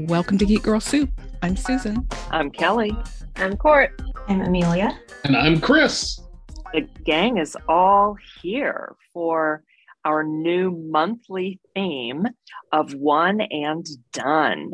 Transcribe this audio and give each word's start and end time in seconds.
Welcome 0.00 0.36
to 0.38 0.44
Geek 0.44 0.62
Girl 0.62 0.78
Soup. 0.78 1.08
I'm 1.42 1.56
Susan. 1.56 2.06
I'm 2.30 2.50
Kelly. 2.50 2.94
I'm 3.36 3.56
Cort. 3.56 3.98
I'm 4.28 4.42
Amelia. 4.42 5.00
And 5.24 5.34
I'm 5.34 5.58
Chris. 5.58 6.20
The 6.74 6.82
gang 7.04 7.38
is 7.38 7.56
all 7.66 8.14
here 8.42 8.94
for 9.14 9.62
our 10.04 10.22
new 10.22 10.70
monthly 10.70 11.60
theme 11.74 12.26
of 12.72 12.92
one 12.92 13.40
and 13.40 13.86
done. 14.12 14.70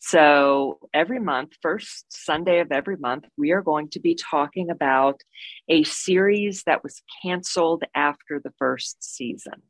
So 0.00 0.80
every 0.92 1.18
month, 1.18 1.52
first 1.62 2.04
Sunday 2.10 2.60
of 2.60 2.70
every 2.70 2.98
month, 2.98 3.24
we 3.38 3.52
are 3.52 3.62
going 3.62 3.88
to 3.90 4.00
be 4.00 4.16
talking 4.16 4.68
about 4.68 5.22
a 5.70 5.82
series 5.84 6.64
that 6.64 6.82
was 6.82 7.00
canceled 7.22 7.84
after 7.94 8.38
the 8.38 8.52
first 8.58 9.02
season. 9.02 9.62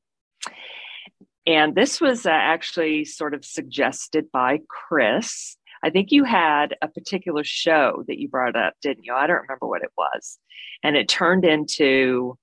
And 1.49 1.75
this 1.75 1.99
was 1.99 2.27
uh, 2.27 2.31
actually 2.31 3.07
sort 3.07 3.33
of 3.33 3.43
suggested 3.43 4.27
by 4.31 4.61
Chris. 4.69 5.57
I 5.83 5.89
think 5.89 6.13
you 6.13 6.25
had 6.25 6.77
a 6.83 6.89
particular 6.89 7.43
show 7.43 8.05
that 8.07 8.19
you 8.19 8.29
brought 8.29 8.55
up, 8.55 8.75
didn't 8.83 9.05
you? 9.05 9.15
I 9.15 9.27
don't 9.27 9.41
remember 9.41 9.67
what 9.67 9.83
it 9.83 9.91
was. 9.97 10.39
And 10.83 10.95
it 10.95 11.09
turned 11.09 11.47
into 11.47 12.37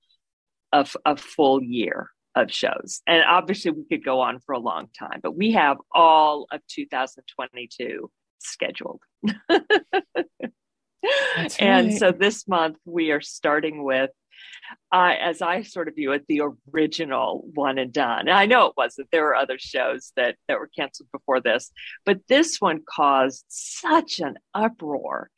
a, 0.72 0.88
a 1.06 1.16
full 1.18 1.62
year 1.62 2.10
of 2.34 2.52
shows. 2.52 3.04
And 3.06 3.24
obviously, 3.24 3.70
we 3.72 3.86
could 3.86 4.04
go 4.04 4.22
on 4.22 4.40
for 4.40 4.54
a 4.54 4.60
long 4.60 4.88
time, 4.98 5.20
but 5.22 5.38
we 5.38 5.52
have 5.52 5.78
all 5.94 6.48
of 6.52 6.62
2022 6.68 8.10
scheduled. 8.40 9.04
and 11.60 11.94
so 11.96 12.12
this 12.12 12.48
month, 12.48 12.78
we 12.86 13.12
are 13.12 13.22
starting 13.22 13.84
with 13.84 14.10
uh, 14.92 15.14
as 15.20 15.42
I 15.42 15.62
sort 15.64 15.88
of 15.88 15.96
view 15.96 16.12
it, 16.14 16.26
the 16.28 16.42
original 16.74 17.46
one 17.54 17.78
and 17.78 17.92
done. 17.92 18.22
And 18.22 18.32
I 18.32 18.46
know 18.46 18.68
it 18.68 18.74
wasn't. 18.78 19.10
There 19.12 19.24
were 19.24 19.36
other 19.36 19.58
shows 19.60 20.12
that 20.16 20.36
that 20.48 20.60
were 20.60 20.70
canceled 20.78 21.10
before 21.12 21.42
this, 21.42 21.72
but 22.06 22.28
this 22.28 22.58
one 22.60 22.82
caused 22.88 23.46
such 23.48 24.20
an 24.20 24.38
uproar, 24.54 25.30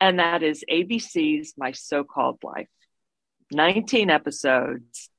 and 0.00 0.18
that 0.18 0.42
is 0.42 0.64
ABC's 0.70 1.54
My 1.56 1.72
So-Called 1.72 2.38
Life. 2.42 2.68
19 3.52 4.10
episodes 4.10 5.10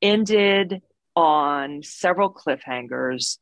ended 0.00 0.82
on 1.14 1.82
several 1.82 2.32
cliffhangers. 2.32 3.38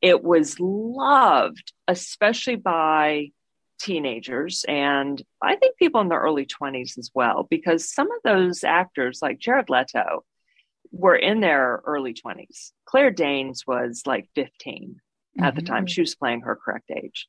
It 0.00 0.22
was 0.22 0.60
loved, 0.60 1.72
especially 1.88 2.56
by 2.56 3.30
teenagers 3.78 4.64
and 4.68 5.22
I 5.42 5.56
think 5.56 5.76
people 5.76 6.00
in 6.00 6.08
their 6.08 6.20
early 6.20 6.46
20s 6.46 6.98
as 6.98 7.10
well, 7.14 7.46
because 7.50 7.92
some 7.92 8.10
of 8.10 8.18
those 8.24 8.64
actors, 8.64 9.20
like 9.22 9.38
Jared 9.38 9.70
Leto, 9.70 10.24
were 10.90 11.16
in 11.16 11.40
their 11.40 11.82
early 11.84 12.14
20s. 12.14 12.72
Claire 12.86 13.10
Danes 13.10 13.64
was 13.66 14.02
like 14.06 14.28
15 14.34 14.50
mm-hmm. 15.38 15.44
at 15.44 15.54
the 15.54 15.62
time. 15.62 15.84
Mm-hmm. 15.84 15.86
She 15.88 16.00
was 16.00 16.14
playing 16.14 16.42
her 16.42 16.56
correct 16.56 16.90
age. 16.90 17.26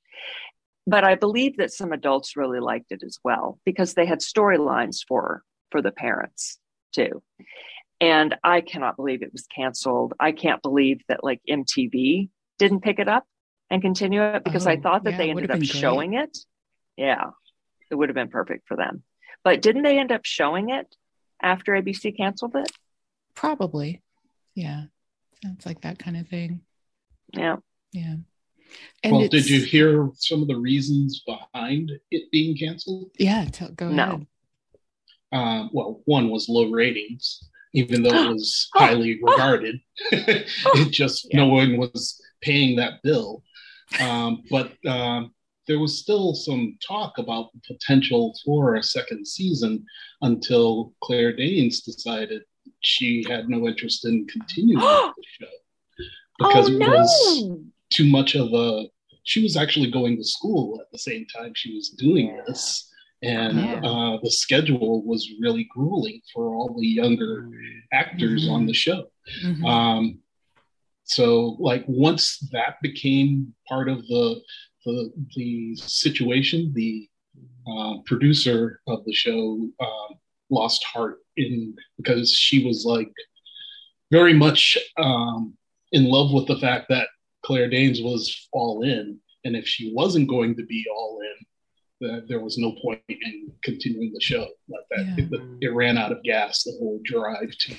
But 0.88 1.04
I 1.04 1.16
believe 1.16 1.58
that 1.58 1.72
some 1.72 1.92
adults 1.92 2.36
really 2.36 2.60
liked 2.60 2.92
it 2.92 3.04
as 3.04 3.20
well 3.24 3.60
because 3.66 3.94
they 3.94 4.06
had 4.06 4.20
storylines 4.20 5.00
for 5.08 5.44
for 5.72 5.82
the 5.82 5.92
parents 5.92 6.58
too. 6.94 7.22
And 8.02 8.36
I 8.44 8.62
cannot 8.62 8.96
believe 8.96 9.22
it 9.22 9.32
was 9.32 9.46
canceled. 9.56 10.14
I 10.20 10.32
can't 10.32 10.62
believe 10.64 11.02
that 11.10 11.24
like 11.24 11.42
MTV 11.48 12.30
didn't 12.58 12.82
pick 12.82 12.98
it 12.98 13.08
up 13.08 13.26
and 13.70 13.82
continue 13.82 14.22
it 14.24 14.44
because 14.44 14.68
oh, 14.68 14.72
I 14.72 14.78
thought 14.78 15.04
that 15.04 15.12
yeah, 15.12 15.18
they 15.18 15.30
ended 15.30 15.52
up 15.52 15.64
showing 15.64 16.14
it. 16.14 16.38
Yeah, 16.98 17.32
it 17.92 17.96
would 17.96 18.10
have 18.10 18.16
been 18.16 18.30
perfect 18.30 18.68
for 18.68 18.76
them. 18.76 19.04
But 19.44 19.62
didn't 19.62 19.84
they 19.84 20.00
end 20.00 20.12
up 20.12 20.26
showing 20.26 20.70
it 20.70 20.96
after 21.42 21.74
ABC 21.74 22.16
canceled 22.18 22.56
it? 22.56 22.72
Probably. 23.36 24.02
Yeah. 24.56 24.84
Sounds 25.44 25.66
like 25.66 25.82
that 25.82 26.00
kind 26.00 26.18
of 26.18 26.28
thing. 26.28 26.62
Yeah. 27.34 27.58
Yeah. 27.94 28.16
And 29.04 29.14
well, 29.14 29.28
did 29.28 29.50
you 29.50 29.64
hear 29.64 30.12
some 30.16 30.42
of 30.42 30.48
the 30.48 30.58
reasons 30.58 31.24
behind 31.26 31.92
it 32.12 32.30
being 32.32 32.56
canceled? 32.58 33.12
Yeah, 33.18 33.46
tell, 33.46 33.70
go 33.70 33.90
no. 33.90 34.04
ahead. 34.04 34.28
Uh, 35.32 35.68
well, 35.72 36.02
one 36.06 36.30
was 36.30 36.50
low 36.50 36.70
ratings, 36.70 37.50
even 37.74 38.04
though 38.04 38.10
it 38.14 38.30
was 38.34 38.70
highly 38.76 39.20
regarded. 39.24 39.80
it 40.12 40.92
just 40.92 41.28
yeah. 41.32 41.40
no 41.40 41.48
one 41.48 41.78
was 41.78 42.22
paying 42.42 42.76
that 42.76 43.02
bill. 43.04 43.44
Um, 44.00 44.44
but 44.50 44.74
um, 44.86 45.34
there 45.68 45.80
was 45.80 46.00
still 46.00 46.34
some 46.34 46.78
talk 46.86 47.18
about 47.18 47.52
the 47.54 47.62
potential 47.74 48.36
for 48.44 48.76
a 48.76 48.84
second 48.84 49.28
season 49.28 49.86
until 50.22 50.94
Claire 51.02 51.36
Danes 51.36 51.82
decided 51.82 52.42
she 52.82 53.24
had 53.28 53.50
no 53.50 53.68
interest 53.68 54.06
in 54.06 54.28
continuing 54.28 54.80
the 54.82 55.14
show 55.40 55.48
because 56.40 56.70
oh, 56.70 56.74
no. 56.74 56.86
it 56.86 56.90
was 56.90 57.60
too 57.92 58.10
much 58.10 58.36
of 58.36 58.54
a. 58.54 58.86
She 59.24 59.44
was 59.44 59.56
actually 59.56 59.92
going 59.92 60.18
to 60.18 60.24
school 60.24 60.80
at 60.82 60.92
the 60.92 60.98
same 60.98 61.26
time 61.28 61.52
she 61.54 61.76
was 61.76 61.90
doing 61.90 62.42
this, 62.48 62.92
and 63.22 63.60
yeah. 63.60 63.82
uh, 63.84 64.18
the 64.24 64.32
schedule 64.32 65.04
was 65.06 65.30
really 65.40 65.68
grueling 65.70 66.22
for 66.34 66.56
all 66.56 66.76
the 66.80 66.88
younger 66.88 67.48
actors 67.94 68.46
mm-hmm. 68.46 68.54
on 68.54 68.66
the 68.66 68.74
show. 68.74 69.12
Mm-hmm. 69.44 69.66
Um, 69.66 70.20
so 71.10 71.58
like 71.60 71.84
once 71.88 72.38
that 72.52 72.76
became 72.84 73.54
part 73.68 73.90
of 73.90 74.06
the 74.08 74.42
the, 74.86 75.12
the 75.36 75.76
situation, 75.76 76.72
the 76.74 77.10
uh, 77.68 77.98
producer 78.06 78.80
of 78.88 79.04
the 79.06 79.14
show 79.14 79.68
uh, 79.80 80.14
lost 80.50 80.84
heart 80.84 81.18
in 81.36 81.76
because 81.98 82.34
she 82.34 82.66
was 82.66 82.86
like 82.86 83.12
very 84.12 84.34
much 84.34 84.78
um, 84.98 85.56
in 85.92 86.06
love 86.06 86.32
with 86.32 86.48
the 86.48 86.58
fact 86.58 86.86
that 86.90 87.08
Claire 87.44 87.70
Danes 87.70 88.02
was 88.02 88.48
all 88.54 88.84
in, 88.84 89.20
and 89.44 89.56
if 89.56 89.68
she 89.68 89.92
wasn't 89.94 90.30
going 90.30 90.56
to 90.58 90.66
be 90.66 90.86
all 90.96 91.20
in, 91.22 92.08
that 92.08 92.28
there 92.28 92.40
was 92.40 92.58
no 92.58 92.76
point 92.84 93.02
in 93.10 93.52
continuing 93.64 94.14
the 94.14 94.22
show 94.22 94.48
like 94.70 94.86
that. 94.92 95.06
Yeah. 95.18 95.26
It, 95.26 95.68
it, 95.70 95.74
ran 95.74 95.98
out 95.98 96.12
of 96.12 96.24
gas. 96.24 96.64
The 96.64 96.74
whole 96.80 97.00
drive 97.04 97.52
to 97.58 97.76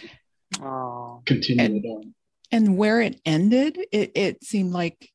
oh. 0.62 1.22
continue 1.26 1.64
and, 1.64 1.84
it 1.84 1.88
on 1.88 2.14
and 2.52 2.76
where 2.76 3.00
it 3.00 3.20
ended 3.24 3.78
it, 3.92 4.12
it 4.14 4.44
seemed 4.44 4.72
like 4.72 5.10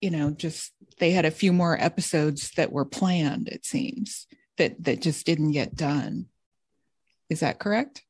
you 0.00 0.10
know 0.10 0.30
just 0.30 0.72
they 0.98 1.10
had 1.10 1.24
a 1.24 1.30
few 1.30 1.52
more 1.52 1.80
episodes 1.80 2.50
that 2.56 2.72
were 2.72 2.84
planned 2.84 3.48
it 3.48 3.64
seems 3.64 4.26
that 4.58 4.82
that 4.82 5.00
just 5.00 5.26
didn't 5.26 5.52
get 5.52 5.74
done 5.74 6.26
is 7.30 7.40
that 7.40 7.58
correct 7.58 8.02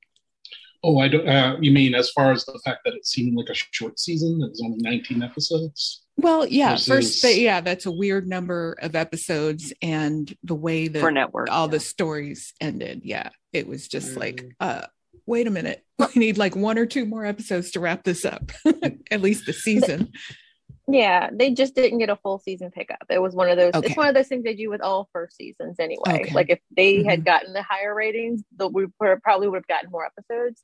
oh 0.83 0.99
i 0.99 1.09
don't 1.09 1.28
uh, 1.28 1.56
you 1.61 1.71
mean 1.71 1.95
as 1.95 2.11
far 2.11 2.33
as 2.33 2.45
the 2.45 2.61
fact 2.65 2.81
that 2.84 2.95
it 2.95 3.06
seemed 3.06 3.37
like 3.37 3.49
a 3.49 3.55
short 3.55 3.99
season 3.99 4.41
it 4.43 4.50
was 4.50 4.62
only 4.65 4.79
19 4.79 5.23
episodes 5.23 6.03
well 6.17 6.47
yeah 6.47 6.73
versus... 6.73 6.87
first 6.87 7.23
but 7.23 7.37
yeah 7.37 7.61
that's 7.61 7.87
a 7.87 7.93
weird 7.93 8.27
number 8.27 8.77
of 8.81 8.97
episodes 8.97 9.73
and 9.81 10.37
the 10.43 10.55
way 10.55 10.89
that 10.89 11.00
for 11.00 11.11
network 11.12 11.50
all 11.50 11.67
yeah. 11.67 11.73
the 11.73 11.81
stories 11.81 12.53
ended 12.61 13.03
yeah 13.05 13.31
it 13.53 13.67
was 13.67 13.89
just 13.89 14.15
mm. 14.15 14.21
like 14.21 14.44
uh 14.61 14.83
wait 15.27 15.47
a 15.47 15.50
minute, 15.50 15.84
we 15.99 16.09
need 16.17 16.39
like 16.39 16.56
one 16.56 16.78
or 16.78 16.87
two 16.87 17.06
more 17.06 17.25
episodes 17.25 17.73
to 17.73 17.81
wrap 17.81 18.05
this 18.05 18.25
up, 18.25 18.53
at 19.11 19.23
least 19.23 19.47
the 19.47 19.53
season. 19.53 20.12
Yeah, 20.89 21.31
they 21.33 21.53
just 21.53 21.77
didn't 21.77 22.00
get 22.00 22.11
a 22.11 22.17
full 22.17 22.41
season 22.41 22.71
pickup. 22.73 23.05
It 23.09 23.21
was 23.21 23.34
one 23.34 23.49
of 23.49 23.56
those. 23.56 23.73
Okay. 23.73 23.87
It's 23.87 23.97
one 23.97 24.09
of 24.09 24.15
those 24.15 24.27
things 24.27 24.43
they 24.43 24.55
do 24.55 24.69
with 24.69 24.81
all 24.81 25.09
first 25.12 25.37
seasons 25.37 25.77
anyway. 25.78 26.23
Okay. 26.23 26.34
Like 26.34 26.50
if 26.50 26.59
they 26.77 26.97
mm-hmm. 26.97 27.09
had 27.09 27.25
gotten 27.25 27.53
the 27.53 27.62
higher 27.62 27.95
ratings, 27.95 28.43
the, 28.56 28.67
we 28.67 28.87
probably 29.23 29.49
would 29.49 29.59
have 29.59 29.67
gotten 29.69 29.91
more 29.91 30.05
episodes. 30.05 30.61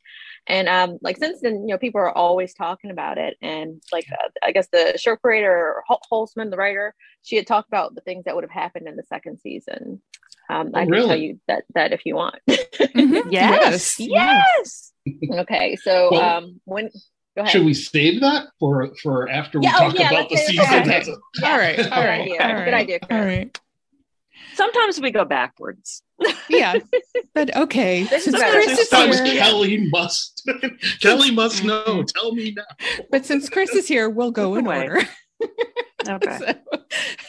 And 0.46 0.68
um, 0.68 0.98
like 1.02 1.18
since 1.18 1.40
then, 1.40 1.62
you 1.62 1.68
know, 1.68 1.78
people 1.78 2.00
are 2.00 2.16
always 2.16 2.52
talking 2.52 2.90
about 2.90 3.16
it. 3.16 3.36
And 3.40 3.80
like 3.92 4.06
uh, 4.12 4.28
I 4.42 4.50
guess 4.50 4.68
the 4.72 4.98
show 4.98 5.14
creator 5.16 5.82
Holzman, 6.12 6.50
the 6.50 6.56
writer, 6.56 6.94
she 7.22 7.36
had 7.36 7.46
talked 7.46 7.68
about 7.68 7.94
the 7.94 8.00
things 8.00 8.24
that 8.24 8.34
would 8.34 8.44
have 8.44 8.50
happened 8.50 8.88
in 8.88 8.96
the 8.96 9.04
second 9.04 9.38
season. 9.38 10.02
Um, 10.50 10.70
I 10.74 10.84
can 10.84 10.90
really? 10.90 11.08
tell 11.08 11.16
you 11.16 11.40
that 11.46 11.64
that 11.74 11.92
if 11.92 12.06
you 12.06 12.16
want. 12.16 12.36
mm-hmm. 12.48 13.30
Yes. 13.30 13.98
Yes. 14.00 14.92
yes. 15.04 15.20
okay. 15.40 15.76
So 15.76 16.08
well, 16.10 16.38
um, 16.38 16.60
when 16.64 16.90
should 17.46 17.64
we 17.64 17.74
save 17.74 18.20
that 18.20 18.48
for 18.58 18.94
for 19.02 19.28
after 19.28 19.58
we 19.58 19.66
yeah, 19.66 19.74
oh, 19.76 19.78
talk 19.78 19.94
oh, 19.94 20.00
yeah, 20.00 20.10
about 20.10 20.28
the 20.28 20.36
season? 20.36 20.64
Okay. 20.64 21.12
A, 21.42 21.46
all 21.46 21.58
right. 21.58 21.78
All 21.92 22.04
right. 22.04 22.30
All 22.30 22.54
right. 22.54 22.64
Good 22.64 22.74
idea. 22.74 22.98
All 23.10 23.24
right. 23.24 23.60
Sometimes 24.54 25.00
we 25.00 25.12
go 25.12 25.24
backwards. 25.24 26.02
yeah, 26.48 26.74
but 27.32 27.54
okay. 27.56 28.02
This 28.04 28.26
is 28.26 28.34
better. 28.34 28.60
Sometimes 28.74 29.20
Kelly 29.20 29.88
must. 29.88 30.50
Kelly 31.00 31.30
must 31.30 31.62
know. 31.62 32.02
Tell 32.16 32.34
me 32.34 32.54
now. 32.56 32.64
But 33.08 33.24
since 33.24 33.48
Chris 33.48 33.70
is 33.70 33.86
here, 33.86 34.10
we'll 34.10 34.32
go 34.32 34.56
in 34.56 34.66
order. 34.66 35.00
okay. 36.08 36.38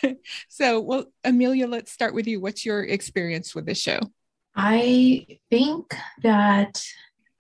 So, 0.02 0.16
so, 0.48 0.80
well, 0.80 1.06
Amelia, 1.24 1.68
let's 1.68 1.92
start 1.92 2.14
with 2.14 2.28
you. 2.28 2.40
What's 2.40 2.66
your 2.66 2.84
experience 2.84 3.54
with 3.56 3.66
the 3.66 3.76
show? 3.76 4.00
I 4.56 5.26
think 5.50 5.96
that 6.24 6.84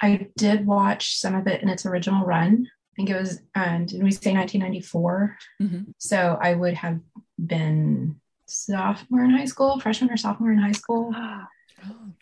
I 0.01 0.27
did 0.37 0.65
watch 0.65 1.17
some 1.17 1.35
of 1.35 1.47
it 1.47 1.61
in 1.61 1.69
its 1.69 1.85
original 1.85 2.25
run. 2.25 2.67
I 2.67 2.95
think 2.95 3.09
it 3.09 3.19
was, 3.19 3.41
um, 3.55 3.85
did 3.85 4.03
we 4.03 4.11
say 4.11 4.33
1994? 4.33 5.37
Mm-hmm. 5.61 5.91
So 5.97 6.37
I 6.41 6.53
would 6.53 6.75
have 6.75 6.99
been 7.37 8.19
sophomore 8.45 9.23
in 9.23 9.31
high 9.31 9.45
school, 9.45 9.79
freshman 9.79 10.11
or 10.11 10.17
sophomore 10.17 10.51
in 10.51 10.57
high 10.57 10.71
school. 10.71 11.11
Oh, 11.15 11.43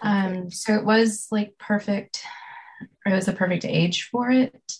um, 0.01 0.51
so 0.51 0.75
it 0.75 0.85
was 0.85 1.27
like 1.31 1.57
perfect. 1.57 2.23
It 3.05 3.13
was 3.13 3.25
the 3.25 3.33
perfect 3.33 3.65
age 3.65 4.09
for 4.11 4.29
it. 4.29 4.73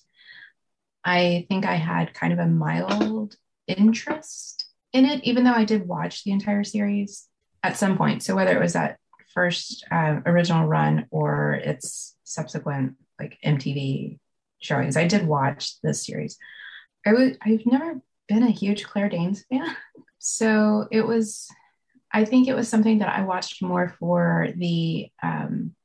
I 1.04 1.46
think 1.50 1.66
I 1.66 1.76
had 1.76 2.14
kind 2.14 2.34
of 2.34 2.40
a 2.40 2.48
mild 2.48 3.36
interest 3.68 4.66
in 4.94 5.06
it, 5.06 5.24
even 5.24 5.44
though 5.44 5.54
I 5.54 5.66
did 5.66 5.88
watch 5.88 6.24
the 6.24 6.32
entire 6.32 6.64
series 6.64 7.28
at 7.64 7.78
some 7.78 7.98
point. 7.98 8.24
So 8.24 8.36
whether 8.36 8.56
it 8.56 8.62
was 8.62 8.74
that 8.74 8.98
first 9.34 9.86
uh, 9.92 10.22
original 10.26 10.68
run 10.68 11.06
or 11.12 11.54
its 11.54 12.16
subsequent 12.24 12.96
like 13.20 13.38
MTV 13.46 14.20
showings, 14.60 14.98
I 14.98 15.08
did 15.08 15.28
watch 15.28 15.80
this 15.82 16.06
series. 16.06 16.38
I 17.06 17.14
was 17.14 17.38
I've 17.42 17.66
never 17.66 18.02
been 18.28 18.44
a 18.44 18.52
huge 18.52 18.86
Claire 18.86 19.10
Danes 19.10 19.46
fan, 19.50 19.76
so 20.20 20.88
it 20.92 21.06
was. 21.06 21.48
I 22.10 22.24
think 22.24 22.48
it 22.48 22.56
was 22.56 22.70
something 22.70 23.00
that 23.00 23.14
I 23.14 23.24
watched 23.24 23.62
more 23.62 23.94
for 24.00 24.48
the 24.56 25.10
um, 25.22 25.76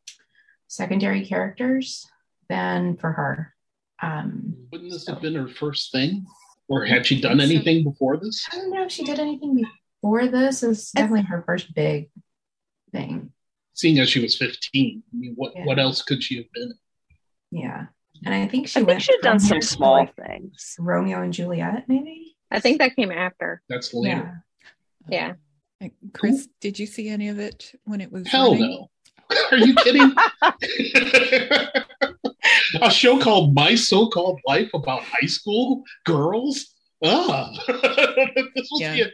secondary 0.68 1.26
characters 1.26 2.06
than 2.48 2.96
for 2.96 3.10
her. 3.12 3.54
Um, 4.00 4.68
Wouldn't 4.70 4.92
this 4.92 5.04
so. 5.04 5.14
have 5.14 5.22
been 5.22 5.34
her 5.34 5.48
first 5.48 5.90
thing? 5.90 6.24
Or 6.72 6.86
had 6.86 7.04
she 7.04 7.20
done 7.20 7.38
anything 7.38 7.84
before 7.84 8.16
this? 8.16 8.48
I 8.50 8.56
don't 8.56 8.70
know 8.70 8.84
if 8.84 8.90
she 8.90 9.04
did 9.04 9.18
anything 9.18 9.62
before 10.00 10.26
this. 10.26 10.62
It's 10.62 10.90
definitely 10.92 11.24
her 11.24 11.42
first 11.42 11.74
big 11.74 12.08
thing. 12.92 13.30
Seeing 13.74 13.98
as 13.98 14.08
she 14.08 14.22
was 14.22 14.38
15, 14.38 15.02
I 15.12 15.14
mean, 15.14 15.34
what, 15.36 15.52
yeah. 15.54 15.66
what 15.66 15.78
else 15.78 16.00
could 16.00 16.22
she 16.22 16.36
have 16.36 16.50
been? 16.54 16.72
Yeah. 17.50 17.88
And 18.24 18.34
I 18.34 18.48
think 18.48 18.68
she 18.68 18.80
I 18.80 18.84
went 18.84 19.02
think 19.02 19.18
she'd 19.20 19.20
done 19.20 19.38
some 19.38 19.60
small 19.60 19.96
like 19.96 20.16
things. 20.16 20.76
Romeo 20.78 21.20
and 21.20 21.34
Juliet, 21.34 21.84
maybe? 21.88 22.36
I 22.50 22.58
think 22.58 22.78
that 22.78 22.96
came 22.96 23.12
after. 23.12 23.60
That's 23.68 23.92
later. 23.92 24.42
Yeah. 25.10 25.34
yeah. 25.82 25.88
Chris, 26.14 26.48
did 26.62 26.78
you 26.78 26.86
see 26.86 27.10
any 27.10 27.28
of 27.28 27.38
it 27.38 27.78
when 27.84 28.00
it 28.00 28.10
was? 28.10 28.26
Hell 28.28 28.52
running? 28.52 28.86
no. 29.30 29.36
Are 29.50 29.58
you 29.58 29.74
kidding? 29.74 30.14
a 32.80 32.90
show 32.90 33.18
called 33.18 33.54
My 33.54 33.74
So 33.74 34.08
Called 34.08 34.40
Life 34.46 34.70
about 34.74 35.02
high 35.02 35.26
school 35.26 35.82
girls. 36.04 36.74
Ah, 37.04 37.50
this, 38.54 38.68
yeah. 38.78 39.06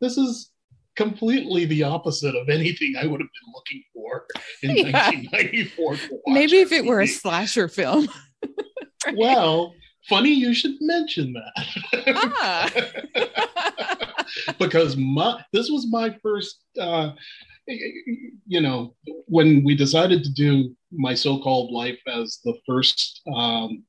this 0.00 0.16
is 0.16 0.50
completely 0.96 1.64
the 1.66 1.82
opposite 1.82 2.34
of 2.34 2.48
anything 2.48 2.94
I 2.96 3.06
would 3.06 3.20
have 3.20 3.28
been 3.30 3.52
looking 3.54 3.82
for 3.92 4.26
in 4.62 4.76
yeah. 4.76 5.10
1994. 5.10 5.96
Maybe 6.26 6.58
if 6.58 6.72
it 6.72 6.84
were 6.84 7.00
a 7.00 7.06
slasher 7.06 7.68
film. 7.68 8.08
right? 8.42 8.50
Well, 9.18 9.74
funny 10.08 10.30
you 10.32 10.54
should 10.54 10.76
mention 10.80 11.34
that. 11.34 11.66
Ah. 12.06 12.70
because 14.58 14.96
my 14.96 15.44
this 15.52 15.68
was 15.68 15.86
my 15.90 16.16
first 16.22 16.64
uh, 16.80 17.10
you 17.66 18.60
know, 18.60 18.94
when 19.26 19.64
we 19.64 19.74
decided 19.74 20.22
to 20.24 20.32
do 20.32 20.74
my 20.92 21.14
so-called 21.14 21.72
life 21.72 21.98
as 22.06 22.40
the 22.44 22.54
first 22.66 23.22
um, 23.34 23.84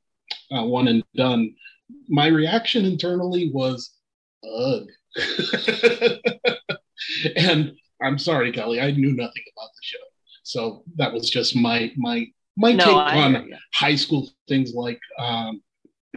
uh, 0.51 0.63
one 0.63 0.87
and 0.87 1.03
done, 1.15 1.53
my 2.07 2.27
reaction 2.27 2.85
internally 2.85 3.51
was, 3.53 3.91
ugh. 4.43 4.87
and 7.35 7.73
I'm 8.01 8.17
sorry, 8.17 8.51
Kelly, 8.51 8.81
I 8.81 8.91
knew 8.91 9.13
nothing 9.13 9.43
about 9.55 9.69
the 9.69 9.81
show, 9.81 9.97
so 10.43 10.83
that 10.97 11.13
was 11.13 11.29
just 11.29 11.55
my 11.55 11.91
my 11.95 12.27
my 12.57 12.73
no, 12.73 12.85
take 12.85 12.95
I 12.95 13.17
on 13.21 13.53
high 13.73 13.95
school 13.95 14.29
things 14.47 14.73
like 14.73 14.99
um, 15.17 15.61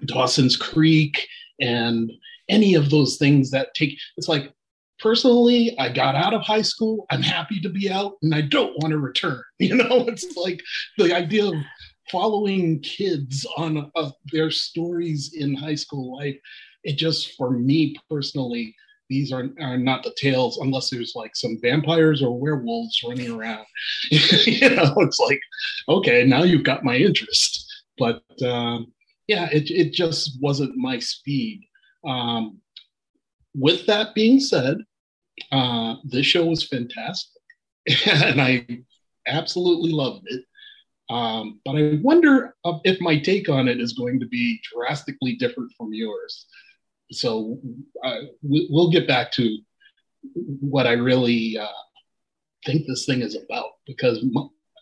Dawson's 0.06 0.56
Creek 0.56 1.26
and 1.60 2.10
any 2.48 2.74
of 2.74 2.90
those 2.90 3.16
things 3.18 3.50
that 3.50 3.74
take. 3.74 3.96
It's 4.16 4.28
like 4.28 4.52
personally, 5.00 5.76
I 5.78 5.92
got 5.92 6.14
out 6.14 6.34
of 6.34 6.42
high 6.42 6.62
school. 6.62 7.06
I'm 7.10 7.22
happy 7.22 7.60
to 7.60 7.68
be 7.68 7.90
out 7.90 8.14
and 8.22 8.34
I 8.34 8.42
don't 8.42 8.76
want 8.78 8.92
to 8.92 8.98
return. 8.98 9.42
You 9.58 9.74
know, 9.74 10.06
it's 10.06 10.36
like 10.36 10.62
the 10.98 11.14
idea 11.14 11.46
of 11.46 11.54
following 12.10 12.80
kids 12.80 13.46
on 13.56 13.90
uh, 13.96 14.10
their 14.32 14.50
stories 14.50 15.32
in 15.34 15.54
high 15.54 15.74
school 15.74 16.16
life. 16.16 16.36
It 16.84 16.96
just, 16.96 17.34
for 17.36 17.50
me 17.50 17.96
personally, 18.08 18.74
these 19.10 19.32
are, 19.32 19.48
are 19.60 19.78
not 19.78 20.04
the 20.04 20.14
tales 20.16 20.58
unless 20.58 20.90
there's 20.90 21.14
like 21.16 21.34
some 21.34 21.58
vampires 21.60 22.22
or 22.22 22.38
werewolves 22.38 23.00
running 23.06 23.30
around. 23.30 23.66
you 24.10 24.70
know, 24.70 24.94
it's 24.98 25.18
like, 25.18 25.40
okay, 25.88 26.24
now 26.24 26.44
you've 26.44 26.64
got 26.64 26.84
my 26.84 26.96
interest. 26.96 27.66
But 27.98 28.22
um, 28.44 28.92
yeah, 29.26 29.48
it, 29.50 29.70
it 29.70 29.92
just 29.92 30.38
wasn't 30.40 30.76
my 30.76 30.98
speed. 30.98 31.62
Um, 32.06 32.60
with 33.54 33.86
that 33.86 34.14
being 34.14 34.40
said, 34.40 34.78
uh, 35.52 35.96
this 36.04 36.26
show 36.26 36.44
was 36.46 36.66
fantastic, 36.66 37.42
and 38.06 38.40
I 38.40 38.66
absolutely 39.26 39.92
loved 39.92 40.24
it. 40.26 40.44
Um, 41.10 41.60
but 41.64 41.76
I 41.76 41.98
wonder 42.02 42.54
if 42.84 43.00
my 43.00 43.18
take 43.18 43.48
on 43.48 43.66
it 43.66 43.80
is 43.80 43.94
going 43.94 44.20
to 44.20 44.26
be 44.26 44.60
drastically 44.74 45.36
different 45.36 45.72
from 45.76 45.92
yours. 45.92 46.46
So 47.12 47.58
uh, 48.04 48.20
we'll 48.42 48.90
get 48.90 49.08
back 49.08 49.32
to 49.32 49.58
what 50.60 50.86
I 50.86 50.92
really 50.92 51.56
uh, 51.58 51.66
think 52.66 52.86
this 52.86 53.06
thing 53.06 53.22
is 53.22 53.36
about 53.36 53.70
because 53.86 54.24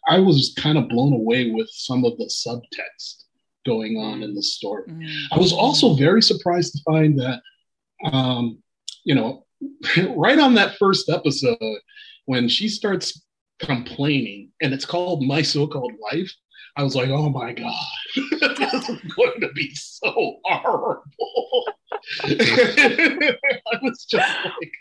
I 0.09 0.19
was 0.19 0.55
kind 0.59 0.79
of 0.79 0.89
blown 0.89 1.13
away 1.13 1.51
with 1.51 1.69
some 1.71 2.05
of 2.05 2.17
the 2.19 2.25
subtext 2.25 3.25
going 3.65 3.97
on 3.97 4.23
in 4.23 4.35
the 4.35 4.43
story. 4.43 4.85
Mm-hmm. 4.89 5.35
I 5.35 5.39
was 5.39 5.53
also 5.53 5.95
very 5.95 6.23
surprised 6.23 6.73
to 6.73 6.83
find 6.85 7.19
that, 7.21 7.41
um, 8.05 8.63
you 9.05 9.15
know, 9.15 9.46
right 10.17 10.39
on 10.39 10.55
that 10.55 10.77
first 10.79 11.09
episode 11.09 11.79
when 12.27 12.49
she 12.49 12.69
starts 12.69 13.23
complaining 13.59 14.51
and 14.61 14.75
it's 14.75 14.85
called 14.85 15.23
my 15.23 15.41
so-called 15.41 15.93
life 16.13 16.31
i 16.77 16.83
was 16.83 16.95
like 16.95 17.09
oh 17.09 17.31
my 17.31 17.53
god 17.53 17.75
this 18.17 18.89
is 18.89 19.01
going 19.17 19.41
to 19.41 19.51
be 19.55 19.75
so 19.75 20.37
horrible 20.45 21.65
i 22.25 23.79
was 23.83 24.05
just 24.05 24.45
like 24.45 24.73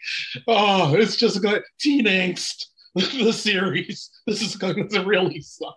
oh 0.47 0.93
it's 0.95 1.15
just 1.15 1.41
going 1.41 1.61
teen 1.79 2.05
angst 2.05 2.65
the 2.95 3.31
series 3.31 4.09
this 4.27 4.41
is 4.41 4.57
going 4.57 4.89
to 4.89 5.05
really 5.05 5.39
suck 5.39 5.75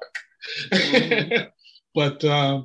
mm. 0.73 1.49
but 1.95 2.25
uh, 2.25 2.63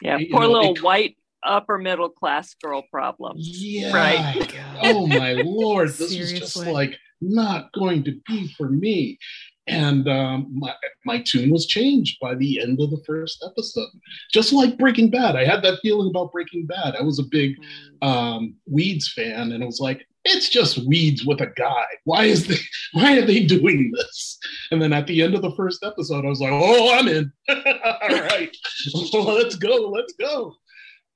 yeah 0.00 0.18
poor 0.30 0.42
know, 0.42 0.50
little 0.50 0.74
it, 0.74 0.82
white 0.82 1.17
upper 1.48 1.78
middle 1.78 2.10
class 2.10 2.54
girl 2.62 2.82
problems. 2.90 3.48
Yeah. 3.60 3.94
Right. 3.94 4.60
oh 4.82 5.06
my 5.06 5.32
lord. 5.32 5.88
This 5.88 6.10
Seriously? 6.10 6.40
was 6.40 6.40
just 6.40 6.56
like 6.56 6.96
not 7.20 7.72
going 7.72 8.04
to 8.04 8.20
be 8.26 8.48
for 8.56 8.68
me. 8.68 9.18
And 9.66 10.08
um, 10.08 10.46
my, 10.50 10.72
my 11.04 11.22
tune 11.26 11.50
was 11.50 11.66
changed 11.66 12.18
by 12.22 12.34
the 12.34 12.60
end 12.60 12.80
of 12.80 12.90
the 12.90 13.02
first 13.06 13.44
episode. 13.46 13.88
Just 14.32 14.52
like 14.52 14.78
Breaking 14.78 15.10
Bad. 15.10 15.36
I 15.36 15.44
had 15.44 15.62
that 15.62 15.80
feeling 15.82 16.08
about 16.08 16.32
Breaking 16.32 16.66
Bad. 16.66 16.96
I 16.96 17.02
was 17.02 17.18
a 17.18 17.24
big 17.24 17.54
mm. 18.02 18.06
um, 18.06 18.54
Weeds 18.66 19.12
fan, 19.12 19.52
and 19.52 19.62
it 19.62 19.66
was 19.66 19.78
like, 19.78 20.06
it's 20.24 20.48
just 20.48 20.86
Weeds 20.86 21.26
with 21.26 21.42
a 21.42 21.52
guy. 21.56 21.84
Why 22.04 22.24
is 22.24 22.46
they, 22.46 22.56
why 22.92 23.18
are 23.18 23.26
they 23.26 23.44
doing 23.44 23.92
this? 23.94 24.38
And 24.70 24.80
then 24.80 24.94
at 24.94 25.06
the 25.06 25.22
end 25.22 25.34
of 25.34 25.42
the 25.42 25.54
first 25.54 25.84
episode, 25.84 26.24
I 26.24 26.28
was 26.28 26.40
like, 26.40 26.52
oh, 26.52 26.98
I'm 26.98 27.08
in. 27.08 27.30
All 27.50 28.08
right, 28.08 28.56
let's 28.94 29.56
go, 29.56 29.90
let's 29.90 30.14
go 30.14 30.56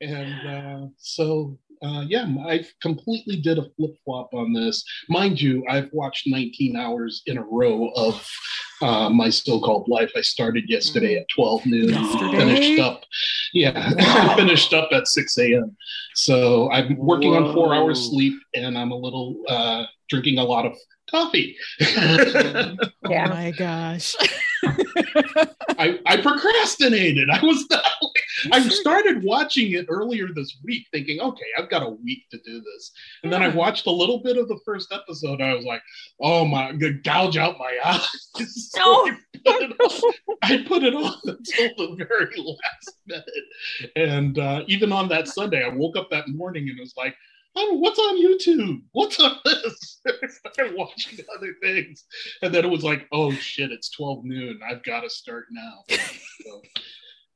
and 0.03 0.49
uh, 0.49 0.87
so 0.99 1.59
uh, 1.83 2.05
yeah, 2.07 2.27
I 2.47 2.65
completely 2.81 3.37
did 3.37 3.59
a 3.59 3.69
flip 3.77 3.97
flop 4.05 4.33
on 4.33 4.53
this. 4.53 4.85
Mind 5.09 5.41
you, 5.41 5.65
I've 5.69 5.91
watched 5.93 6.29
19 6.29 6.77
hours 6.77 7.23
in 7.27 7.39
a 7.39 7.43
row 7.43 7.91
of 7.97 8.25
uh, 8.81 9.11
my 9.11 9.29
so-called 9.31 9.89
life. 9.89 10.13
I 10.17 10.21
started 10.21 10.69
yesterday 10.69 11.17
at 11.17 11.29
12 11.35 11.67
noon, 11.67 11.89
yesterday? 11.89 12.37
finished 12.37 12.81
up. 12.81 13.03
Yeah, 13.53 13.93
wow. 13.99 14.37
finished 14.37 14.73
up 14.73 14.91
at 14.93 15.09
6 15.09 15.39
a.m. 15.39 15.77
So 16.15 16.71
I'm 16.71 16.97
working 16.97 17.33
Whoa. 17.33 17.49
on 17.49 17.55
four 17.55 17.75
hours 17.75 18.11
sleep, 18.11 18.35
and 18.55 18.79
I'm 18.79 18.93
a 18.93 18.97
little 18.97 19.43
uh, 19.49 19.85
drinking 20.09 20.39
a 20.39 20.45
lot 20.45 20.67
of 20.67 20.77
coffee. 21.13 21.57
yeah. 21.81 22.75
Oh 23.05 23.29
my 23.29 23.53
gosh. 23.57 24.17
I, 25.79 26.01
I 26.07 26.21
procrastinated. 26.21 27.31
I 27.31 27.41
was 27.45 27.65
not 27.71 27.85
I 28.51 28.61
started 28.69 29.23
watching 29.23 29.73
it 29.73 29.87
earlier 29.89 30.29
this 30.35 30.57
week 30.65 30.87
thinking, 30.91 31.21
okay, 31.21 31.45
I've 31.59 31.69
got 31.69 31.83
a 31.83 31.91
week 31.91 32.29
to 32.31 32.39
do 32.45 32.61
this. 32.61 32.93
And 33.23 33.33
then 33.33 33.43
I 33.43 33.49
watched 33.49 33.87
a 33.87 33.91
little 33.91 34.19
bit 34.19 34.37
of 34.37 34.49
the 34.49 34.59
first 34.65 34.93
episode. 34.93 35.41
I 35.41 35.55
was 35.55 35.65
like, 35.65 35.83
oh 36.21 36.45
my, 36.45 36.73
gouge 36.73 37.37
out 37.37 37.59
my 37.59 37.77
eyes. 37.85 38.31
so 38.71 38.81
no. 38.81 39.13
I, 39.13 39.19
put 39.45 39.63
it 39.63 39.73
on, 39.81 40.13
I 40.43 40.65
put 40.67 40.83
it 40.83 40.95
on 40.95 41.15
until 41.25 41.69
the 41.77 42.05
very 42.09 42.37
last 42.37 42.99
minute. 43.07 43.95
And 43.97 44.39
uh, 44.39 44.63
even 44.67 44.93
on 44.93 45.09
that 45.09 45.29
Sunday, 45.29 45.65
I 45.65 45.69
woke 45.69 45.97
up 45.97 46.11
that 46.11 46.29
morning 46.29 46.69
and 46.69 46.79
was 46.79 46.95
like, 46.97 47.15
oh, 47.57 47.75
what's 47.75 47.99
on 47.99 48.23
YouTube? 48.23 48.83
What's 48.93 49.21
on 49.21 49.37
this? 49.45 50.01
I 50.07 50.51
started 50.51 50.77
watching 50.77 51.19
other 51.37 51.55
things. 51.63 52.05
And 52.43 52.55
then 52.55 52.65
it 52.65 52.71
was 52.71 52.85
like, 52.85 53.07
oh 53.13 53.33
shit, 53.33 53.73
it's 53.73 53.91
12 53.91 54.25
noon. 54.25 54.61
I've 54.69 54.83
got 54.83 55.01
to 55.01 55.11
start 55.11 55.47
now. 55.51 55.85
So, 56.45 56.61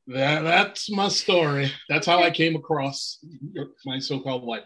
that, 0.09 0.43
that's 0.43 0.91
my 0.91 1.07
story. 1.09 1.71
That's 1.89 2.07
how 2.07 2.21
I 2.21 2.31
came 2.31 2.57
across 2.57 3.25
my 3.85 4.01
so-called 4.01 4.43
life. 4.43 4.65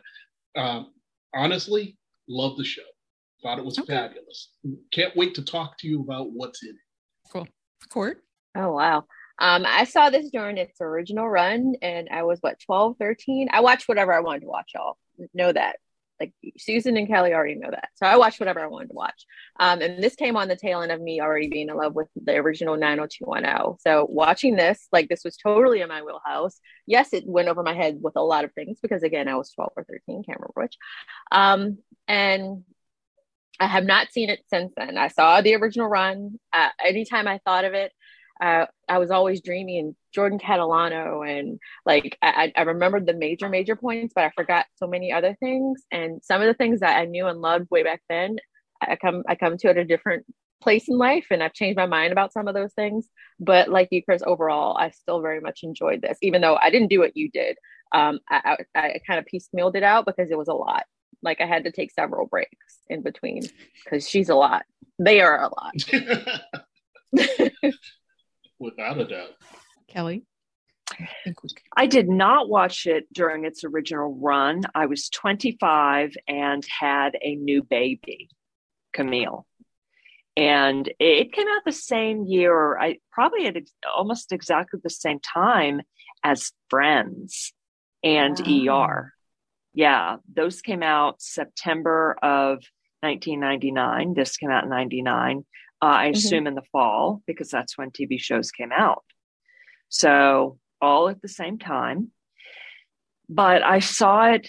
Um, 0.57 0.93
honestly, 1.35 1.99
love 2.27 2.57
the 2.57 2.65
show. 2.65 2.83
Thought 3.43 3.59
it 3.59 3.65
was 3.65 3.79
okay. 3.79 3.95
fabulous. 3.95 4.51
Can't 4.93 5.15
wait 5.17 5.35
to 5.35 5.43
talk 5.43 5.77
to 5.79 5.89
you 5.89 6.01
about 6.01 6.31
what's 6.33 6.63
in 6.63 6.71
it. 6.71 7.31
Cool. 7.33 7.49
Cort. 7.91 8.23
Oh 8.57 8.73
wow. 8.73 9.05
Um, 9.39 9.65
I 9.67 9.85
saw 9.85 10.11
this 10.11 10.31
during 10.31 10.59
its 10.59 10.81
original 10.81 11.29
run 11.29 11.75
and 11.81 12.09
I 12.11 12.23
was 12.23 12.39
what 12.41 12.61
12, 12.61 12.97
13. 12.99 13.49
I 13.53 13.61
watched 13.61 13.89
whatever 13.89 14.13
I 14.13 14.21
wanted 14.21 14.41
to 14.41 14.49
watch, 14.49 14.73
y'all. 14.75 14.99
Know 15.35 15.53
that. 15.53 15.77
Like 16.19 16.33
Susan 16.59 16.99
and 16.99 17.09
Kelly 17.09 17.33
already 17.33 17.55
know 17.55 17.71
that. 17.71 17.89
So 17.95 18.05
I 18.05 18.19
watched 18.19 18.41
whatever 18.41 18.61
I 18.61 18.67
wanted 18.67 18.89
to 18.89 18.95
watch. 18.95 19.25
Um, 19.59 19.81
and 19.81 20.03
this 20.03 20.17
came 20.17 20.37
on 20.37 20.49
the 20.49 20.57
tail 20.57 20.83
end 20.83 20.93
of 20.93 21.01
me 21.01 21.21
already 21.21 21.49
being 21.49 21.71
in 21.71 21.77
love 21.77 21.95
with 21.95 22.09
the 22.15 22.37
original 22.37 22.77
90210. 22.77 23.79
So 23.81 24.07
watching 24.11 24.55
this, 24.55 24.87
like 24.93 25.09
this 25.09 25.25
was 25.25 25.39
totally 25.39 25.81
in 25.81 25.89
my 25.89 26.03
wheelhouse. 26.03 26.61
Yes, 26.87 27.15
it 27.15 27.25
went 27.27 27.49
over 27.49 27.63
my 27.63 27.73
head 27.73 27.99
with 28.03 28.17
a 28.17 28.23
lot 28.23 28.45
of 28.45 28.53
things 28.53 28.79
because 28.83 29.03
again, 29.03 29.29
I 29.29 29.37
was 29.37 29.51
12 29.53 29.73
or 29.77 29.85
13, 29.85 30.23
can't 30.25 30.39
remember 30.39 30.53
which. 30.55 30.77
Um, 31.33 31.79
and 32.07 32.65
I 33.59 33.67
have 33.67 33.85
not 33.85 34.11
seen 34.11 34.31
it 34.31 34.41
since 34.49 34.73
then. 34.77 34.99
I 34.99 35.09
saw 35.09 35.41
the 35.41 35.55
original 35.55 35.87
run. 35.87 36.39
Uh, 36.53 36.69
anytime 36.85 37.29
I 37.29 37.41
thought 37.45 37.65
of 37.65 37.75
it, 37.75 37.93
uh, 38.41 38.67
I 38.89 38.99
was 38.99 39.11
always 39.11 39.43
dreaming 39.43 39.95
Jordan 40.15 40.39
Catalano 40.39 41.29
and 41.29 41.59
like 41.87 42.19
I, 42.23 42.53
I 42.57 42.63
remembered 42.63 43.07
the 43.07 43.15
major 43.15 43.49
major 43.49 43.77
points, 43.77 44.13
but 44.15 44.25
I 44.25 44.31
forgot 44.31 44.67
so 44.77 44.87
many 44.87 45.13
other 45.13 45.37
things. 45.41 45.83
And 45.91 46.23
some 46.23 46.41
of 46.41 46.47
the 46.47 46.55
things 46.55 46.81
that 46.81 46.99
I 46.99 47.05
knew 47.05 47.27
and 47.27 47.41
loved 47.41 47.69
way 47.71 47.83
back 47.83 48.03
then, 48.09 48.37
I 48.81 48.97
come 48.97 49.23
I 49.29 49.35
come 49.35 49.57
to 49.59 49.69
at 49.69 49.77
a 49.77 49.85
different 49.85 50.27
place 50.61 50.89
in 50.89 50.99
life, 50.99 51.27
and 51.31 51.43
I've 51.43 51.55
changed 51.55 51.77
my 51.77 51.87
mind 51.87 52.13
about 52.13 52.33
some 52.33 52.49
of 52.49 52.55
those 52.55 52.73
things. 52.75 53.09
But 53.39 53.69
like 53.69 53.89
you, 53.91 54.03
Chris, 54.03 54.23
overall, 54.25 54.77
I 54.77 54.91
still 54.91 55.21
very 55.21 55.41
much 55.41 55.61
enjoyed 55.63 56.03
this, 56.03 56.19
even 56.23 56.41
though 56.41 56.57
I 56.57 56.71
didn't 56.71 56.89
do 56.89 57.01
what 57.01 57.17
you 57.17 57.31
did. 57.31 57.57
Um, 57.93 58.21
I, 58.29 58.57
I, 58.77 58.81
I 58.81 59.01
kind 59.07 59.19
of 59.19 59.27
piecemealed 59.27 59.75
it 59.75 59.83
out 59.83 60.07
because 60.07 60.31
it 60.31 60.39
was 60.39 60.49
a 60.49 60.55
lot. 60.55 60.85
Like 61.23 61.41
I 61.41 61.47
had 61.47 61.65
to 61.65 61.73
take 61.73 61.91
several 61.93 62.27
breaks 62.27 62.79
in 62.89 63.03
between 63.03 63.43
because 63.85 64.09
she's 64.09 64.29
a 64.29 64.35
lot. 64.35 64.65
They 64.99 65.21
are 65.21 65.43
a 65.43 65.49
lot. 65.49 65.75
without 68.59 68.99
a 68.99 69.05
doubt. 69.05 69.31
Kelly? 69.91 70.25
I, 70.99 71.35
I 71.77 71.87
did 71.87 72.09
not 72.09 72.49
watch 72.49 72.87
it 72.87 73.07
during 73.13 73.45
its 73.45 73.65
original 73.65 74.19
run. 74.21 74.63
I 74.75 74.87
was 74.87 75.09
25 75.11 76.15
and 76.27 76.65
had 76.67 77.17
a 77.23 77.37
new 77.37 77.63
baby, 77.63 78.29
Camille. 78.93 79.47
And 80.37 80.91
it 80.99 81.33
came 81.33 81.47
out 81.49 81.63
the 81.65 81.73
same 81.73 82.25
year, 82.25 82.79
I 82.79 82.99
probably 83.13 83.47
at 83.47 83.57
almost 83.95 84.33
exactly 84.33 84.81
the 84.83 84.91
same 84.91 85.21
time 85.21 85.83
as 86.25 86.53
Friends 86.69 87.53
and 88.03 88.41
wow. 88.67 88.87
ER. 88.87 89.13
Yeah, 89.75 90.17
those 90.33 90.63
came 90.63 90.83
out 90.83 91.21
September 91.21 92.17
of 92.23 92.59
1999. 93.01 94.15
This 94.15 94.37
came 94.37 94.51
out 94.51 94.65
in 94.65 94.71
99 94.71 95.45
uh, 95.83 95.87
I 95.87 96.07
mm-hmm. 96.09 96.17
assume 96.17 96.47
in 96.47 96.55
the 96.55 96.63
fall 96.73 97.23
because 97.27 97.49
that's 97.49 97.79
when 97.79 97.91
TV 97.91 98.21
shows 98.21 98.51
came 98.51 98.73
out. 98.73 99.05
So 99.91 100.59
all 100.81 101.09
at 101.09 101.21
the 101.21 101.29
same 101.29 101.59
time. 101.59 102.11
But 103.29 103.63
I 103.63 103.81
saw 103.81 104.33
it 104.33 104.49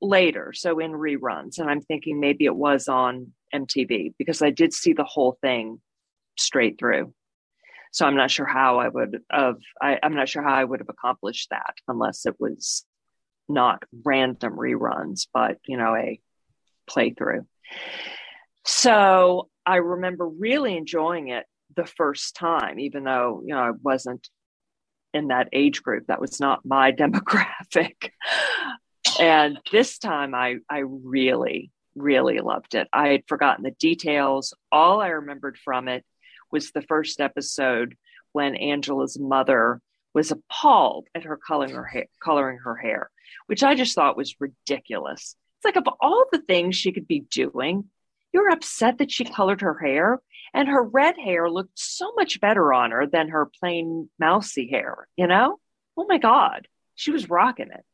later, 0.00 0.52
so 0.52 0.78
in 0.78 0.92
reruns, 0.92 1.58
and 1.58 1.70
I'm 1.70 1.80
thinking 1.82 2.18
maybe 2.18 2.44
it 2.44 2.56
was 2.56 2.88
on 2.88 3.32
MTV 3.54 4.14
because 4.18 4.42
I 4.42 4.50
did 4.50 4.72
see 4.72 4.94
the 4.94 5.04
whole 5.04 5.38
thing 5.42 5.80
straight 6.36 6.78
through. 6.78 7.12
So 7.92 8.06
I'm 8.06 8.16
not 8.16 8.30
sure 8.30 8.46
how 8.46 8.78
I 8.78 8.88
would 8.88 9.20
have. 9.30 9.58
I, 9.80 9.98
I'm 10.02 10.14
not 10.14 10.28
sure 10.28 10.42
how 10.42 10.54
I 10.54 10.64
would 10.64 10.80
have 10.80 10.88
accomplished 10.88 11.50
that 11.50 11.74
unless 11.88 12.24
it 12.24 12.36
was 12.38 12.84
not 13.48 13.82
random 14.04 14.56
reruns, 14.56 15.26
but 15.32 15.58
you 15.66 15.76
know 15.76 15.94
a 15.94 16.20
playthrough. 16.88 17.46
So 18.64 19.48
I 19.66 19.76
remember 19.76 20.26
really 20.26 20.76
enjoying 20.76 21.28
it 21.28 21.46
the 21.76 21.86
first 21.86 22.36
time, 22.36 22.78
even 22.78 23.04
though, 23.04 23.42
you 23.44 23.54
know, 23.54 23.60
I 23.60 23.70
wasn't 23.70 24.28
in 25.12 25.28
that 25.28 25.48
age 25.52 25.82
group. 25.82 26.06
That 26.06 26.20
was 26.20 26.40
not 26.40 26.64
my 26.64 26.92
demographic. 26.98 28.10
and 29.18 29.58
this 29.72 29.98
time 29.98 30.34
I, 30.34 30.56
I 30.68 30.78
really, 30.78 31.70
really 31.94 32.38
loved 32.38 32.74
it. 32.74 32.88
I 32.92 33.08
had 33.08 33.22
forgotten 33.26 33.64
the 33.64 33.70
details. 33.72 34.54
All 34.70 35.00
I 35.00 35.08
remembered 35.08 35.58
from 35.58 35.88
it 35.88 36.04
was 36.50 36.70
the 36.70 36.82
first 36.82 37.20
episode 37.20 37.96
when 38.32 38.54
Angela's 38.56 39.18
mother 39.18 39.80
was 40.14 40.30
appalled 40.30 41.06
at 41.14 41.24
her 41.24 41.36
coloring 41.36 41.74
her 41.74 41.84
hair, 41.84 42.06
coloring 42.22 42.58
her 42.58 42.76
hair, 42.76 43.10
which 43.46 43.62
I 43.62 43.74
just 43.74 43.94
thought 43.94 44.16
was 44.16 44.40
ridiculous. 44.40 45.36
It's 45.58 45.64
like 45.64 45.76
of 45.76 45.92
all 46.00 46.24
the 46.32 46.40
things 46.40 46.76
she 46.76 46.92
could 46.92 47.06
be 47.06 47.20
doing, 47.20 47.84
you're 48.32 48.50
upset 48.50 48.98
that 48.98 49.10
she 49.10 49.24
colored 49.24 49.60
her 49.60 49.78
hair 49.78 50.20
and 50.54 50.68
her 50.68 50.82
red 50.82 51.16
hair 51.16 51.50
looked 51.50 51.78
so 51.78 52.12
much 52.16 52.40
better 52.40 52.72
on 52.72 52.90
her 52.90 53.06
than 53.06 53.28
her 53.28 53.50
plain 53.60 54.08
mousy 54.18 54.68
hair, 54.68 55.08
you 55.16 55.26
know? 55.26 55.58
Oh 55.96 56.06
my 56.08 56.18
God, 56.18 56.66
she 56.94 57.10
was 57.10 57.30
rocking 57.30 57.70
it. 57.70 57.84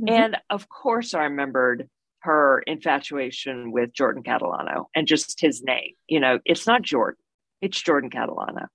Mm-hmm. 0.00 0.08
And 0.08 0.36
of 0.50 0.68
course, 0.68 1.14
I 1.14 1.24
remembered 1.24 1.88
her 2.20 2.62
infatuation 2.66 3.72
with 3.72 3.92
Jordan 3.92 4.22
Catalano 4.22 4.86
and 4.94 5.06
just 5.06 5.40
his 5.40 5.62
name. 5.62 5.92
You 6.08 6.20
know, 6.20 6.40
it's 6.44 6.66
not 6.66 6.82
Jordan, 6.82 7.22
it's 7.60 7.80
Jordan 7.80 8.10
Catalano. 8.10 8.66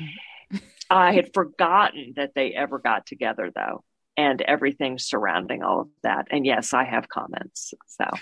Mm-hmm. 0.00 0.56
I 0.88 1.14
had 1.14 1.34
forgotten 1.34 2.12
that 2.16 2.32
they 2.34 2.52
ever 2.52 2.78
got 2.78 3.06
together, 3.06 3.50
though, 3.52 3.82
and 4.16 4.40
everything 4.40 4.98
surrounding 4.98 5.64
all 5.64 5.80
of 5.80 5.88
that. 6.04 6.28
And 6.30 6.46
yes, 6.46 6.72
I 6.72 6.84
have 6.84 7.08
comments. 7.08 7.74
So. 7.86 8.04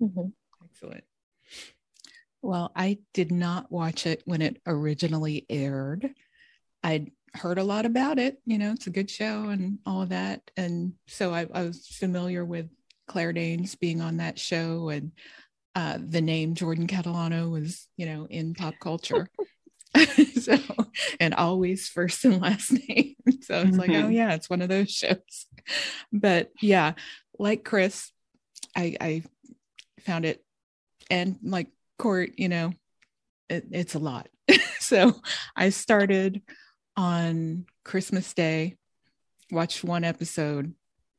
Mm-hmm. 0.00 0.28
Excellent. 0.64 1.02
Well, 2.48 2.72
I 2.74 2.96
did 3.12 3.30
not 3.30 3.70
watch 3.70 4.06
it 4.06 4.22
when 4.24 4.40
it 4.40 4.56
originally 4.66 5.44
aired. 5.50 6.08
I'd 6.82 7.10
heard 7.34 7.58
a 7.58 7.62
lot 7.62 7.84
about 7.84 8.18
it. 8.18 8.38
You 8.46 8.56
know, 8.56 8.72
it's 8.72 8.86
a 8.86 8.90
good 8.90 9.10
show 9.10 9.50
and 9.50 9.80
all 9.84 10.00
of 10.00 10.08
that. 10.08 10.50
And 10.56 10.94
so 11.08 11.34
I, 11.34 11.46
I 11.52 11.64
was 11.64 11.86
familiar 11.86 12.46
with 12.46 12.70
Claire 13.06 13.34
Danes 13.34 13.74
being 13.74 14.00
on 14.00 14.16
that 14.16 14.38
show 14.38 14.88
and 14.88 15.12
uh, 15.74 15.98
the 16.00 16.22
name 16.22 16.54
Jordan 16.54 16.86
Catalano 16.86 17.50
was, 17.50 17.86
you 17.98 18.06
know, 18.06 18.26
in 18.30 18.54
pop 18.54 18.76
culture. 18.80 19.28
so, 20.40 20.56
and 21.20 21.34
always 21.34 21.90
first 21.90 22.24
and 22.24 22.40
last 22.40 22.72
name. 22.88 23.14
So 23.42 23.60
it's 23.60 23.72
mm-hmm. 23.72 23.78
like, 23.78 23.90
oh, 23.90 24.04
mm-hmm. 24.04 24.12
yeah, 24.12 24.32
it's 24.32 24.48
one 24.48 24.62
of 24.62 24.70
those 24.70 24.90
shows. 24.90 25.46
But 26.14 26.50
yeah, 26.62 26.94
like 27.38 27.62
Chris, 27.62 28.10
I, 28.74 28.96
I 28.98 29.22
found 30.00 30.24
it 30.24 30.42
and 31.10 31.36
like 31.42 31.68
Cort 31.98 32.30
you 32.36 32.48
know 32.48 32.72
it, 33.48 33.66
it's 33.70 33.94
a 33.94 33.98
lot. 33.98 34.28
So 34.80 35.20
i 35.54 35.68
started 35.68 36.40
on 36.96 37.66
christmas 37.84 38.32
day 38.32 38.76
watched 39.50 39.84
one 39.84 40.02
episode 40.02 40.72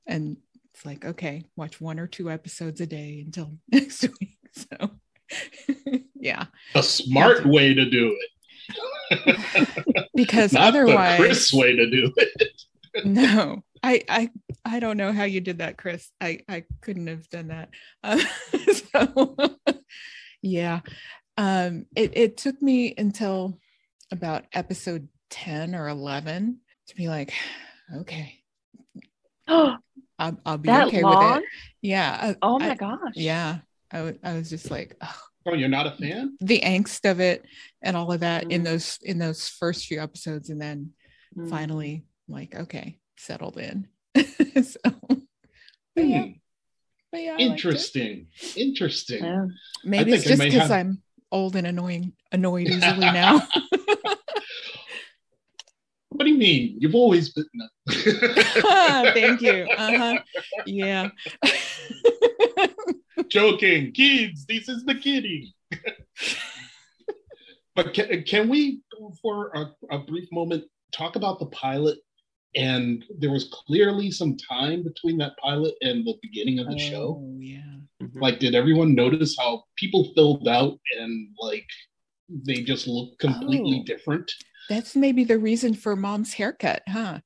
and 0.07 0.37
it's 0.73 0.85
like 0.85 1.05
okay 1.05 1.43
watch 1.55 1.79
one 1.79 1.99
or 1.99 2.07
two 2.07 2.31
episodes 2.31 2.81
a 2.81 2.87
day 2.87 3.21
until 3.23 3.53
next 3.71 4.07
week. 4.19 4.37
So 4.53 4.91
yeah. 6.15 6.45
A 6.73 6.81
smart 6.81 7.43
to, 7.43 7.49
way 7.49 7.75
to 7.75 7.87
do 7.87 8.17
it. 9.11 10.07
Because 10.15 10.53
Not 10.53 10.69
otherwise 10.69 11.19
the 11.19 11.23
chris 11.23 11.53
way 11.53 11.75
to 11.75 11.89
do 11.89 12.11
it. 12.15 12.61
No 13.05 13.63
I, 13.83 14.03
I 14.09 14.29
I 14.65 14.79
don't 14.79 14.97
know 14.97 15.11
how 15.11 15.23
you 15.23 15.41
did 15.41 15.59
that, 15.59 15.77
Chris. 15.77 16.09
I 16.19 16.39
I 16.49 16.63
couldn't 16.81 17.07
have 17.07 17.29
done 17.29 17.47
that. 17.47 17.69
Uh, 18.03 18.19
so 18.91 19.35
yeah, 20.41 20.81
um, 21.37 21.85
it 21.95 22.17
it 22.17 22.37
took 22.37 22.61
me 22.61 22.93
until 22.97 23.59
about 24.11 24.45
episode 24.53 25.07
ten 25.29 25.75
or 25.75 25.87
eleven 25.87 26.59
to 26.87 26.95
be 26.95 27.07
like, 27.07 27.33
okay, 27.95 28.39
I'll, 30.19 30.37
I'll 30.45 30.57
be 30.57 30.67
that 30.67 30.87
okay 30.87 31.01
long? 31.01 31.35
with 31.35 31.43
it. 31.43 31.49
Yeah. 31.81 32.17
I, 32.21 32.35
oh 32.41 32.59
my 32.59 32.71
I, 32.71 32.75
gosh. 32.75 33.13
Yeah. 33.15 33.59
I, 33.91 34.15
I 34.23 34.33
was 34.33 34.49
just 34.49 34.69
like, 34.69 34.95
oh. 35.01 35.21
oh, 35.47 35.53
you're 35.53 35.69
not 35.69 35.87
a 35.87 35.91
fan. 35.91 36.37
The 36.41 36.59
angst 36.59 37.09
of 37.09 37.19
it 37.19 37.45
and 37.81 37.97
all 37.97 38.11
of 38.11 38.19
that 38.19 38.45
mm. 38.45 38.51
in 38.51 38.63
those 38.63 38.99
in 39.01 39.17
those 39.17 39.47
first 39.47 39.85
few 39.85 40.01
episodes, 40.01 40.49
and 40.49 40.61
then 40.61 40.91
mm. 41.35 41.49
finally, 41.49 42.05
like, 42.27 42.53
okay, 42.55 42.99
settled 43.17 43.57
in. 43.57 43.87
so, 44.15 44.79
but 45.95 46.05
yeah. 46.05 46.25
But 47.11 47.21
yeah, 47.23 47.37
interesting. 47.37 48.27
Interesting. 48.55 49.23
Yeah. 49.23 49.45
Maybe 49.83 50.13
it's 50.13 50.25
just 50.25 50.41
because 50.41 50.69
have... 50.69 50.71
I'm 50.71 51.01
old 51.31 51.55
and 51.55 51.65
annoying, 51.65 52.13
annoyed 52.31 52.67
easily 52.69 52.99
now. 52.99 53.41
what 56.09 56.25
do 56.25 56.29
you 56.29 56.37
mean? 56.37 56.77
You've 56.79 56.95
always 56.95 57.29
been. 57.29 57.45
No. 57.53 57.67
Thank 59.13 59.41
you. 59.41 59.67
Uh-huh. 59.75 60.19
Yeah. 60.65 61.09
Joking, 63.27 63.91
kids. 63.91 64.45
This 64.45 64.69
is 64.69 64.85
the 64.85 64.95
kidding. 64.95 65.51
but 67.75 67.93
can, 67.93 68.23
can 68.23 68.49
we, 68.49 68.81
for 69.21 69.51
a, 69.55 69.71
a 69.95 69.99
brief 69.99 70.31
moment, 70.31 70.65
talk 70.91 71.15
about 71.15 71.39
the 71.39 71.47
pilot 71.47 71.97
and 72.55 73.05
there 73.19 73.31
was 73.31 73.49
clearly 73.65 74.11
some 74.11 74.35
time 74.37 74.83
between 74.83 75.17
that 75.19 75.37
pilot 75.37 75.75
and 75.81 76.05
the 76.05 76.15
beginning 76.21 76.59
of 76.59 76.67
the 76.67 76.75
oh, 76.75 76.77
show. 76.77 77.35
Yeah. 77.37 77.59
Mm-hmm. 78.01 78.19
Like, 78.19 78.39
did 78.39 78.55
everyone 78.55 78.95
notice 78.95 79.35
how 79.37 79.63
people 79.75 80.11
filled 80.15 80.47
out 80.47 80.79
and 80.99 81.29
like 81.39 81.65
they 82.29 82.63
just 82.63 82.87
look 82.87 83.17
completely 83.19 83.81
oh, 83.81 83.85
different? 83.85 84.31
That's 84.69 84.95
maybe 84.95 85.23
the 85.23 85.37
reason 85.37 85.73
for 85.73 85.95
mom's 85.95 86.33
haircut, 86.33 86.83
huh? 86.87 87.19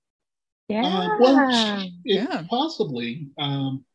Yeah. 0.67 0.85
Uh, 0.85 1.09
well, 1.19 1.81
it, 1.81 1.91
yeah. 2.05 2.43
Possibly. 2.49 3.27
Um, 3.37 3.85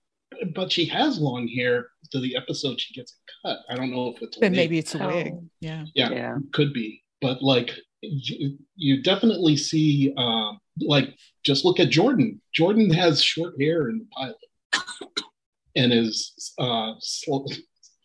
but 0.55 0.71
she 0.71 0.85
has 0.87 1.19
long 1.19 1.49
hair 1.49 1.89
to 2.13 2.21
the 2.21 2.37
episode 2.37 2.81
she 2.81 2.95
gets 2.95 3.13
a 3.13 3.49
cut. 3.49 3.59
I 3.69 3.75
don't 3.75 3.91
know 3.91 4.15
if 4.15 4.23
it's 4.23 4.39
then 4.39 4.53
maybe 4.53 4.79
it's 4.79 4.95
a 4.95 5.07
wig. 5.07 5.33
Oh. 5.35 5.45
Yeah. 5.61 5.85
yeah. 5.95 6.11
yeah, 6.11 6.37
could 6.53 6.73
be. 6.73 7.03
But 7.21 7.43
like 7.43 7.73
you, 8.01 8.59
you 8.77 9.03
definitely 9.03 9.57
see, 9.57 10.15
um, 10.17 10.61
like 10.81 11.15
just 11.45 11.65
look 11.65 11.81
at 11.81 11.91
Jordan. 11.91 12.41
Jordan 12.53 12.91
has 12.91 13.23
short 13.23 13.55
hair 13.61 13.89
in 13.89 13.99
the 13.99 14.07
pilot 14.07 14.37
and 15.77 15.93
is 15.93 16.55
uh, 16.59 16.95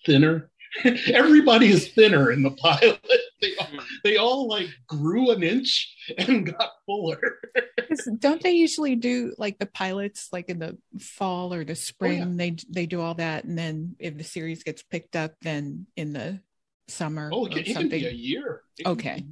thinner 0.06 0.52
everybody 1.14 1.70
is 1.70 1.90
thinner 1.90 2.32
in 2.32 2.44
the 2.44 2.52
pilot. 2.52 3.00
They 3.44 3.58
all, 3.58 3.68
hmm. 3.68 3.78
they 4.06 4.16
all 4.16 4.48
like 4.48 4.70
grew 4.88 5.32
an 5.32 5.44
inch 5.44 5.94
and 6.18 6.46
got 6.46 6.70
fuller. 6.86 7.40
Don't 8.20 8.42
they 8.42 8.52
usually 8.52 8.96
do 8.96 9.36
like 9.38 9.60
the 9.60 9.66
pilots 9.66 10.30
like 10.32 10.48
in 10.48 10.60
the 10.60 10.78
fall 11.02 11.54
or 11.54 11.66
the 11.66 11.76
spring? 11.76 12.22
Oh, 12.22 12.28
yeah. 12.30 12.36
They 12.38 12.56
they 12.70 12.86
do 12.86 13.02
all 13.02 13.16
that, 13.16 13.44
and 13.44 13.58
then 13.58 13.98
if 14.00 14.18
the 14.18 14.24
series 14.24 14.64
gets 14.64 14.82
picked 14.82 15.18
up, 15.18 15.34
then 15.42 15.88
in 15.98 16.14
the 16.14 16.40
summer. 16.88 17.32
Oh, 17.34 17.48
it, 17.48 17.68
it 17.68 17.76
can 17.76 17.90
be 17.90 18.06
a 18.06 18.12
year. 18.12 18.62
It 18.78 18.88
okay. 18.88 19.26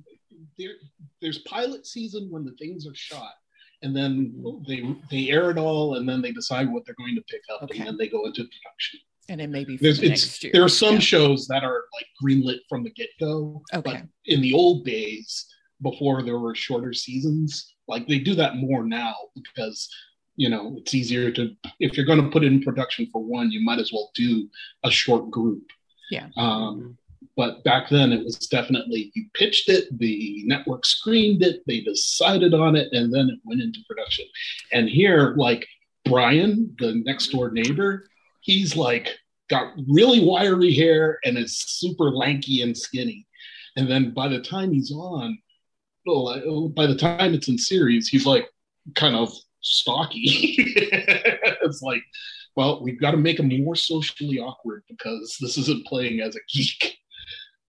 There, 0.58 0.74
there's 1.22 1.40
pilot 1.40 1.86
season 1.86 2.28
when 2.30 2.46
the 2.46 2.54
things 2.54 2.88
are 2.88 2.96
shot 2.96 3.34
and 3.84 3.96
then 3.96 4.34
they 4.68 4.84
they 5.10 5.30
air 5.30 5.50
it 5.50 5.58
all 5.58 5.96
and 5.96 6.08
then 6.08 6.22
they 6.22 6.32
decide 6.32 6.72
what 6.72 6.86
they're 6.86 6.96
going 6.98 7.16
to 7.16 7.24
pick 7.24 7.42
up 7.54 7.64
okay. 7.64 7.80
and 7.80 7.88
then 7.88 7.98
they 7.98 8.08
go 8.08 8.26
into 8.26 8.44
production 8.44 9.00
and 9.30 9.40
it 9.40 9.50
may 9.50 9.64
be 9.64 9.78
the 9.78 10.08
next 10.10 10.44
year. 10.44 10.52
There 10.54 10.64
are 10.64 10.70
some 10.70 10.96
yeah. 10.96 11.00
shows 11.00 11.48
that 11.48 11.64
are 11.64 11.86
like 11.94 12.06
greenlit 12.22 12.60
from 12.68 12.84
the 12.84 12.90
get 12.90 13.10
go. 13.20 13.62
Okay. 13.74 13.82
But 13.82 14.02
in 14.26 14.42
the 14.42 14.54
old 14.54 14.84
days, 14.84 15.46
before 15.82 16.22
there 16.22 16.38
were 16.38 16.54
shorter 16.54 16.94
seasons, 16.94 17.74
like 17.88 18.08
they 18.08 18.20
do 18.20 18.36
that 18.36 18.58
more 18.58 18.84
now 18.84 19.16
because 19.36 19.90
you 20.36 20.50
know 20.50 20.76
it's 20.78 20.94
easier 20.94 21.32
to 21.32 21.56
if 21.80 21.96
you're 21.96 22.06
going 22.06 22.22
to 22.22 22.30
put 22.30 22.44
it 22.44 22.48
in 22.48 22.62
production 22.62 23.08
for 23.12 23.24
one, 23.24 23.52
you 23.52 23.64
might 23.64 23.80
as 23.80 23.92
well 23.94 24.12
do 24.16 24.50
a 24.84 24.92
short 24.92 25.32
group. 25.32 25.64
Yeah. 26.10 26.28
Um, 26.36 26.98
but 27.36 27.64
back 27.64 27.90
then 27.90 28.12
it 28.12 28.24
was 28.24 28.36
definitely 28.36 29.12
you 29.16 29.26
pitched 29.34 29.70
it, 29.70 29.98
the 29.98 30.44
network 30.46 30.86
screened 30.86 31.44
it, 31.44 31.62
they 31.68 31.82
decided 31.82 32.54
on 32.54 32.76
it, 32.76 32.90
and 32.92 33.14
then 33.14 33.30
it 33.30 33.40
went 33.44 33.62
into 33.62 33.80
production. 33.88 34.26
And 34.72 34.90
here, 34.90 35.34
like 35.38 35.68
Brian, 36.06 36.76
the 36.80 37.02
next 37.06 37.28
door 37.28 37.52
neighbor, 37.52 38.06
he's 38.42 38.76
like 38.76 39.18
got 39.50 39.74
really 39.88 40.26
wiry 40.26 40.74
hair 40.74 41.20
and 41.24 41.38
is 41.38 41.58
super 41.58 42.12
lanky 42.12 42.62
and 42.62 42.78
skinny. 42.78 43.28
And 43.76 43.90
then 43.90 44.14
by 44.14 44.28
the 44.28 44.42
time 44.42 44.72
he's 44.72 44.92
on, 44.92 45.38
by 46.06 46.88
the 46.88 46.98
time 46.98 47.34
it's 47.34 47.48
in 47.48 47.58
series, 47.58 48.08
he's 48.08 48.26
like 48.26 48.48
kind 48.96 49.16
of 49.16 49.34
stocky. 49.62 50.56
it's 50.68 51.82
like, 51.82 52.02
well, 52.56 52.82
we've 52.84 53.00
got 53.00 53.12
to 53.12 53.18
make 53.18 53.40
him 53.40 53.50
more 53.64 53.76
socially 53.76 54.40
awkward 54.40 54.84
because 54.90 55.38
this 55.40 55.58
isn't 55.58 55.86
playing 55.86 56.20
as 56.20 56.36
a 56.36 56.40
geek. 56.52 56.98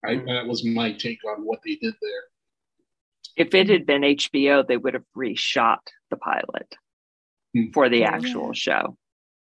I, 0.04 0.16
that 0.16 0.46
was 0.46 0.64
my 0.64 0.92
take 0.92 1.24
on 1.24 1.44
what 1.44 1.60
they 1.64 1.76
did 1.76 1.94
there. 2.00 2.22
If 3.36 3.54
it 3.54 3.68
had 3.68 3.86
been 3.86 4.02
HBO, 4.02 4.66
they 4.66 4.76
would 4.76 4.94
have 4.94 5.04
reshot 5.16 5.78
the 6.10 6.16
pilot 6.16 6.74
hmm. 7.54 7.70
for 7.72 7.88
the 7.88 8.04
actual 8.04 8.48
yeah. 8.48 8.52
show 8.52 8.96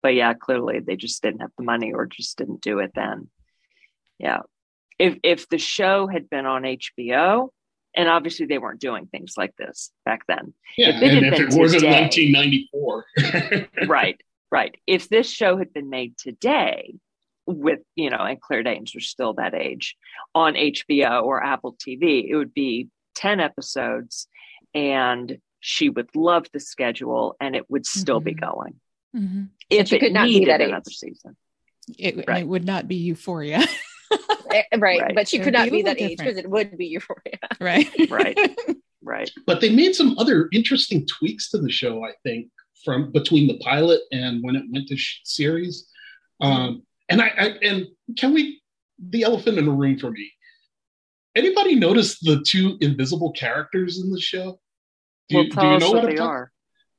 but 0.07 0.15
yeah, 0.15 0.35
clearly 0.35 0.79
they 0.79 0.95
just 0.95 1.21
didn't 1.21 1.41
have 1.41 1.51
the 1.59 1.65
money 1.65 1.93
or 1.93 2.07
just 2.07 2.39
didn't 2.39 2.61
do 2.61 2.79
it 2.79 2.93
then. 2.95 3.29
Yeah. 4.21 4.43
If 5.01 5.19
if 5.25 5.49
the 5.49 5.59
show 5.59 6.07
had 6.07 6.31
been 6.31 6.47
on 6.47 6.63
HBO, 6.63 7.49
and 7.93 8.09
obviously 8.09 8.47
they 8.47 8.59
weren't 8.59 8.79
doing 8.81 9.07
things 9.07 9.35
like 9.37 9.57
this 9.57 9.91
back 10.05 10.21
then. 10.29 10.55
Yeah, 10.79 10.91
if 10.91 11.03
it 11.03 11.25
and 11.25 11.27
if 11.27 11.41
it 11.41 11.59
wasn't 11.59 11.87
1994. 11.87 13.05
right, 13.89 14.21
right. 14.49 14.77
If 14.87 15.09
this 15.09 15.29
show 15.29 15.59
had 15.59 15.73
been 15.73 15.91
made 15.91 16.17
today, 16.17 16.95
with 17.47 17.81
you 17.95 18.11
know, 18.11 18.19
and 18.19 18.41
Claire 18.41 18.63
Danes 18.63 18.93
was 18.95 19.09
still 19.09 19.35
that 19.35 19.55
age 19.55 19.97
on 20.35 20.55
HBO 20.55 21.23
or 21.23 21.43
Apple 21.43 21.77
TV, 21.77 22.29
it 22.29 22.37
would 22.37 22.55
be 22.55 22.89
10 23.17 23.41
episodes 23.41 24.29
and 24.75 25.39
she 25.61 25.89
would 25.89 26.15
love 26.15 26.47
the 26.53 26.61
schedule 26.61 27.37
and 27.41 27.57
it 27.57 27.69
would 27.71 27.87
still 27.87 28.19
mm-hmm. 28.19 28.25
be 28.25 28.35
going. 28.35 28.75
Mm-hmm. 29.17 29.45
If 29.71 29.91
you 29.91 29.99
could 29.99 30.13
not 30.13 30.27
be 30.27 30.45
that 30.45 30.61
another 30.61 30.91
season, 30.91 31.37
it, 31.99 32.25
right. 32.29 32.43
it 32.43 32.49
would 32.49 32.65
not 32.65 32.87
be 32.89 32.97
Euphoria. 32.97 33.63
Eh, 34.53 34.63
right. 34.79 35.01
right. 35.03 35.15
but 35.15 35.29
she 35.29 35.39
could 35.39 35.53
not 35.53 35.65
be, 35.65 35.71
be 35.71 35.83
that 35.83 35.99
different. 35.99 36.13
age 36.13 36.19
because 36.19 36.37
it 36.37 36.49
would 36.49 36.79
be 36.79 36.87
Euphoria. 36.87 37.39
Right, 37.61 37.89
right, 38.09 38.39
right. 39.03 39.31
But 39.47 39.61
they 39.61 39.71
made 39.71 39.95
some 39.95 40.17
other 40.19 40.49
interesting 40.53 41.07
tweaks 41.07 41.51
to 41.51 41.59
the 41.59 41.71
show. 41.71 42.05
I 42.05 42.13
think 42.23 42.49
from 42.85 43.11
between 43.11 43.49
the 43.49 43.59
pilot 43.59 44.01
and 44.13 44.43
when 44.43 44.55
it 44.55 44.65
went 44.71 44.89
to 44.89 44.97
sh- 44.97 45.21
series. 45.25 45.89
Um, 46.41 46.83
and 47.09 47.21
I, 47.21 47.27
I 47.27 47.47
and 47.63 47.87
can 48.19 48.33
we 48.33 48.61
the 48.99 49.23
elephant 49.23 49.59
in 49.59 49.67
the 49.67 49.73
room 49.73 49.99
for 49.99 50.11
me? 50.11 50.31
Anybody 51.35 51.75
notice 51.75 52.19
the 52.21 52.43
two 52.47 52.79
invisible 52.81 53.33
characters 53.33 54.01
in 54.01 54.11
the 54.11 54.21
show? 54.21 54.59
Do, 55.29 55.37
well, 55.37 55.45
you, 55.45 55.51
do 55.51 55.67
you 55.67 55.79
know 55.79 55.91
what, 55.91 56.05
what 56.05 56.11
they 56.11 56.19
are? 56.19 56.51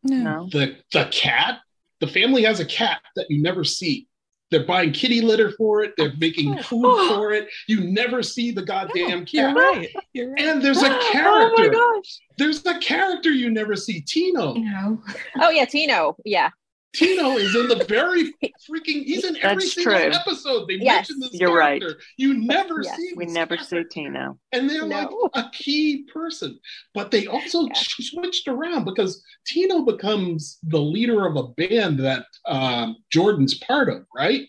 No. 0.03 0.47
The 0.51 0.77
the 0.93 1.05
cat 1.11 1.59
the 1.99 2.07
family 2.07 2.43
has 2.43 2.59
a 2.59 2.65
cat 2.65 3.01
that 3.15 3.25
you 3.29 3.41
never 3.41 3.63
see. 3.63 4.07
They're 4.49 4.65
buying 4.65 4.93
kitty 4.93 5.19
litter 5.19 5.51
for 5.51 5.83
it. 5.83 5.93
They're 5.97 6.13
making 6.17 6.57
oh. 6.57 6.61
food 6.61 7.07
for 7.09 7.33
it. 7.33 7.49
You 7.67 7.81
never 7.81 8.23
see 8.23 8.51
the 8.51 8.61
goddamn 8.61 9.25
cat. 9.25 9.33
You're 9.33 9.53
right. 9.53 9.89
You're 10.13 10.31
right. 10.31 10.41
And 10.41 10.61
there's 10.61 10.83
a 10.83 10.89
character. 11.11 11.27
Oh 11.29 11.53
my 11.57 11.67
gosh. 11.67 12.19
There's 12.37 12.65
a 12.65 12.79
character 12.79 13.29
you 13.29 13.49
never 13.49 13.75
see, 13.75 14.01
Tino. 14.01 14.53
No. 14.53 15.01
Oh 15.41 15.49
yeah, 15.49 15.65
Tino. 15.65 16.15
Yeah. 16.23 16.51
Tino 16.93 17.37
is 17.37 17.55
in 17.55 17.67
the 17.67 17.85
very 17.85 18.33
freaking. 18.69 19.03
He's 19.03 19.23
in 19.23 19.37
every 19.37 19.63
That's 19.63 19.73
single 19.73 19.93
true. 19.93 20.11
episode. 20.11 20.67
They 20.67 20.75
yes. 20.75 21.09
mention 21.09 21.19
this 21.19 21.33
You're 21.33 21.59
character. 21.59 21.87
right. 21.87 21.95
You 22.17 22.33
never 22.45 22.81
yes. 22.81 22.95
see. 22.95 23.13
We 23.15 23.25
never 23.25 23.55
character. 23.55 23.83
see 23.83 24.01
Tino, 24.03 24.39
and 24.51 24.69
they're 24.69 24.87
no. 24.87 25.29
like 25.33 25.45
a 25.45 25.49
key 25.51 26.07
person. 26.11 26.59
But 26.93 27.11
they 27.11 27.27
also 27.27 27.67
switched 27.73 28.47
around 28.47 28.85
because 28.85 29.23
Tino 29.45 29.83
becomes 29.83 30.57
the 30.63 30.79
leader 30.81 31.27
of 31.27 31.35
a 31.35 31.49
band 31.49 31.99
that 31.99 32.25
um, 32.45 32.95
Jordan's 33.11 33.57
part 33.59 33.89
of, 33.89 34.05
right? 34.15 34.47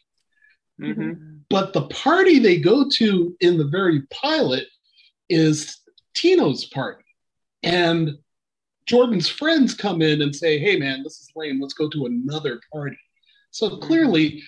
Mm-hmm. 0.81 1.38
But 1.51 1.72
the 1.72 1.88
party 1.88 2.38
they 2.38 2.59
go 2.59 2.87
to 2.98 3.37
in 3.40 3.59
the 3.59 3.66
very 3.66 4.03
pilot 4.11 4.64
is 5.29 5.79
Tino's 6.14 6.66
party, 6.66 7.05
and 7.62 8.16
Jordan's 8.88 9.29
friends 9.29 9.74
come 9.74 10.03
in 10.03 10.22
and 10.22 10.35
say, 10.35 10.59
"Hey, 10.59 10.77
man, 10.77 11.03
this 11.03 11.20
is 11.20 11.31
lame. 11.37 11.61
Let's 11.61 11.74
go 11.74 11.88
to 11.90 12.07
another 12.07 12.61
party." 12.72 12.98
So 13.51 13.68
mm-hmm. 13.68 13.87
clearly, 13.87 14.42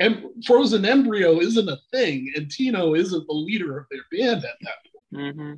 em- 0.00 0.30
frozen 0.44 0.84
embryo 0.84 1.40
isn't 1.40 1.68
a 1.68 1.78
thing, 1.92 2.32
and 2.36 2.50
Tino 2.50 2.94
isn't 2.94 3.26
the 3.26 3.32
leader 3.32 3.78
of 3.78 3.86
their 3.90 4.02
band 4.10 4.44
at 4.44 4.56
that 4.60 4.76
point. 4.92 5.36
Mm-hmm. 5.36 5.54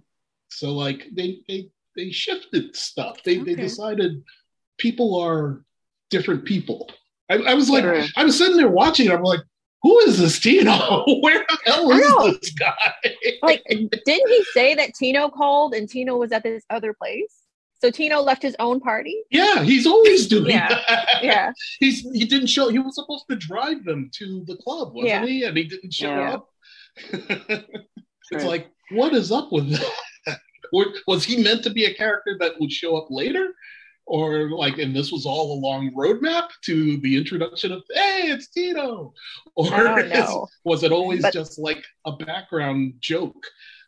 So, 0.50 0.72
like, 0.72 1.08
they 1.12 1.40
they 1.48 1.70
they 1.96 2.10
shifted 2.10 2.76
stuff. 2.76 3.22
They 3.22 3.40
okay. 3.40 3.54
they 3.54 3.62
decided 3.62 4.22
people 4.78 5.18
are 5.20 5.64
different 6.10 6.44
people. 6.44 6.90
I, 7.30 7.36
I 7.36 7.54
was 7.54 7.68
like, 7.68 7.82
sure. 7.82 8.02
I 8.16 8.24
was 8.24 8.38
sitting 8.38 8.56
there 8.56 8.68
watching, 8.68 9.10
I'm 9.10 9.22
like, 9.22 9.40
who 9.82 9.98
is 10.00 10.18
this 10.18 10.38
Tino? 10.38 11.04
Where 11.20 11.44
the 11.48 11.58
hell 11.64 11.90
is 11.90 12.38
this 12.40 12.50
guy? 12.52 12.74
like, 13.42 13.64
didn't 13.68 13.90
he 14.06 14.44
say 14.52 14.74
that 14.74 14.94
Tino 14.94 15.28
called 15.28 15.74
and 15.74 15.88
Tino 15.88 16.16
was 16.16 16.32
at 16.32 16.42
this 16.42 16.64
other 16.70 16.92
place? 16.94 17.45
So 17.78 17.90
Tino 17.90 18.20
left 18.20 18.42
his 18.42 18.56
own 18.58 18.80
party. 18.80 19.22
Yeah, 19.30 19.62
he's 19.62 19.86
always 19.86 20.26
doing 20.28 20.50
yeah. 20.50 20.68
that. 20.68 21.08
Yeah, 21.22 21.52
he's 21.78 22.00
he 22.00 22.24
didn't 22.24 22.48
show. 22.48 22.68
He 22.68 22.78
was 22.78 22.94
supposed 22.94 23.26
to 23.30 23.36
drive 23.36 23.84
them 23.84 24.10
to 24.14 24.44
the 24.46 24.56
club, 24.56 24.94
wasn't 24.94 25.08
yeah. 25.08 25.26
he? 25.26 25.44
And 25.44 25.56
he 25.56 25.64
didn't 25.64 25.92
show 25.92 26.08
yeah. 26.08 26.34
up. 26.34 26.48
it's 27.12 28.32
right. 28.32 28.44
like, 28.44 28.68
what 28.90 29.14
is 29.14 29.30
up 29.30 29.52
with 29.52 29.70
that? 29.70 30.38
was 31.06 31.24
he 31.24 31.42
meant 31.42 31.62
to 31.64 31.70
be 31.70 31.84
a 31.84 31.94
character 31.94 32.36
that 32.40 32.58
would 32.58 32.72
show 32.72 32.96
up 32.96 33.08
later, 33.10 33.52
or 34.06 34.50
like, 34.50 34.78
and 34.78 34.96
this 34.96 35.12
was 35.12 35.26
all 35.26 35.52
a 35.52 35.60
long 35.60 35.90
roadmap 35.92 36.48
to 36.62 36.96
the 36.98 37.16
introduction 37.16 37.72
of, 37.72 37.82
hey, 37.92 38.30
it's 38.30 38.48
Tino, 38.48 39.12
or 39.54 40.00
is, 40.00 40.28
was 40.64 40.82
it 40.82 40.92
always 40.92 41.22
but, 41.22 41.34
just 41.34 41.58
like 41.58 41.84
a 42.06 42.12
background 42.12 42.94
joke? 43.00 43.44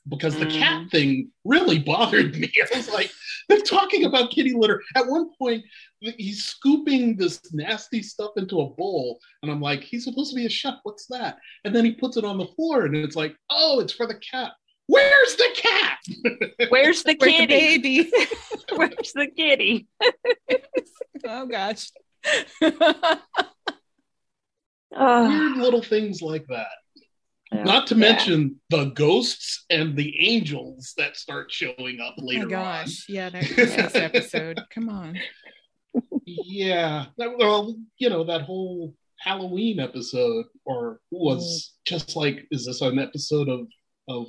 because 0.08 0.38
the 0.38 0.46
mm. 0.46 0.58
cat 0.58 0.90
thing 0.90 1.30
really 1.44 1.78
bothered 1.78 2.36
me. 2.36 2.50
I 2.72 2.76
was 2.76 2.88
like, 2.90 3.10
they're 3.48 3.60
talking 3.60 4.04
about 4.04 4.30
kitty 4.30 4.54
litter. 4.54 4.82
At 4.94 5.06
one 5.06 5.30
point, 5.38 5.64
he's 6.00 6.44
scooping 6.44 7.16
this 7.16 7.40
nasty 7.52 8.02
stuff 8.02 8.32
into 8.36 8.60
a 8.60 8.70
bowl, 8.70 9.18
and 9.42 9.50
I'm 9.50 9.60
like, 9.60 9.82
he's 9.82 10.04
supposed 10.04 10.30
to 10.30 10.36
be 10.36 10.46
a 10.46 10.50
chef. 10.50 10.74
What's 10.82 11.06
that? 11.06 11.38
And 11.64 11.74
then 11.74 11.84
he 11.84 11.92
puts 11.92 12.16
it 12.16 12.24
on 12.24 12.38
the 12.38 12.46
floor, 12.46 12.84
and 12.84 12.96
it's 12.96 13.16
like, 13.16 13.34
oh, 13.50 13.80
it's 13.80 13.92
for 13.92 14.06
the 14.06 14.20
cat. 14.30 14.52
Where's 14.86 15.36
the 15.36 15.48
cat? 15.54 15.98
Where's 16.70 17.02
the 17.02 17.14
kitty? 17.14 17.46
the 17.46 17.46
baby? 17.46 18.10
Where's 18.74 19.12
the 19.12 19.28
kitty? 19.36 19.86
oh 21.26 21.46
gosh. 21.46 21.90
Weird 24.90 25.56
little 25.58 25.82
things 25.82 26.22
like 26.22 26.46
that. 26.48 26.68
Yeah. 27.52 27.62
Not 27.62 27.86
to 27.88 27.94
mention 27.94 28.60
the 28.68 28.86
ghosts 28.86 29.64
and 29.70 29.96
the 29.96 30.28
angels 30.28 30.92
that 30.98 31.16
start 31.16 31.50
showing 31.50 31.98
up 32.00 32.14
later. 32.18 32.42
Oh 32.42 32.44
my 32.44 32.50
gosh, 32.50 33.06
on. 33.08 33.14
yeah, 33.14 33.30
that 33.30 33.50
Christmas 33.54 33.94
episode. 33.94 34.60
Come 34.70 34.90
on. 34.90 35.18
Yeah, 36.26 37.06
that, 37.16 37.38
well, 37.38 37.74
you 37.96 38.10
know 38.10 38.24
that 38.24 38.42
whole 38.42 38.94
Halloween 39.20 39.80
episode 39.80 40.44
or 40.66 41.00
was 41.10 41.42
mm. 41.42 41.86
just 41.86 42.16
like, 42.16 42.46
is 42.50 42.66
this 42.66 42.82
an 42.82 42.98
episode 42.98 43.48
of 43.48 43.66
of 44.08 44.26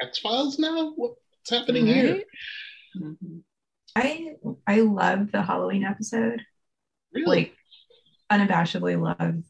X 0.00 0.18
Files 0.18 0.58
now? 0.58 0.92
What's 0.94 1.16
happening 1.50 1.86
right? 1.86 1.94
here? 1.94 2.22
Mm-hmm. 3.00 3.38
I 3.96 4.34
I 4.66 4.80
love 4.80 5.32
the 5.32 5.42
Halloween 5.42 5.84
episode. 5.84 6.42
Really? 7.14 7.26
Like 7.26 7.54
unabashedly 8.30 9.00
love. 9.00 9.42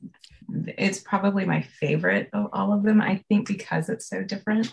It's 0.78 1.00
probably 1.00 1.44
my 1.44 1.62
favorite 1.62 2.30
of 2.32 2.48
all 2.52 2.72
of 2.72 2.82
them. 2.82 3.00
I 3.00 3.22
think 3.28 3.46
because 3.46 3.88
it's 3.88 4.08
so 4.08 4.22
different 4.22 4.72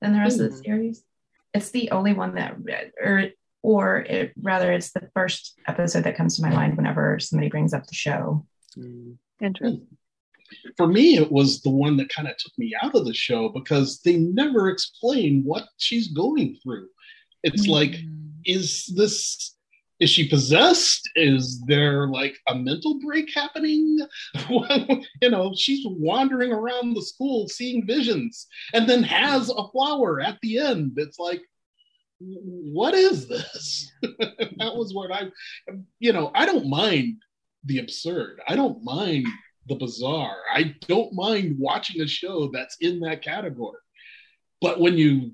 than 0.00 0.12
the 0.12 0.18
rest 0.18 0.38
mm. 0.38 0.46
of 0.46 0.52
the 0.52 0.58
mm. 0.58 0.64
series. 0.64 1.04
It's 1.52 1.70
the 1.70 1.90
only 1.92 2.12
one 2.12 2.34
that, 2.34 2.56
or 3.00 3.30
or 3.62 4.00
it 4.00 4.34
rather, 4.42 4.72
it's 4.72 4.92
the 4.92 5.08
first 5.14 5.58
episode 5.66 6.04
that 6.04 6.16
comes 6.16 6.36
to 6.36 6.42
my 6.42 6.50
mind 6.50 6.76
whenever 6.76 7.18
somebody 7.18 7.48
brings 7.48 7.72
up 7.72 7.86
the 7.86 7.94
show. 7.94 8.44
Mm. 8.76 9.16
Interesting. 9.40 9.86
For 10.76 10.86
me, 10.86 11.16
it 11.16 11.32
was 11.32 11.62
the 11.62 11.70
one 11.70 11.96
that 11.96 12.10
kind 12.10 12.28
of 12.28 12.36
took 12.36 12.52
me 12.58 12.74
out 12.82 12.94
of 12.94 13.06
the 13.06 13.14
show 13.14 13.48
because 13.48 14.00
they 14.00 14.16
never 14.16 14.68
explain 14.68 15.42
what 15.44 15.64
she's 15.78 16.08
going 16.08 16.58
through. 16.62 16.88
It's 17.42 17.66
mm. 17.66 17.70
like, 17.70 17.96
is 18.44 18.92
this 18.94 19.53
is 20.00 20.10
she 20.10 20.28
possessed? 20.28 21.08
Is 21.14 21.62
there 21.66 22.08
like 22.08 22.36
a 22.48 22.54
mental 22.54 22.98
break 23.00 23.32
happening? 23.34 23.98
you 24.48 25.30
know, 25.30 25.52
she's 25.56 25.84
wandering 25.88 26.52
around 26.52 26.94
the 26.94 27.02
school 27.02 27.48
seeing 27.48 27.86
visions 27.86 28.46
and 28.72 28.88
then 28.88 29.02
has 29.02 29.50
a 29.50 29.68
flower 29.68 30.20
at 30.20 30.38
the 30.42 30.58
end. 30.58 30.92
It's 30.96 31.18
like, 31.18 31.42
what 32.18 32.94
is 32.94 33.28
this? 33.28 33.92
that 34.02 34.74
was 34.74 34.92
what 34.94 35.12
I, 35.12 35.30
you 35.98 36.12
know, 36.12 36.30
I 36.34 36.46
don't 36.46 36.68
mind 36.68 37.22
the 37.64 37.78
absurd. 37.78 38.40
I 38.48 38.56
don't 38.56 38.82
mind 38.82 39.26
the 39.66 39.76
bizarre. 39.76 40.38
I 40.52 40.74
don't 40.88 41.12
mind 41.14 41.56
watching 41.58 42.02
a 42.02 42.06
show 42.06 42.50
that's 42.52 42.76
in 42.80 43.00
that 43.00 43.22
category. 43.22 43.78
But 44.60 44.80
when 44.80 44.96
you 44.96 45.32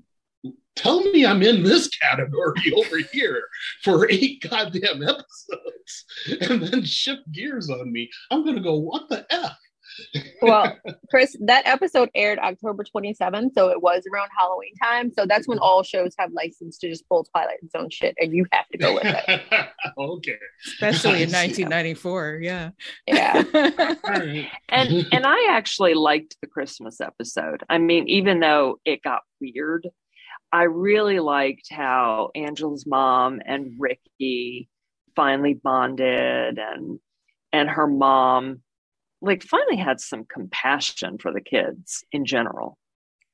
tell 0.75 1.01
me 1.11 1.25
I'm 1.25 1.43
in 1.43 1.63
this 1.63 1.87
category 1.89 2.73
over 2.77 2.97
here 3.11 3.43
for 3.83 4.09
eight 4.09 4.45
goddamn 4.49 5.03
episodes 5.03 6.05
and 6.49 6.63
then 6.63 6.83
shift 6.83 7.31
gears 7.31 7.69
on 7.69 7.91
me, 7.91 8.09
I'm 8.29 8.43
going 8.43 8.55
to 8.55 8.61
go, 8.61 8.75
what 8.75 9.09
the 9.09 9.25
F? 9.29 9.57
well, 10.41 10.77
Chris, 11.09 11.35
that 11.41 11.65
episode 11.67 12.09
aired 12.15 12.39
October 12.39 12.83
27th, 12.83 13.53
so 13.53 13.69
it 13.69 13.81
was 13.81 14.03
around 14.11 14.29
Halloween 14.37 14.73
time. 14.81 15.11
So 15.11 15.25
that's 15.25 15.47
when 15.47 15.59
all 15.59 15.83
shows 15.83 16.13
have 16.17 16.31
license 16.31 16.77
to 16.79 16.89
just 16.89 17.07
pull 17.07 17.25
Twilight 17.25 17.59
Zone 17.71 17.89
shit, 17.89 18.15
and 18.17 18.33
you 18.33 18.45
have 18.51 18.67
to 18.69 18.77
go 18.77 18.93
with 18.93 19.03
it. 19.05 19.41
okay. 19.97 20.37
Especially 20.65 21.23
in 21.23 21.31
1994, 21.31 22.39
yeah. 22.41 22.69
Yeah. 23.05 23.43
and 24.69 25.07
and 25.11 25.25
I 25.25 25.47
actually 25.51 25.93
liked 25.93 26.37
the 26.41 26.47
Christmas 26.47 27.01
episode. 27.01 27.63
I 27.69 27.77
mean, 27.77 28.07
even 28.07 28.39
though 28.39 28.79
it 28.85 29.03
got 29.03 29.21
weird, 29.39 29.87
I 30.51 30.63
really 30.63 31.19
liked 31.19 31.71
how 31.71 32.31
Angela's 32.35 32.85
mom 32.85 33.41
and 33.45 33.75
Ricky 33.79 34.69
finally 35.15 35.53
bonded 35.53 36.57
and 36.57 36.99
and 37.53 37.69
her 37.69 37.87
mom 37.87 38.61
like 39.21 39.43
finally 39.43 39.77
had 39.77 39.99
some 39.99 40.25
compassion 40.25 41.17
for 41.17 41.31
the 41.31 41.41
kids 41.41 42.03
in 42.11 42.25
general 42.25 42.77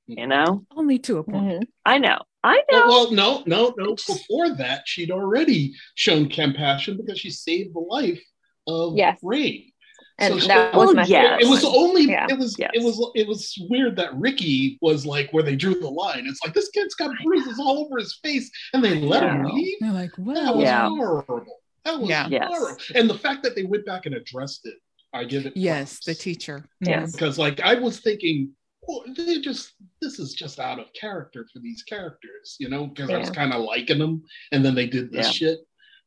you 0.07 0.17
mm-hmm. 0.17 0.29
know 0.29 0.65
only 0.75 0.97
to 0.99 1.17
a 1.17 1.23
point 1.23 1.45
mm-hmm. 1.45 1.61
i 1.85 1.97
know 1.97 2.17
i 2.43 2.55
know 2.71 2.87
well, 2.87 2.87
well 2.87 3.11
no 3.11 3.43
no 3.45 3.73
no 3.77 3.95
before 3.95 4.49
that 4.49 4.81
she'd 4.85 5.11
already 5.11 5.73
shown 5.95 6.29
compassion 6.29 6.97
because 6.97 7.19
she 7.19 7.29
saved 7.29 7.73
the 7.73 7.79
life 7.79 8.23
of 8.67 8.97
yes. 8.97 9.19
ray 9.21 9.71
and 10.19 10.41
so 10.41 10.47
that 10.47 10.73
was 10.73 10.89
oh, 10.89 10.93
my 10.93 11.05
yes. 11.05 11.41
it 11.41 11.47
was 11.47 11.63
only 11.63 12.03
yeah. 12.03 12.25
it 12.29 12.37
was 12.37 12.55
yes. 12.57 12.71
it 12.73 12.83
was 12.83 13.11
it 13.15 13.27
was 13.27 13.55
weird 13.69 13.95
that 13.95 14.17
ricky 14.17 14.77
was 14.81 15.05
like 15.05 15.31
where 15.31 15.43
they 15.43 15.55
drew 15.55 15.79
the 15.79 15.87
line 15.87 16.25
it's 16.25 16.39
like 16.43 16.53
this 16.53 16.69
kid's 16.69 16.95
got 16.95 17.11
bruises 17.23 17.59
all 17.59 17.79
over 17.79 17.97
his 17.97 18.17
face 18.23 18.49
and 18.73 18.83
they 18.83 18.99
let 18.99 19.23
him 19.23 19.43
leave 19.43 19.77
they're 19.79 19.91
like 19.91 20.11
well 20.17 20.45
that 20.45 20.55
was 20.55 20.63
yeah. 20.63 20.87
horrible 20.89 21.45
that 21.85 21.99
was 21.99 22.09
yeah. 22.09 22.27
horrible 22.47 22.77
yes. 22.79 22.91
and 22.95 23.09
the 23.09 23.17
fact 23.17 23.43
that 23.43 23.55
they 23.55 23.63
went 23.63 23.85
back 23.85 24.05
and 24.05 24.15
addressed 24.15 24.65
it 24.65 24.75
I 25.13 25.23
give 25.23 25.45
it. 25.45 25.55
Yes, 25.55 25.93
props. 25.93 26.05
the 26.05 26.15
teacher. 26.15 26.65
Yes, 26.81 27.11
because 27.11 27.37
like 27.37 27.59
I 27.61 27.75
was 27.75 27.99
thinking, 27.99 28.51
well, 28.87 29.03
they 29.15 29.39
just 29.39 29.73
this 30.01 30.19
is 30.19 30.33
just 30.33 30.59
out 30.59 30.79
of 30.79 30.87
character 30.99 31.47
for 31.51 31.59
these 31.59 31.83
characters, 31.83 32.55
you 32.59 32.69
know, 32.69 32.87
because 32.87 33.09
yeah. 33.09 33.17
I 33.17 33.19
was 33.19 33.29
kind 33.29 33.53
of 33.53 33.61
liking 33.61 33.99
them, 33.99 34.23
and 34.51 34.63
then 34.63 34.75
they 34.75 34.87
did 34.87 35.11
this 35.11 35.27
yeah. 35.27 35.31
shit, 35.31 35.59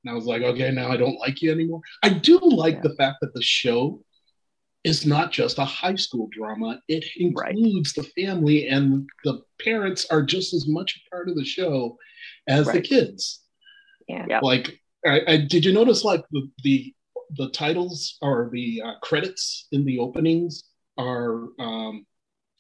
and 0.04 0.10
I 0.10 0.14
was 0.14 0.24
like, 0.24 0.42
okay, 0.42 0.70
now 0.70 0.90
I 0.90 0.96
don't 0.96 1.18
like 1.18 1.42
you 1.42 1.52
anymore. 1.52 1.80
I 2.02 2.10
do 2.10 2.38
like 2.42 2.76
yeah. 2.76 2.82
the 2.84 2.94
fact 2.96 3.18
that 3.20 3.34
the 3.34 3.42
show 3.42 4.02
is 4.82 5.04
not 5.04 5.30
just 5.30 5.58
a 5.58 5.64
high 5.64 5.96
school 5.96 6.28
drama; 6.32 6.80
it 6.88 7.04
includes 7.16 7.94
right. 7.96 8.06
the 8.14 8.24
family, 8.24 8.68
and 8.68 9.08
the 9.24 9.42
parents 9.62 10.06
are 10.10 10.22
just 10.22 10.54
as 10.54 10.66
much 10.66 10.96
a 10.96 11.10
part 11.10 11.28
of 11.28 11.36
the 11.36 11.44
show 11.44 11.96
as 12.48 12.66
right. 12.66 12.74
the 12.74 12.80
kids. 12.80 13.40
Yeah, 14.08 14.40
like 14.42 14.80
I, 15.06 15.20
I, 15.28 15.36
did 15.36 15.64
you 15.64 15.72
notice 15.72 16.04
like 16.04 16.24
the 16.30 16.50
the 16.64 16.94
the 17.36 17.50
titles 17.50 18.16
or 18.22 18.50
the 18.52 18.82
uh, 18.84 18.98
credits 19.02 19.68
in 19.72 19.84
the 19.84 19.98
openings 19.98 20.64
are 20.98 21.48
um, 21.58 22.06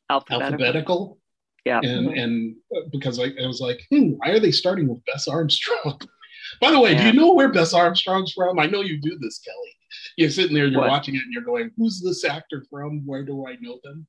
alphabetical. 0.08 0.44
alphabetical. 0.44 1.18
Yeah, 1.64 1.80
and 1.82 2.08
mm-hmm. 2.08 2.18
and 2.18 2.56
uh, 2.74 2.88
because 2.92 3.18
I, 3.18 3.32
I, 3.42 3.46
was 3.46 3.60
like, 3.60 3.80
hmm, 3.90 4.12
why 4.16 4.30
are 4.30 4.40
they 4.40 4.50
starting 4.50 4.88
with 4.88 5.04
Bess 5.04 5.28
Armstrong? 5.28 6.00
By 6.60 6.70
the 6.70 6.80
way, 6.80 6.92
yeah. 6.92 7.02
do 7.02 7.06
you 7.08 7.12
know 7.12 7.32
where 7.32 7.52
Bess 7.52 7.72
Armstrong's 7.74 8.32
from? 8.32 8.58
I 8.58 8.66
know 8.66 8.80
you 8.80 9.00
do 9.00 9.18
this, 9.18 9.40
Kelly. 9.40 9.76
You're 10.16 10.30
sitting 10.30 10.54
there, 10.54 10.66
you're 10.66 10.80
what? 10.80 10.90
watching 10.90 11.14
it, 11.14 11.22
and 11.22 11.32
you're 11.32 11.44
going, 11.44 11.70
"Who's 11.76 12.00
this 12.00 12.24
actor 12.24 12.64
from? 12.70 13.04
Where 13.06 13.24
do 13.24 13.46
I 13.46 13.56
know 13.60 13.80
them? 13.82 14.06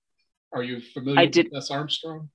Are 0.54 0.64
you 0.64 0.82
familiar 0.94 1.20
I 1.20 1.24
with 1.24 1.34
did, 1.34 1.52
Bess 1.52 1.72
Armstrong?" 1.72 2.30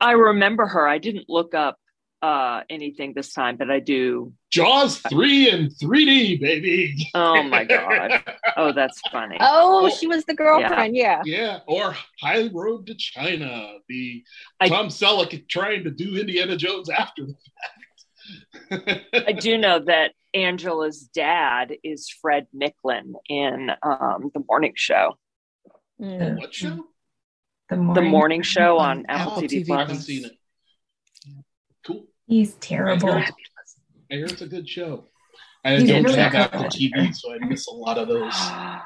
I 0.00 0.12
remember 0.12 0.66
her. 0.66 0.88
I 0.88 0.98
didn't 0.98 1.26
look 1.28 1.54
up 1.54 1.78
uh 2.20 2.62
anything 2.68 3.12
this 3.14 3.32
time, 3.32 3.56
but 3.56 3.70
I 3.70 3.78
do. 3.78 4.32
Jaws 4.50 4.98
three 5.08 5.50
and 5.50 5.70
3D, 5.70 6.40
baby. 6.40 7.08
Oh 7.14 7.42
my 7.44 7.64
god. 7.64 8.24
oh, 8.56 8.72
that's 8.72 9.00
funny. 9.12 9.36
Oh, 9.40 9.86
oh, 9.86 9.88
she 9.90 10.06
was 10.06 10.24
the 10.24 10.34
girlfriend. 10.34 10.96
Yeah. 10.96 11.22
Yeah. 11.24 11.60
Or 11.68 11.94
High 12.20 12.48
Road 12.52 12.86
to 12.86 12.94
China, 12.96 13.74
the 13.88 14.24
I, 14.58 14.68
Tom 14.68 14.88
Selleck 14.88 15.48
trying 15.48 15.84
to 15.84 15.90
do 15.90 16.16
Indiana 16.16 16.56
Jones 16.56 16.90
after 16.90 17.22
the 17.22 17.34
fact. 17.34 17.84
I 18.70 19.32
do 19.32 19.58
know 19.58 19.80
that 19.80 20.12
Angela's 20.34 21.02
dad 21.14 21.74
is 21.82 22.08
Fred 22.08 22.46
Nicklin 22.54 23.14
in 23.28 23.70
um, 23.82 24.30
the 24.34 24.42
morning 24.48 24.72
show. 24.76 25.16
Mm. 26.00 26.38
What 26.38 26.54
show? 26.54 26.84
The 27.68 27.76
morning, 27.76 27.94
the 27.94 28.10
morning 28.10 28.42
show 28.42 28.78
on 28.78 29.04
Apple, 29.08 29.32
Apple 29.32 29.42
TV, 29.42 29.48
TV 29.48 29.66
Plus. 29.66 29.76
I 29.76 29.80
haven't 29.80 29.96
seen 29.96 30.24
it. 30.24 30.32
Cool. 31.86 32.06
He's 32.26 32.54
terrible. 32.54 33.10
I 33.10 33.26
hear, 34.08 34.24
it's 34.24 34.40
a 34.40 34.46
good 34.46 34.68
show. 34.68 35.04
I 35.64 35.76
He's 35.76 35.88
don't 35.88 36.04
really 36.04 36.18
have 36.18 36.34
Apple 36.34 36.64
TV, 36.64 37.14
so 37.14 37.34
I 37.34 37.38
miss 37.38 37.66
a 37.66 37.72
lot 37.72 37.98
of 37.98 38.08
those. 38.08 38.32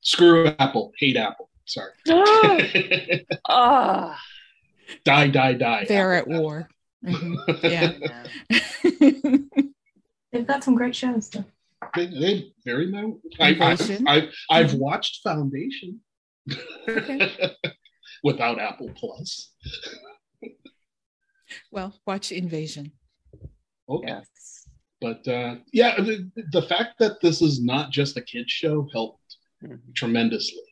Screw 0.00 0.54
Apple. 0.58 0.92
Hate 0.98 1.16
Apple. 1.16 1.50
Sorry. 1.66 1.92
Ah. 3.48 4.18
Die, 5.04 5.28
die, 5.28 5.54
die. 5.54 5.86
They're 5.88 6.14
Apple, 6.14 6.34
at 6.34 6.40
war. 6.42 6.68
Mm-hmm. 7.04 7.34
Yeah. 7.62 9.40
They've 10.32 10.46
got 10.46 10.64
some 10.64 10.74
great 10.74 10.96
shows, 10.96 11.28
though. 11.28 11.44
They, 11.94 12.06
they 12.06 12.52
very 12.64 12.90
much. 12.90 13.14
I, 13.38 13.52
have 13.52 14.28
I've 14.50 14.74
watched 14.74 15.22
Foundation 15.22 16.00
okay. 16.88 17.54
without 18.24 18.58
Apple 18.58 18.90
Plus. 18.96 19.52
Well, 21.70 21.94
watch 22.06 22.32
Invasion. 22.32 22.92
Okay. 23.88 24.08
Yes. 24.08 24.66
But 25.00 25.28
uh, 25.28 25.56
yeah, 25.72 25.96
the, 26.00 26.30
the, 26.52 26.62
fact 26.62 26.98
that 26.98 27.20
this 27.20 27.42
is 27.42 27.62
not 27.62 27.90
just 27.90 28.16
a 28.16 28.22
kids 28.22 28.50
show 28.50 28.88
helped 28.92 29.36
mm-hmm. 29.62 29.76
tremendously. 29.94 30.62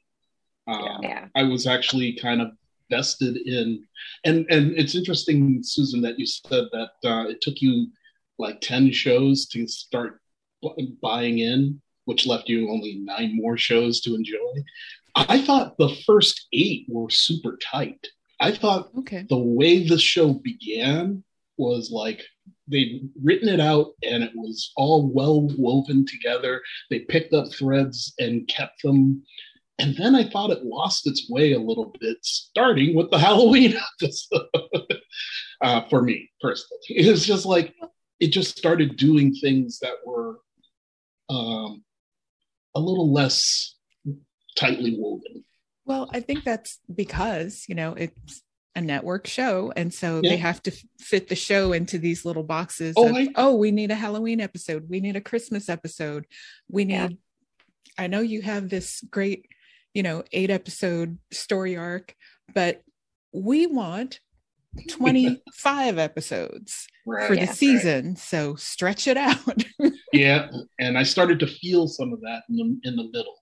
Um, 0.67 1.01
yeah. 1.03 1.27
I 1.35 1.43
was 1.43 1.67
actually 1.67 2.15
kind 2.15 2.41
of 2.41 2.53
vested 2.91 3.37
in, 3.37 3.85
and 4.25 4.47
and 4.51 4.73
it's 4.73 4.95
interesting, 4.95 5.61
Susan, 5.63 6.01
that 6.03 6.19
you 6.19 6.27
said 6.27 6.65
that 6.73 6.91
uh, 7.05 7.29
it 7.29 7.41
took 7.41 7.61
you 7.61 7.89
like 8.39 8.61
ten 8.61 8.91
shows 8.91 9.47
to 9.47 9.67
start 9.67 10.21
buying 11.03 11.39
in, 11.39 11.81
which 12.05 12.27
left 12.27 12.49
you 12.49 12.71
only 12.71 12.97
nine 12.97 13.37
more 13.37 13.57
shows 13.57 14.01
to 14.03 14.15
enjoy. 14.15 14.63
I 15.15 15.43
thought 15.43 15.77
the 15.77 15.95
first 16.07 16.47
eight 16.53 16.87
were 16.89 17.11
super 17.11 17.59
tight. 17.63 18.07
I 18.41 18.51
thought 18.51 18.91
okay. 18.99 19.27
the 19.29 19.39
way 19.39 19.87
the 19.87 19.99
show 19.99 20.33
began 20.33 21.23
was 21.59 21.91
like 21.91 22.23
they'd 22.67 23.09
written 23.23 23.49
it 23.49 23.61
out 23.61 23.93
and 24.03 24.23
it 24.23 24.33
was 24.35 24.73
all 24.77 25.13
well 25.13 25.49
woven 25.59 26.07
together. 26.07 26.63
They 26.91 27.01
picked 27.01 27.35
up 27.35 27.53
threads 27.53 28.15
and 28.19 28.49
kept 28.49 28.83
them. 28.83 29.23
And 29.83 29.97
then 29.97 30.15
I 30.15 30.29
thought 30.31 30.51
it 30.51 30.65
lost 30.65 31.09
its 31.09 31.29
way 31.29 31.53
a 31.53 31.59
little 31.59 31.93
bit, 32.01 32.19
starting 32.23 32.95
with 32.95 33.11
the 33.11 33.19
Halloween 33.27 33.75
episode 34.01 34.47
uh, 35.61 35.83
for 35.91 36.03
me 36.03 36.31
personally. 36.41 36.79
It 36.89 37.11
was 37.11 37.27
just 37.27 37.45
like, 37.45 37.75
it 38.21 38.29
just 38.29 38.57
started 38.57 38.97
doing 38.97 39.35
things 39.35 39.81
that 39.81 39.97
were 40.07 40.39
um, 41.29 41.83
a 42.77 42.81
little 42.81 43.13
less 43.13 43.75
tightly 44.57 44.97
woven. 44.97 45.45
Well, 45.85 46.09
I 46.13 46.21
think 46.21 46.45
that's 46.45 46.79
because, 46.95 47.65
you 47.69 47.75
know, 47.75 47.95
it's 47.95 48.43
a 48.77 48.81
network 48.81 49.27
show. 49.27 49.73
And 49.75 49.93
so 49.93 50.21
yeah. 50.23 50.31
they 50.31 50.37
have 50.37 50.63
to 50.63 50.73
fit 51.01 51.29
the 51.29 51.35
show 51.35 51.73
into 51.73 51.99
these 51.99 52.25
little 52.25 52.45
boxes. 52.45 52.95
Oh, 52.97 53.09
of, 53.09 53.17
I... 53.17 53.29
oh, 53.35 53.57
we 53.57 53.73
need 53.73 53.91
a 53.91 53.97
Halloween 53.97 54.41
episode. 54.41 54.89
We 54.89 55.01
need 55.01 55.17
a 55.17 55.21
Christmas 55.21 55.69
episode. 55.69 56.25
We 56.71 56.85
need, 56.85 56.95
yeah. 56.95 57.09
I 57.99 58.07
know 58.07 58.21
you 58.21 58.43
have 58.43 58.69
this 58.69 59.03
great, 59.11 59.47
you 59.95 60.03
know, 60.03 60.25
eight 60.33 60.51
episode 60.51 61.19
story 61.33 61.77
arc, 61.77 62.15
but 62.55 62.83
we 63.33 63.67
want 63.67 64.21
25 64.91 65.99
episodes 65.99 66.87
right. 67.07 67.27
for 67.29 67.37
the 67.37 67.47
season. 67.47 68.09
Right. 68.09 68.19
So 68.19 68.55
stretch 68.57 69.07
it 69.07 69.17
out. 69.17 69.65
yeah. 70.13 70.49
And 70.79 70.97
I 70.97 71.03
started 71.03 71.41
to 71.41 71.47
feel 71.47 71.89
some 71.89 72.13
of 72.13 72.21
that 72.21 72.43
in 72.49 72.57
the, 72.57 72.89
in 72.89 72.97
the 72.97 73.11
middle. 73.13 73.37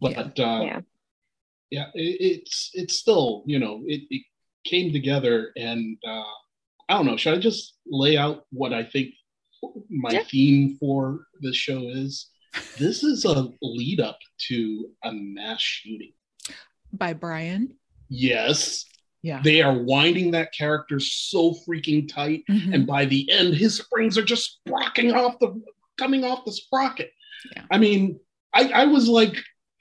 But 0.00 0.38
yeah. 0.38 0.44
Uh, 0.44 0.60
yeah 0.60 0.80
yeah 1.74 1.86
it, 1.94 2.16
it's 2.20 2.70
it's 2.74 2.96
still 2.96 3.42
you 3.46 3.58
know 3.58 3.82
it, 3.86 4.02
it 4.10 4.22
came 4.64 4.92
together 4.92 5.50
and 5.56 5.96
uh 6.06 6.34
i 6.88 6.94
don't 6.94 7.06
know 7.06 7.16
should 7.16 7.34
i 7.34 7.38
just 7.38 7.74
lay 7.86 8.16
out 8.16 8.44
what 8.50 8.72
i 8.72 8.84
think 8.84 9.08
my 9.90 10.10
yeah. 10.10 10.22
theme 10.24 10.76
for 10.78 11.26
this 11.40 11.56
show 11.56 11.88
is 11.88 12.30
this 12.78 13.02
is 13.02 13.24
a 13.24 13.48
lead 13.62 14.00
up 14.00 14.18
to 14.48 14.90
a 15.02 15.12
mass 15.12 15.60
shooting. 15.60 16.12
By 16.92 17.12
brian? 17.12 17.76
Yes. 18.08 18.84
Yeah. 19.22 19.40
They 19.42 19.62
are 19.62 19.76
winding 19.76 20.32
that 20.32 20.52
character 20.52 21.00
so 21.00 21.54
freaking 21.66 22.06
tight 22.06 22.44
mm-hmm. 22.48 22.74
and 22.74 22.86
by 22.86 23.06
the 23.06 23.30
end 23.30 23.54
his 23.54 23.78
springs 23.78 24.18
are 24.18 24.24
just 24.24 24.60
sprocking 24.68 25.14
off 25.14 25.38
the 25.38 25.60
coming 25.98 26.24
off 26.24 26.44
the 26.44 26.52
sprocket. 26.52 27.10
Yeah. 27.54 27.64
i 27.70 27.78
mean 27.78 28.18
I, 28.54 28.68
I 28.68 28.84
was 28.86 29.08
like 29.08 29.36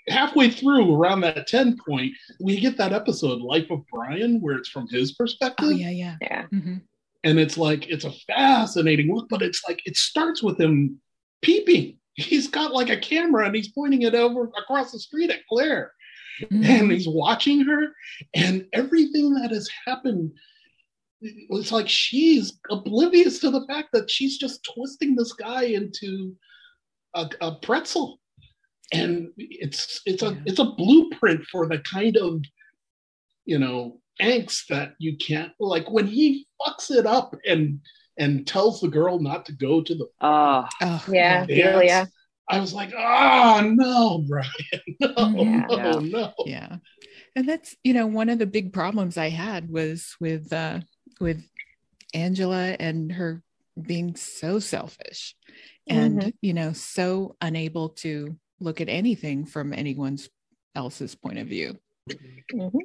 halfway 0.09 0.49
through 0.49 0.95
around 0.95 1.21
that 1.21 1.47
10 1.47 1.77
point 1.87 2.11
we 2.41 2.59
get 2.59 2.77
that 2.77 2.91
episode 2.91 3.41
life 3.41 3.69
of 3.69 3.85
brian 3.91 4.41
where 4.41 4.55
it's 4.55 4.69
from 4.69 4.87
his 4.89 5.13
perspective. 5.13 5.67
Oh 5.67 5.71
yeah 5.71 5.89
yeah. 5.89 6.15
Yeah. 6.21 6.45
Mm-hmm. 6.53 6.75
and 7.23 7.39
it's 7.39 7.57
like 7.57 7.87
it's 7.89 8.05
a 8.05 8.11
fascinating 8.27 9.13
look 9.13 9.29
but 9.29 9.41
it's 9.41 9.61
like 9.67 9.81
it 9.85 9.95
starts 9.95 10.43
with 10.43 10.59
him 10.59 10.99
peeping 11.41 11.99
he's 12.15 12.47
got 12.47 12.73
like 12.73 12.89
a 12.89 12.99
camera 12.99 13.45
and 13.45 13.55
he's 13.55 13.71
pointing 13.71 14.03
it 14.03 14.15
over 14.15 14.49
across 14.57 14.91
the 14.91 14.99
street 14.99 15.29
at 15.29 15.45
claire. 15.47 15.91
Mm-hmm. 16.41 16.63
and 16.63 16.91
he's 16.91 17.07
watching 17.07 17.63
her 17.63 17.89
and 18.33 18.65
everything 18.73 19.35
that 19.35 19.51
has 19.51 19.69
happened 19.85 20.31
it's 21.23 21.71
like 21.71 21.87
she's 21.87 22.59
oblivious 22.69 23.39
to 23.39 23.49
the 23.49 23.65
fact 23.67 23.89
that 23.93 24.09
she's 24.09 24.37
just 24.37 24.67
twisting 24.73 25.15
this 25.15 25.33
guy 25.33 25.63
into 25.63 26.35
a, 27.15 27.29
a 27.41 27.55
pretzel. 27.61 28.19
And 28.91 29.29
it's 29.37 30.01
it's 30.05 30.21
a 30.21 30.37
it's 30.45 30.59
a 30.59 30.73
blueprint 30.77 31.45
for 31.51 31.67
the 31.67 31.79
kind 31.79 32.17
of 32.17 32.41
you 33.45 33.57
know 33.57 33.99
angst 34.21 34.67
that 34.67 34.93
you 34.99 35.17
can't 35.17 35.51
like 35.59 35.89
when 35.89 36.05
he 36.05 36.45
fucks 36.61 36.91
it 36.91 37.05
up 37.05 37.33
and 37.47 37.79
and 38.17 38.45
tells 38.47 38.79
the 38.81 38.87
girl 38.87 39.19
not 39.19 39.45
to 39.45 39.53
go 39.53 39.81
to 39.81 39.95
the 39.95 40.07
oh 40.21 40.67
yeah 41.09 41.45
yeah 41.47 42.05
I 42.47 42.59
was 42.59 42.73
like, 42.73 42.93
oh 42.93 43.71
no, 43.73 44.23
Brian, 44.27 44.49
no, 44.99 45.43
yeah, 45.43 45.65
no, 45.69 45.99
no, 45.99 46.33
yeah, 46.45 46.77
and 47.35 47.47
that's 47.47 47.75
you 47.83 47.93
know 47.93 48.05
one 48.05 48.29
of 48.29 48.37
the 48.37 48.45
big 48.45 48.73
problems 48.73 49.17
I 49.17 49.29
had 49.29 49.69
was 49.69 50.15
with 50.19 50.51
uh, 50.51 50.81
with 51.21 51.41
Angela 52.13 52.75
and 52.79 53.11
her 53.13 53.41
being 53.81 54.15
so 54.15 54.59
selfish, 54.59 55.35
and 55.87 56.19
mm-hmm. 56.19 56.29
you 56.41 56.53
know 56.53 56.73
so 56.73 57.37
unable 57.41 57.89
to 57.89 58.35
look 58.59 58.81
at 58.81 58.89
anything 58.89 59.45
from 59.45 59.73
anyone's 59.73 60.29
else's 60.75 61.15
point 61.15 61.39
of 61.39 61.47
view. 61.47 61.77
Mm-hmm. 62.09 62.77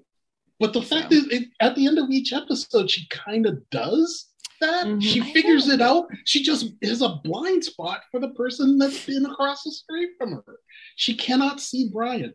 But 0.60 0.72
the 0.72 0.82
fact 0.82 1.12
so. 1.12 1.18
is, 1.18 1.26
it, 1.28 1.48
at 1.60 1.74
the 1.74 1.86
end 1.86 1.98
of 1.98 2.10
each 2.10 2.32
episode, 2.32 2.90
she 2.90 3.06
kind 3.08 3.44
of 3.44 3.68
does 3.70 4.28
that. 4.60 4.86
Mm-hmm. 4.86 5.00
She 5.00 5.20
figures 5.20 5.68
it 5.68 5.80
out. 5.80 6.06
She 6.24 6.42
just 6.42 6.72
is 6.80 7.02
a 7.02 7.20
blind 7.24 7.64
spot 7.64 8.00
for 8.10 8.20
the 8.20 8.30
person 8.30 8.78
that's 8.78 9.04
been 9.06 9.26
across 9.26 9.62
the 9.62 9.72
street 9.72 10.10
from 10.18 10.32
her. 10.32 10.58
She 10.96 11.14
cannot 11.14 11.60
see 11.60 11.90
Brian. 11.92 12.34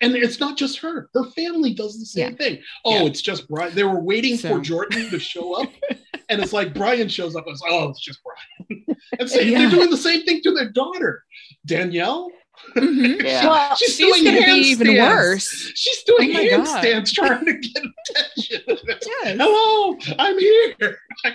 And 0.00 0.14
it's 0.16 0.40
not 0.40 0.56
just 0.56 0.80
her. 0.80 1.08
Her 1.14 1.30
family 1.30 1.72
does 1.72 1.98
the 1.98 2.06
same 2.06 2.32
yeah. 2.32 2.36
thing. 2.36 2.62
Oh, 2.84 3.00
yeah. 3.00 3.04
it's 3.04 3.22
just 3.22 3.48
Brian. 3.48 3.74
They 3.74 3.84
were 3.84 4.00
waiting 4.00 4.36
so. 4.36 4.50
for 4.50 4.60
Jordan 4.60 5.08
to 5.10 5.18
show 5.18 5.62
up. 5.62 5.70
and 6.28 6.42
it's 6.42 6.52
like 6.52 6.74
Brian 6.74 7.08
shows 7.08 7.36
up 7.36 7.46
and 7.46 7.54
it's, 7.54 7.62
oh, 7.66 7.90
it's 7.90 8.00
just 8.00 8.20
Brian. 8.22 8.84
and 9.18 9.30
so 9.30 9.40
yeah. 9.40 9.58
they're 9.58 9.70
doing 9.70 9.90
the 9.90 9.96
same 9.96 10.24
thing 10.24 10.42
to 10.42 10.52
their 10.52 10.70
daughter. 10.70 11.22
Danielle, 11.64 12.30
Mm-hmm. 12.76 13.04
Yeah. 13.24 13.46
Well, 13.46 13.76
she's, 13.76 13.96
she's 13.96 14.22
doing 14.22 14.24
to 14.24 14.44
be 14.46 14.52
even 14.68 14.96
worse. 14.96 15.72
She's 15.74 16.02
doing 16.02 16.36
oh 16.36 16.40
handstands 16.40 17.12
trying 17.12 17.44
to 17.44 17.54
get 17.54 17.82
attention. 18.08 18.62
Yes. 18.86 19.36
Hello, 19.38 19.96
I'm 20.18 20.38
here. 20.38 20.98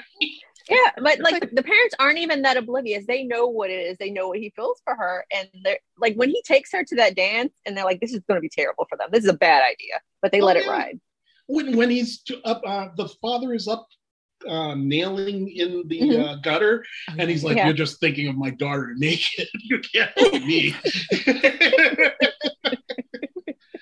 yeah, 0.69 0.91
but 0.97 1.19
like, 1.19 1.41
like, 1.41 1.51
the 1.51 1.63
parents 1.63 1.95
aren't 1.99 2.19
even 2.19 2.41
that 2.43 2.57
oblivious. 2.57 3.05
They 3.07 3.23
know 3.23 3.47
what 3.47 3.69
it 3.69 3.79
is. 3.79 3.97
They 3.97 4.11
know 4.11 4.27
what 4.27 4.39
he 4.39 4.51
feels 4.55 4.81
for 4.83 4.95
her, 4.95 5.25
and 5.33 5.47
they're 5.63 5.79
like 5.97 6.15
when 6.15 6.29
he 6.29 6.41
takes 6.43 6.71
her 6.73 6.83
to 6.83 6.95
that 6.97 7.15
dance, 7.15 7.53
and 7.65 7.75
they're 7.75 7.85
like, 7.85 7.99
"This 7.99 8.13
is 8.13 8.21
going 8.27 8.37
to 8.37 8.41
be 8.41 8.49
terrible 8.49 8.85
for 8.89 8.97
them. 8.97 9.09
This 9.11 9.23
is 9.23 9.29
a 9.29 9.37
bad 9.37 9.63
idea," 9.63 9.99
but 10.21 10.31
they 10.31 10.41
oh, 10.41 10.45
let 10.45 10.57
yeah. 10.57 10.63
it 10.63 10.69
ride. 10.69 10.99
When 11.47 11.75
when 11.75 11.89
he's 11.89 12.21
up, 12.45 12.61
uh, 12.65 12.89
the 12.95 13.09
father 13.21 13.53
is 13.53 13.67
up 13.67 13.87
uh, 14.47 14.75
nailing 14.75 15.49
in 15.49 15.83
the 15.87 16.01
mm-hmm. 16.01 16.21
uh, 16.21 16.35
gutter, 16.37 16.85
and 17.17 17.29
he's 17.29 17.43
like, 17.43 17.57
yeah. 17.57 17.65
"You're 17.65 17.73
just 17.73 17.99
thinking 17.99 18.27
of 18.27 18.35
my 18.35 18.49
daughter 18.51 18.93
naked. 18.97 19.47
you 19.53 19.79
can't 19.79 20.11
help 20.17 20.33
me." 20.43 20.75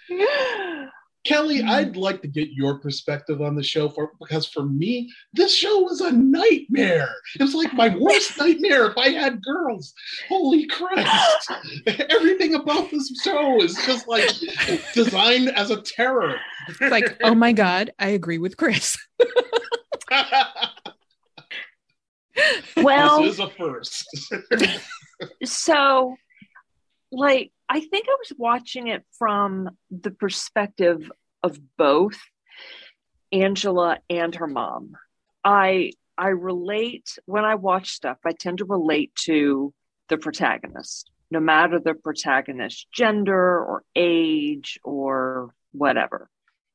Kelly, 1.28 1.60
mm-hmm. 1.60 1.70
I'd 1.70 1.98
like 1.98 2.22
to 2.22 2.28
get 2.28 2.52
your 2.52 2.80
perspective 2.80 3.42
on 3.42 3.56
the 3.56 3.64
show 3.64 3.90
for 3.90 4.12
because 4.20 4.48
for 4.48 4.64
me, 4.64 5.12
this 5.34 5.54
show 5.54 5.80
was 5.82 6.00
a 6.00 6.12
nightmare. 6.12 7.14
It 7.36 7.44
was 7.44 7.54
like 7.54 7.74
my 7.74 7.96
worst 7.98 8.38
nightmare 8.40 8.86
if 8.86 8.98
I 8.98 9.10
had 9.10 9.44
girls. 9.44 9.94
Holy 10.30 10.66
Christ. 10.68 11.52
Everything 12.10 12.56
about 12.56 12.90
this 12.92 13.12
show 13.22 13.62
is 13.62 13.76
just 13.86 14.08
like 14.08 14.30
designed 14.94 15.50
as 15.50 15.70
a 15.70 15.82
terror. 15.82 16.38
it's 16.70 16.80
like, 16.80 17.18
oh 17.24 17.36
my 17.36 17.52
God, 17.52 17.92
I 18.00 18.10
agree 18.10 18.38
with 18.38 18.56
Chris. 18.56 18.98
well, 22.78 23.22
this 23.22 23.34
is 23.34 23.40
a 23.40 23.50
first. 23.50 24.06
so, 25.44 26.16
like, 27.12 27.52
I 27.70 27.80
think 27.80 28.08
I 28.08 28.16
was 28.20 28.34
watching 28.38 28.88
it 28.88 29.04
from 29.18 29.70
the 29.92 30.12
perspective 30.12 31.12
of 31.44 31.60
both 31.78 32.18
Angela 33.32 34.00
and 34.10 34.34
her 34.36 34.48
mom. 34.48 34.94
I 35.44 35.92
I 36.18 36.30
relate 36.30 37.20
when 37.26 37.46
I 37.46 37.56
watch 37.56 37.90
stuff. 37.90 38.18
I 38.26 38.32
tend 38.32 38.60
to 38.60 38.66
relate 38.66 39.14
to 39.26 39.74
the 40.10 40.18
protagonist, 40.18 41.12
no 41.30 41.40
matter 41.40 41.80
the 41.80 41.94
protagonist's 41.94 42.88
gender 42.92 43.36
or 43.36 43.84
age 43.96 44.80
or 44.84 45.54
whatever. 45.74 46.30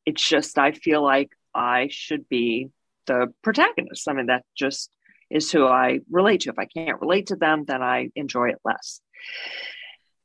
It's 0.07 0.27
just 0.27 0.59
I 0.59 0.73
feel 0.73 1.03
like 1.03 1.31
I 1.55 1.89
should 1.91 2.29
be 2.29 2.71
the 3.07 3.33
protagonist. 3.43 4.09
I 4.09 4.13
mean, 4.13 4.27
that 4.27 4.45
just 4.57 4.91
is 5.31 5.51
who 5.51 5.67
I 5.67 6.01
relate 6.11 6.43
to. 6.43 6.51
If 6.51 6.59
I 6.59 6.67
can't 6.67 7.01
relate 7.01 7.29
to 7.29 7.37
them, 7.37 7.65
then 7.67 7.83
I 7.83 8.11
enjoy 8.15 8.51
it 8.51 8.59
less. 8.65 9.01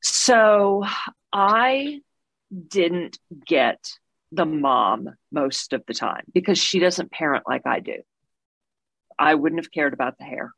So 0.02 0.84
I 1.32 2.00
didn't 2.68 3.18
get 3.46 3.78
the 4.32 4.46
mom 4.46 5.10
most 5.32 5.72
of 5.72 5.82
the 5.86 5.94
time 5.94 6.24
because 6.32 6.58
she 6.58 6.78
doesn't 6.78 7.10
parent 7.10 7.44
like 7.48 7.66
I 7.66 7.80
do. 7.80 7.96
I 9.18 9.34
wouldn't 9.34 9.62
have 9.62 9.72
cared 9.72 9.94
about 9.94 10.18
the 10.18 10.24
hair. 10.24 10.52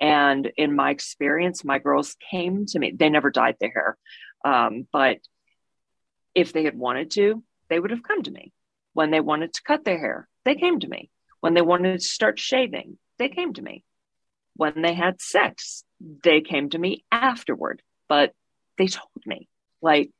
And 0.00 0.50
in 0.56 0.76
my 0.76 0.90
experience, 0.90 1.64
my 1.64 1.78
girls 1.78 2.16
came 2.30 2.66
to 2.66 2.78
me. 2.78 2.92
They 2.94 3.10
never 3.10 3.30
dyed 3.30 3.56
their 3.60 3.70
hair. 3.70 3.96
Um, 4.44 4.86
but 4.92 5.18
if 6.34 6.52
they 6.52 6.64
had 6.64 6.78
wanted 6.78 7.10
to, 7.12 7.42
they 7.68 7.78
would 7.78 7.90
have 7.90 8.02
come 8.02 8.22
to 8.22 8.30
me. 8.30 8.52
When 8.92 9.10
they 9.10 9.20
wanted 9.20 9.52
to 9.54 9.62
cut 9.62 9.84
their 9.84 9.98
hair, 9.98 10.28
they 10.44 10.54
came 10.54 10.80
to 10.80 10.88
me. 10.88 11.10
When 11.40 11.54
they 11.54 11.62
wanted 11.62 12.00
to 12.00 12.04
start 12.04 12.38
shaving, 12.38 12.98
they 13.18 13.28
came 13.28 13.52
to 13.54 13.62
me. 13.62 13.84
When 14.56 14.82
they 14.82 14.94
had 14.94 15.20
sex, 15.20 15.84
they 16.00 16.40
came 16.40 16.70
to 16.70 16.78
me 16.78 17.04
afterward, 17.10 17.82
but 18.08 18.34
they 18.76 18.86
told 18.86 19.08
me 19.26 19.48
like 19.80 20.10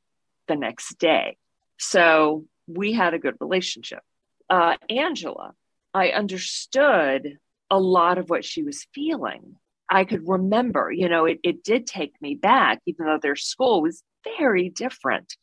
the 0.47 0.55
next 0.55 0.97
day. 0.97 1.37
So 1.77 2.45
we 2.67 2.93
had 2.93 3.13
a 3.13 3.19
good 3.19 3.35
relationship. 3.39 4.01
Uh, 4.49 4.75
Angela, 4.89 5.53
I 5.93 6.09
understood 6.09 7.37
a 7.69 7.79
lot 7.79 8.17
of 8.17 8.29
what 8.29 8.45
she 8.45 8.63
was 8.63 8.87
feeling. 8.93 9.55
I 9.89 10.05
could 10.05 10.27
remember, 10.27 10.91
you 10.91 11.09
know, 11.09 11.25
it, 11.25 11.39
it 11.43 11.63
did 11.63 11.85
take 11.85 12.13
me 12.21 12.35
back, 12.35 12.81
even 12.85 13.05
though 13.05 13.19
their 13.21 13.35
school 13.35 13.81
was 13.81 14.03
very 14.37 14.69
different 14.69 15.35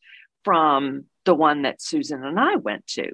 from 0.44 1.04
the 1.24 1.34
one 1.34 1.62
that 1.62 1.82
Susan 1.82 2.24
and 2.24 2.38
I 2.38 2.56
went 2.56 2.86
to. 2.88 3.10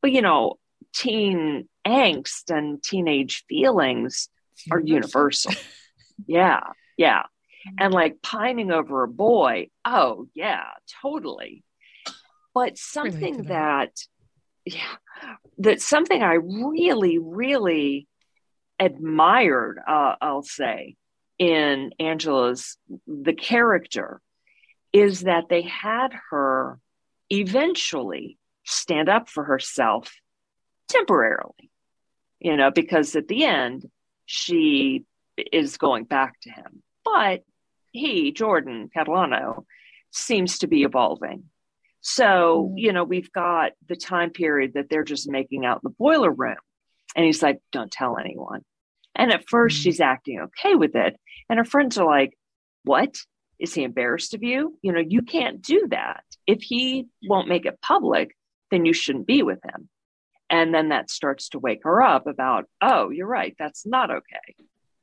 But, 0.00 0.12
you 0.12 0.22
know, 0.22 0.54
teen 0.94 1.68
angst 1.86 2.50
and 2.54 2.82
teenage 2.82 3.44
feelings 3.48 4.28
are 4.70 4.80
universal. 4.80 5.52
yeah, 6.26 6.60
yeah. 6.96 7.22
And 7.78 7.92
like 7.92 8.22
pining 8.22 8.70
over 8.70 9.02
a 9.02 9.08
boy, 9.08 9.70
oh, 9.84 10.28
yeah, 10.34 10.66
totally. 11.02 11.64
but 12.54 12.78
something 12.78 13.44
that. 13.44 13.48
that 13.48 13.90
yeah 14.66 14.96
that 15.58 15.80
something 15.80 16.22
i 16.22 16.34
really 16.34 17.18
really 17.18 18.06
admired 18.78 19.78
uh, 19.88 20.16
i'll 20.20 20.42
say 20.42 20.96
in 21.38 21.92
angela's 22.00 22.76
the 23.06 23.32
character 23.32 24.20
is 24.92 25.22
that 25.22 25.44
they 25.48 25.62
had 25.62 26.08
her 26.30 26.78
eventually 27.30 28.38
stand 28.64 29.08
up 29.08 29.28
for 29.28 29.44
herself 29.44 30.12
temporarily 30.88 31.70
you 32.38 32.56
know 32.56 32.70
because 32.70 33.16
at 33.16 33.28
the 33.28 33.44
end 33.44 33.84
she 34.26 35.04
is 35.52 35.76
going 35.76 36.04
back 36.04 36.34
to 36.40 36.50
him 36.50 36.82
but 37.04 37.42
he 37.92 38.32
jordan 38.32 38.88
catalano 38.94 39.64
seems 40.12 40.58
to 40.58 40.66
be 40.66 40.82
evolving 40.82 41.44
so, 42.08 42.68
mm-hmm. 42.68 42.78
you 42.78 42.92
know, 42.92 43.02
we've 43.02 43.32
got 43.32 43.72
the 43.88 43.96
time 43.96 44.30
period 44.30 44.74
that 44.74 44.88
they're 44.88 45.02
just 45.02 45.28
making 45.28 45.66
out 45.66 45.78
in 45.78 45.80
the 45.82 45.96
boiler 45.98 46.30
room. 46.30 46.56
And 47.16 47.26
he's 47.26 47.42
like, 47.42 47.58
don't 47.72 47.90
tell 47.90 48.16
anyone. 48.16 48.62
And 49.16 49.32
at 49.32 49.46
1st 49.46 49.50
mm-hmm. 49.50 49.68
she's 49.68 50.00
acting 50.00 50.40
okay 50.40 50.76
with 50.76 50.94
it. 50.94 51.16
And 51.50 51.58
her 51.58 51.64
friends 51.64 51.98
are 51.98 52.06
like, 52.06 52.38
what? 52.84 53.16
Is 53.58 53.74
he 53.74 53.82
embarrassed 53.82 54.34
of 54.34 54.44
you? 54.44 54.78
You 54.82 54.92
know, 54.92 55.02
you 55.04 55.22
can't 55.22 55.60
do 55.60 55.88
that. 55.90 56.22
If 56.46 56.62
he 56.62 57.06
won't 57.28 57.48
make 57.48 57.66
it 57.66 57.80
public, 57.82 58.36
then 58.70 58.84
you 58.84 58.92
shouldn't 58.92 59.26
be 59.26 59.42
with 59.42 59.58
him. 59.64 59.88
And 60.48 60.72
then 60.72 60.90
that 60.90 61.10
starts 61.10 61.48
to 61.50 61.58
wake 61.58 61.80
her 61.82 62.02
up 62.02 62.26
about, 62.26 62.66
oh, 62.80 63.10
you're 63.10 63.26
right. 63.26 63.54
That's 63.58 63.84
not 63.84 64.10
okay. 64.10 64.54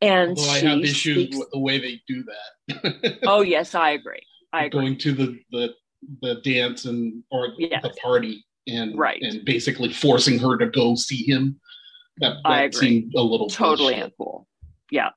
And 0.02 0.38
well, 0.38 0.50
I 0.50 0.60
have 0.60 0.80
issues 0.80 1.24
speaks... 1.24 1.38
with 1.38 1.50
the 1.52 1.60
way 1.60 1.80
they 1.80 2.02
do 2.08 2.24
that. 2.24 3.20
oh, 3.28 3.42
yes, 3.42 3.76
I 3.76 3.92
agree. 3.92 4.24
I 4.52 4.66
agree. 4.66 4.82
Going 4.82 4.98
to 5.00 5.14
the, 5.14 5.40
the 5.52 5.74
the 6.22 6.36
dance 6.44 6.86
and 6.86 7.24
or 7.32 7.50
yes. 7.58 7.82
the 7.82 7.90
party 8.02 8.46
and 8.68 8.98
right 8.98 9.22
and 9.22 9.44
basically 9.46 9.92
forcing 9.92 10.40
her 10.40 10.58
to 10.58 10.68
go 10.68 10.96
see 10.96 11.24
him. 11.24 11.60
That, 12.18 12.36
that 12.44 12.50
I 12.50 12.64
agree. 12.64 12.80
seemed 12.80 13.14
a 13.16 13.22
little 13.22 13.50
totally 13.50 13.94
bullshit. 13.94 14.18
uncool. 14.18 14.46
Yeah, 14.92 15.10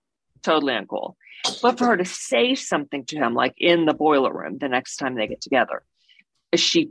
totally 0.42 0.72
uncool. 0.72 1.14
But 1.60 1.78
for 1.78 1.86
her 1.86 1.96
to 1.96 2.04
say 2.04 2.54
something 2.54 3.04
to 3.06 3.16
him, 3.16 3.34
like 3.34 3.54
in 3.58 3.84
the 3.84 3.94
boiler 3.94 4.32
room, 4.32 4.58
the 4.58 4.68
next 4.68 4.96
time 4.96 5.14
they 5.14 5.26
get 5.26 5.40
together, 5.40 5.82
she 6.54 6.90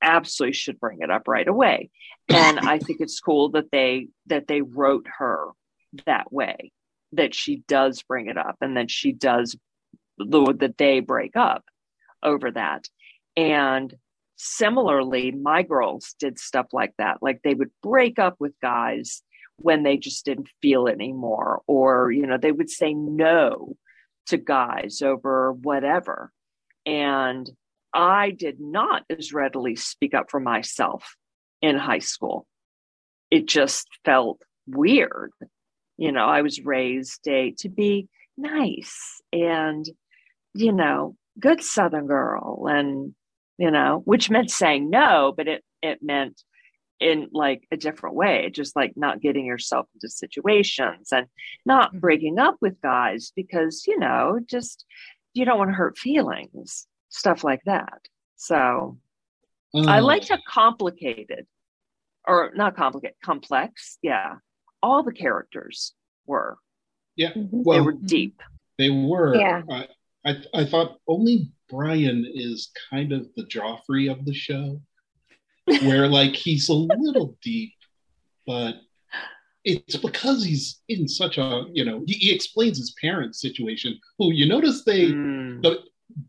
absolutely 0.00 0.54
should 0.54 0.80
bring 0.80 1.00
it 1.00 1.10
up 1.10 1.28
right 1.28 1.46
away. 1.46 1.90
And 2.28 2.58
I 2.58 2.78
think 2.78 3.00
it's 3.00 3.20
cool 3.20 3.50
that 3.50 3.70
they 3.70 4.08
that 4.26 4.48
they 4.48 4.62
wrote 4.62 5.06
her 5.18 5.48
that 6.06 6.32
way, 6.32 6.72
that 7.12 7.34
she 7.34 7.62
does 7.68 8.02
bring 8.02 8.28
it 8.28 8.36
up, 8.36 8.56
and 8.60 8.76
that 8.76 8.90
she 8.90 9.12
does 9.12 9.56
the 10.18 10.54
that 10.58 10.78
they 10.78 11.00
break 11.00 11.36
up 11.36 11.64
over 12.22 12.50
that. 12.50 12.88
And 13.36 13.94
similarly, 14.36 15.30
my 15.30 15.62
girls 15.62 16.14
did 16.18 16.38
stuff 16.38 16.66
like 16.72 16.94
that. 16.98 17.18
Like 17.22 17.40
they 17.42 17.54
would 17.54 17.70
break 17.82 18.18
up 18.18 18.36
with 18.38 18.52
guys 18.60 19.22
when 19.58 19.82
they 19.82 19.96
just 19.96 20.24
didn't 20.24 20.48
feel 20.60 20.86
it 20.86 20.92
anymore, 20.92 21.62
or, 21.66 22.10
you 22.10 22.26
know, 22.26 22.36
they 22.38 22.52
would 22.52 22.70
say 22.70 22.92
no 22.92 23.76
to 24.26 24.36
guys 24.36 25.00
over 25.02 25.52
whatever. 25.52 26.30
And 26.84 27.48
I 27.96 28.30
did 28.30 28.60
not 28.60 29.04
as 29.10 29.32
readily 29.32 29.76
speak 29.76 30.14
up 30.14 30.30
for 30.30 30.40
myself 30.40 31.16
in 31.62 31.76
high 31.76 32.00
school. 32.00 32.46
It 33.30 33.46
just 33.46 33.88
felt 34.04 34.40
weird. 34.66 35.32
You 35.96 36.12
know, 36.12 36.26
I 36.26 36.42
was 36.42 36.60
raised 36.60 37.26
a, 37.26 37.52
to 37.58 37.68
be 37.68 38.08
nice 38.36 39.22
and, 39.32 39.84
you 40.54 40.72
know, 40.72 41.16
good 41.40 41.62
Southern 41.62 42.06
girl 42.06 42.66
and 42.68 43.14
you 43.58 43.70
know, 43.70 44.02
which 44.04 44.30
meant 44.30 44.50
saying 44.50 44.90
no, 44.90 45.32
but 45.36 45.48
it 45.48 45.64
it 45.82 46.02
meant 46.02 46.42
in 47.00 47.28
like 47.32 47.66
a 47.70 47.76
different 47.76 48.16
way, 48.16 48.50
just 48.50 48.74
like 48.76 48.94
not 48.96 49.20
getting 49.20 49.44
yourself 49.44 49.86
into 49.94 50.08
situations 50.08 51.08
and 51.12 51.26
not 51.64 51.90
mm-hmm. 51.90 51.98
breaking 52.00 52.38
up 52.38 52.56
with 52.60 52.80
guys 52.80 53.32
because, 53.36 53.84
you 53.86 53.98
know, 53.98 54.40
just 54.46 54.84
you 55.34 55.44
don't 55.44 55.58
want 55.58 55.70
to 55.70 55.74
hurt 55.74 55.98
feelings, 55.98 56.86
stuff 57.16 57.44
like 57.44 57.62
that. 57.64 58.08
So 58.36 58.98
mm. 59.74 59.88
I 59.88 60.00
liked 60.00 60.28
how 60.28 60.38
complicated 60.46 61.46
or 62.26 62.52
not 62.54 62.76
complicated, 62.76 63.16
complex, 63.24 63.98
yeah. 64.02 64.34
All 64.82 65.02
the 65.02 65.12
characters 65.12 65.94
were. 66.26 66.58
Yeah. 67.16 67.32
Mm-hmm. 67.32 67.62
Well, 67.64 67.78
they 67.78 67.84
were 67.84 67.92
deep. 67.92 68.40
They 68.78 68.90
were. 68.90 69.36
Yeah. 69.36 69.62
I, 69.70 69.88
I, 70.24 70.36
I 70.54 70.64
thought 70.64 70.98
only 71.08 71.50
Brian 71.68 72.26
is 72.32 72.70
kind 72.90 73.12
of 73.12 73.26
the 73.36 73.44
Joffrey 73.44 74.10
of 74.10 74.24
the 74.24 74.34
show, 74.34 74.80
where 75.64 76.08
like 76.08 76.34
he's 76.34 76.68
a 76.68 76.74
little 76.74 77.36
deep, 77.42 77.72
but 78.46 78.76
it's 79.64 79.96
because 79.96 80.44
he's 80.44 80.80
in 80.88 81.08
such 81.08 81.38
a 81.38 81.64
you 81.72 81.84
know 81.84 82.04
he, 82.06 82.14
he 82.14 82.34
explains 82.34 82.78
his 82.78 82.94
parents' 83.00 83.40
situation. 83.40 83.98
Who 84.18 84.32
you 84.32 84.46
notice 84.46 84.84
they 84.84 85.06
mm. 85.06 85.62
the 85.62 85.80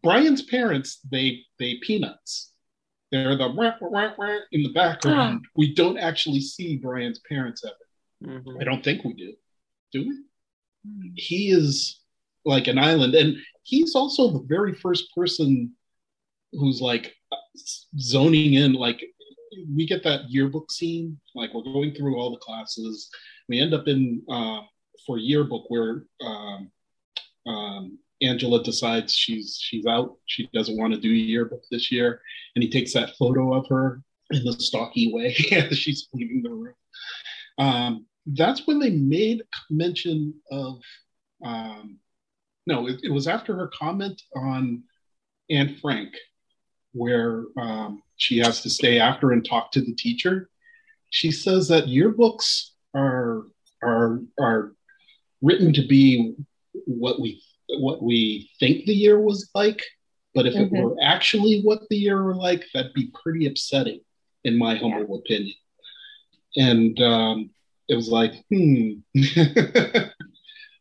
Brian's 0.04 0.42
parents 0.44 1.00
they 1.10 1.42
they 1.60 1.76
peanuts. 1.82 2.52
They're 3.12 3.38
the 3.38 3.50
wah, 3.50 3.74
wah, 3.80 4.12
wah, 4.18 4.38
in 4.52 4.64
the 4.64 4.74
background. 4.74 5.46
we 5.56 5.74
don't 5.74 5.98
actually 5.98 6.42
see 6.42 6.78
Brian's 6.78 7.20
parents 7.20 7.64
ever. 7.64 8.32
Mm-hmm. 8.34 8.60
I 8.60 8.64
don't 8.66 8.84
think 8.84 9.04
we 9.04 9.14
do. 9.14 9.34
Do 9.94 10.08
we? 10.08 11.14
He 11.16 11.52
is 11.52 12.02
like 12.48 12.68
an 12.68 12.80
island. 12.80 13.14
And 13.14 13.38
he's 13.64 13.94
also 13.94 14.32
the 14.32 14.46
very 14.48 14.74
first 14.74 15.14
person 15.14 15.74
who's 16.54 16.82
like 16.82 17.14
zoning 18.00 18.54
in. 18.54 18.74
Like 18.74 19.04
we 19.74 19.86
get 19.86 20.04
that 20.04 20.30
yearbook 20.30 20.72
scene, 20.72 21.20
like 21.36 21.54
we're 21.54 21.64
going 21.64 21.94
through 21.94 22.18
all 22.18 22.32
the 22.32 22.38
classes. 22.38 23.10
We 23.50 23.60
end 23.60 23.74
up 23.74 23.88
in 23.88 24.24
uh, 24.30 24.62
for 25.06 25.18
yearbook 25.18 25.66
where 25.70 26.06
um, 26.22 26.72
um, 27.46 28.00
Angela 28.22 28.64
decides 28.64 29.14
she's 29.14 29.58
she's 29.62 29.86
out. 29.86 30.16
She 30.26 30.50
doesn't 30.54 30.78
want 30.78 30.94
to 30.94 31.00
do 31.00 31.10
yearbook 31.10 31.64
this 31.70 31.92
year, 31.92 32.22
and 32.56 32.64
he 32.64 32.70
takes 32.70 32.94
that 32.94 33.16
photo 33.18 33.54
of 33.54 33.68
her 33.70 34.02
in 34.32 34.44
the 34.44 34.54
stocky 34.54 35.14
way 35.14 35.36
as 35.52 35.78
she's 35.78 36.08
leaving 36.14 36.42
the 36.42 36.50
room. 36.50 36.74
Um, 37.58 38.06
that's 38.26 38.68
when 38.68 38.80
they 38.80 38.90
made 38.90 39.44
mention 39.70 40.34
of 40.52 40.80
um, 41.44 42.00
no, 42.66 42.88
it, 42.88 43.00
it, 43.04 43.12
was 43.12 43.28
after 43.28 43.56
her 43.56 43.70
comment 43.74 44.22
on 44.36 44.84
Anne 45.50 45.78
Frank, 45.82 46.14
where 46.92 47.46
um, 47.58 48.02
she 48.18 48.40
has 48.40 48.62
to 48.62 48.70
stay 48.70 49.00
after 49.00 49.32
and 49.32 49.48
talk 49.48 49.72
to 49.72 49.82
the 49.82 49.96
teacher. 49.96 50.50
She 51.10 51.32
says 51.32 51.68
that 51.70 51.86
yearbooks 51.86 52.72
are 52.96 53.44
are 53.84 54.22
are 54.40 54.74
written 55.42 55.72
to 55.74 55.88
be 55.88 56.36
what 56.86 57.22
we 57.22 57.42
what 57.70 58.02
we 58.02 58.50
think 58.60 58.86
the 58.86 58.94
year 58.94 59.20
was 59.20 59.50
like, 59.54 59.82
but 60.34 60.46
if 60.46 60.54
mm-hmm. 60.54 60.76
it 60.76 60.84
were 60.84 60.96
actually 61.02 61.62
what 61.62 61.82
the 61.90 61.98
year 61.98 62.22
were 62.24 62.36
like, 62.36 62.64
that'd 62.74 62.94
be 62.94 63.12
pretty 63.24 63.48
upsetting, 63.48 64.02
in 64.44 64.58
my 64.58 64.76
humble 64.76 65.22
yeah. 65.26 65.36
opinion. 65.36 65.56
And 66.56 67.02
um, 67.02 67.50
it 67.88 67.96
was 67.96 68.10
like, 68.10 68.34
hmm. 68.50 68.94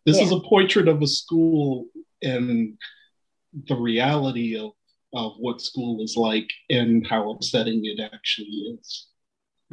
This 0.06 0.18
yeah. 0.18 0.22
is 0.22 0.32
a 0.32 0.40
portrait 0.40 0.86
of 0.86 1.02
a 1.02 1.06
school 1.06 1.86
and 2.22 2.78
the 3.66 3.74
reality 3.74 4.56
of, 4.56 4.70
of 5.12 5.32
what 5.38 5.60
school 5.60 6.02
is 6.02 6.16
like 6.16 6.48
and 6.70 7.04
how 7.06 7.30
upsetting 7.30 7.80
it 7.84 8.00
actually 8.00 8.78
is. 8.78 9.08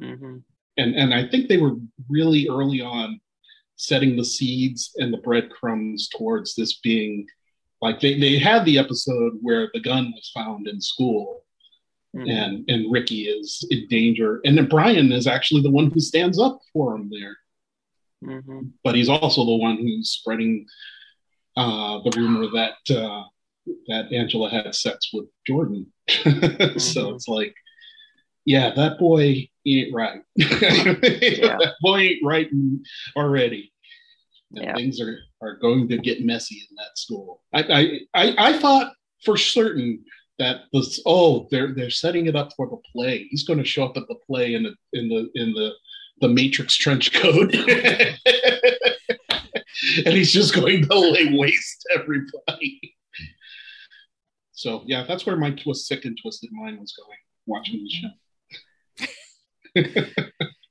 Mm-hmm. 0.01 0.37
And 0.77 0.95
and 0.95 1.13
I 1.13 1.27
think 1.27 1.47
they 1.47 1.57
were 1.57 1.75
really 2.09 2.49
early 2.49 2.81
on 2.81 3.21
setting 3.83 4.15
the 4.15 4.23
seeds 4.25 4.91
and 4.97 5.13
the 5.13 5.17
breadcrumbs 5.17 6.07
towards 6.09 6.55
this 6.55 6.79
being 6.79 7.27
like 7.81 7.99
they, 7.99 8.17
they 8.17 8.39
had 8.39 8.63
the 8.63 8.79
episode 8.79 9.33
where 9.41 9.69
the 9.73 9.81
gun 9.81 10.13
was 10.15 10.31
found 10.33 10.67
in 10.67 10.79
school 10.79 11.43
mm-hmm. 12.15 12.29
and 12.29 12.69
and 12.69 12.91
Ricky 12.91 13.23
is 13.23 13.65
in 13.69 13.87
danger. 13.87 14.39
And 14.45 14.57
then 14.57 14.67
Brian 14.67 15.11
is 15.11 15.27
actually 15.27 15.61
the 15.61 15.71
one 15.71 15.91
who 15.91 15.99
stands 15.99 16.39
up 16.39 16.59
for 16.71 16.95
him 16.95 17.11
there. 17.11 17.37
Mm-hmm. 18.23 18.67
But 18.83 18.95
he's 18.95 19.09
also 19.09 19.45
the 19.45 19.55
one 19.55 19.77
who's 19.77 20.11
spreading 20.11 20.65
uh, 21.57 21.99
the 22.03 22.13
rumor 22.15 22.47
that 22.53 22.95
uh, 22.95 23.23
that 23.87 24.13
Angela 24.13 24.49
had 24.49 24.73
sex 24.73 25.09
with 25.13 25.25
Jordan. 25.45 25.91
mm-hmm. 26.09 26.77
So 26.77 27.13
it's 27.15 27.27
like, 27.27 27.53
yeah, 28.45 28.73
that 28.75 28.97
boy 28.97 29.49
ain't 29.65 29.93
right. 29.93 30.21
yeah. 30.35 31.57
that 31.57 31.75
boy 31.81 31.97
ain't 31.97 32.25
right 32.25 32.49
already. 33.17 33.72
Yeah. 34.53 34.75
Things 34.75 35.01
are, 35.01 35.17
are 35.41 35.57
going 35.57 35.87
to 35.89 35.97
get 35.97 36.25
messy 36.25 36.61
in 36.69 36.75
that 36.75 36.97
school. 36.97 37.41
I, 37.53 37.63
I, 37.63 37.99
I, 38.13 38.35
I 38.49 38.53
thought 38.59 38.93
for 39.23 39.37
certain 39.37 40.03
that 40.39 40.61
this 40.71 41.01
oh 41.05 41.47
they're 41.51 41.73
they're 41.73 41.89
setting 41.89 42.27
it 42.27 42.35
up 42.35 42.51
for 42.55 42.67
the 42.67 42.77
play. 42.91 43.27
He's 43.29 43.43
going 43.43 43.59
to 43.59 43.65
show 43.65 43.85
up 43.85 43.97
at 43.97 44.07
the 44.07 44.15
play 44.27 44.55
in 44.55 44.63
the 44.63 44.73
in 44.93 45.09
the 45.09 45.29
in 45.35 45.53
the 45.53 45.71
the 46.21 46.29
Matrix 46.29 46.75
trench 46.75 47.13
coat. 47.13 47.53
and 50.05 50.13
he's 50.13 50.31
just 50.31 50.55
going 50.55 50.87
to 50.87 50.99
lay 50.99 51.35
waste 51.35 51.81
to 51.81 51.99
everybody. 51.99 52.95
So 54.51 54.83
yeah, 54.85 55.03
that's 55.07 55.25
where 55.25 55.35
my 55.35 55.49
twist 55.51 55.87
sick 55.87 56.05
and 56.05 56.17
twisted 56.21 56.51
mind 56.53 56.79
was 56.79 56.93
going. 56.93 57.17
watching 57.45 57.83
the 57.83 57.89
show. 57.89 58.11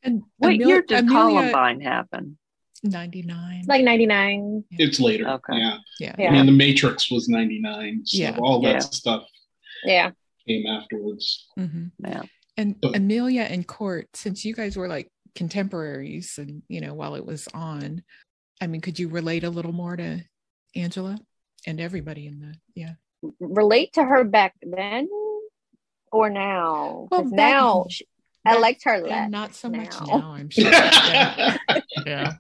and 0.03 0.22
what 0.39 0.55
Amel- 0.55 0.68
year 0.68 0.83
did 0.83 1.01
Amelia, 1.01 1.12
Columbine 1.12 1.80
happen? 1.80 2.39
99 2.83 3.64
like 3.68 3.85
99 3.85 4.64
it's 4.72 4.99
later 4.99 5.28
okay. 5.28 5.57
yeah. 5.57 5.78
yeah 6.01 6.14
yeah 6.18 6.28
i 6.28 6.33
mean 6.33 6.47
the 6.47 6.53
matrix 6.53 7.11
was 7.11 7.28
99 7.28 8.03
so 8.05 8.18
yeah 8.18 8.37
all 8.41 8.61
that 8.62 8.74
yeah. 8.74 8.78
stuff 8.80 9.24
yeah 9.85 10.11
came 10.49 10.66
afterwards 10.66 11.49
mm-hmm. 11.59 11.87
yeah 12.05 12.22
and 12.57 12.76
but, 12.80 12.97
amelia 12.97 13.43
and 13.43 13.66
Cort 13.66 14.09
since 14.14 14.45
you 14.45 14.53
guys 14.55 14.76
were 14.76 14.89
like 14.89 15.09
contemporaries 15.37 16.39
and 16.39 16.62
you 16.68 16.80
know 16.80 16.93
while 16.93 17.14
it 17.14 17.24
was 17.24 17.49
on 17.55 18.03
i 18.61 18.66
mean 18.66 18.80
could 18.80 18.99
you 18.99 19.09
relate 19.09 19.45
a 19.45 19.51
little 19.51 19.72
more 19.72 19.97
to 19.97 20.20
angela 20.74 21.16
and 21.66 21.80
everybody 21.80 22.26
in 22.26 22.41
the 22.41 22.55
yeah 22.74 22.95
relate 23.39 23.93
to 23.93 24.03
her 24.03 24.24
back 24.24 24.55
then 24.61 25.09
or 26.11 26.28
now 26.28 27.07
well, 27.11 27.24
now 27.24 27.87
she, 27.89 28.05
I 28.45 28.59
liked 28.59 28.85
her 28.85 28.99
less. 28.99 29.30
Not 29.30 29.55
so 29.55 29.68
now. 29.68 29.78
much 29.78 30.07
now, 30.07 30.33
I'm 30.33 30.51
sure. 30.51 30.64
yeah. 30.70 31.57
yeah. 32.05 32.33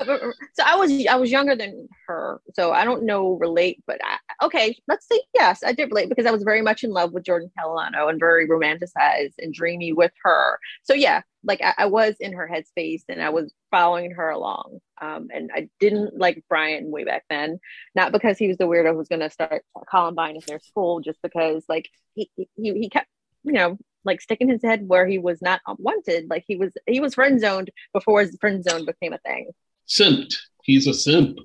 So 0.54 0.64
I 0.66 0.76
was 0.76 1.06
I 1.06 1.16
was 1.16 1.30
younger 1.30 1.54
than 1.54 1.88
her, 2.06 2.40
so 2.54 2.72
I 2.72 2.84
don't 2.84 3.04
know 3.04 3.32
relate, 3.32 3.82
but 3.86 4.00
I, 4.02 4.44
okay, 4.46 4.76
let's 4.88 5.06
say 5.06 5.20
yes, 5.34 5.62
I 5.62 5.72
did 5.72 5.90
relate 5.90 6.08
because 6.08 6.26
I 6.26 6.30
was 6.30 6.42
very 6.42 6.62
much 6.62 6.82
in 6.84 6.90
love 6.90 7.12
with 7.12 7.24
Jordan 7.24 7.50
Catalano 7.58 8.08
and 8.10 8.18
very 8.18 8.48
romanticized 8.48 9.34
and 9.38 9.54
dreamy 9.54 9.92
with 9.92 10.12
her. 10.24 10.58
So 10.82 10.94
yeah, 10.94 11.22
like 11.44 11.60
I, 11.62 11.74
I 11.78 11.86
was 11.86 12.16
in 12.20 12.32
her 12.32 12.50
headspace 12.52 13.02
and 13.08 13.22
I 13.22 13.30
was 13.30 13.54
following 13.70 14.12
her 14.12 14.30
along. 14.30 14.80
Um, 15.00 15.28
and 15.32 15.50
I 15.54 15.68
didn't 15.78 16.18
like 16.18 16.44
Brian 16.48 16.90
way 16.90 17.04
back 17.04 17.24
then, 17.30 17.58
not 17.94 18.12
because 18.12 18.36
he 18.38 18.48
was 18.48 18.58
the 18.58 18.64
weirdo 18.64 18.94
who's 18.94 19.08
going 19.08 19.20
to 19.20 19.30
start 19.30 19.64
Columbine 19.90 20.36
at 20.36 20.46
their 20.46 20.60
school, 20.60 21.00
just 21.00 21.20
because 21.22 21.64
like 21.68 21.88
he 22.14 22.30
he, 22.36 22.48
he 22.56 22.88
kept 22.90 23.08
you 23.44 23.52
know 23.52 23.78
like 24.04 24.20
sticking 24.20 24.48
his 24.48 24.62
head 24.62 24.88
where 24.88 25.06
he 25.06 25.18
was 25.18 25.40
not 25.42 25.60
wanted. 25.78 26.28
Like 26.28 26.44
he 26.46 26.56
was 26.56 26.72
he 26.86 27.00
was 27.00 27.14
friend 27.14 27.40
zoned 27.40 27.70
before 27.92 28.20
his 28.20 28.36
friend 28.40 28.62
zone 28.62 28.84
became 28.84 29.12
a 29.12 29.18
thing. 29.18 29.50
Simped. 29.90 30.36
He's 30.62 30.86
a 30.86 30.94
simp. 30.94 31.38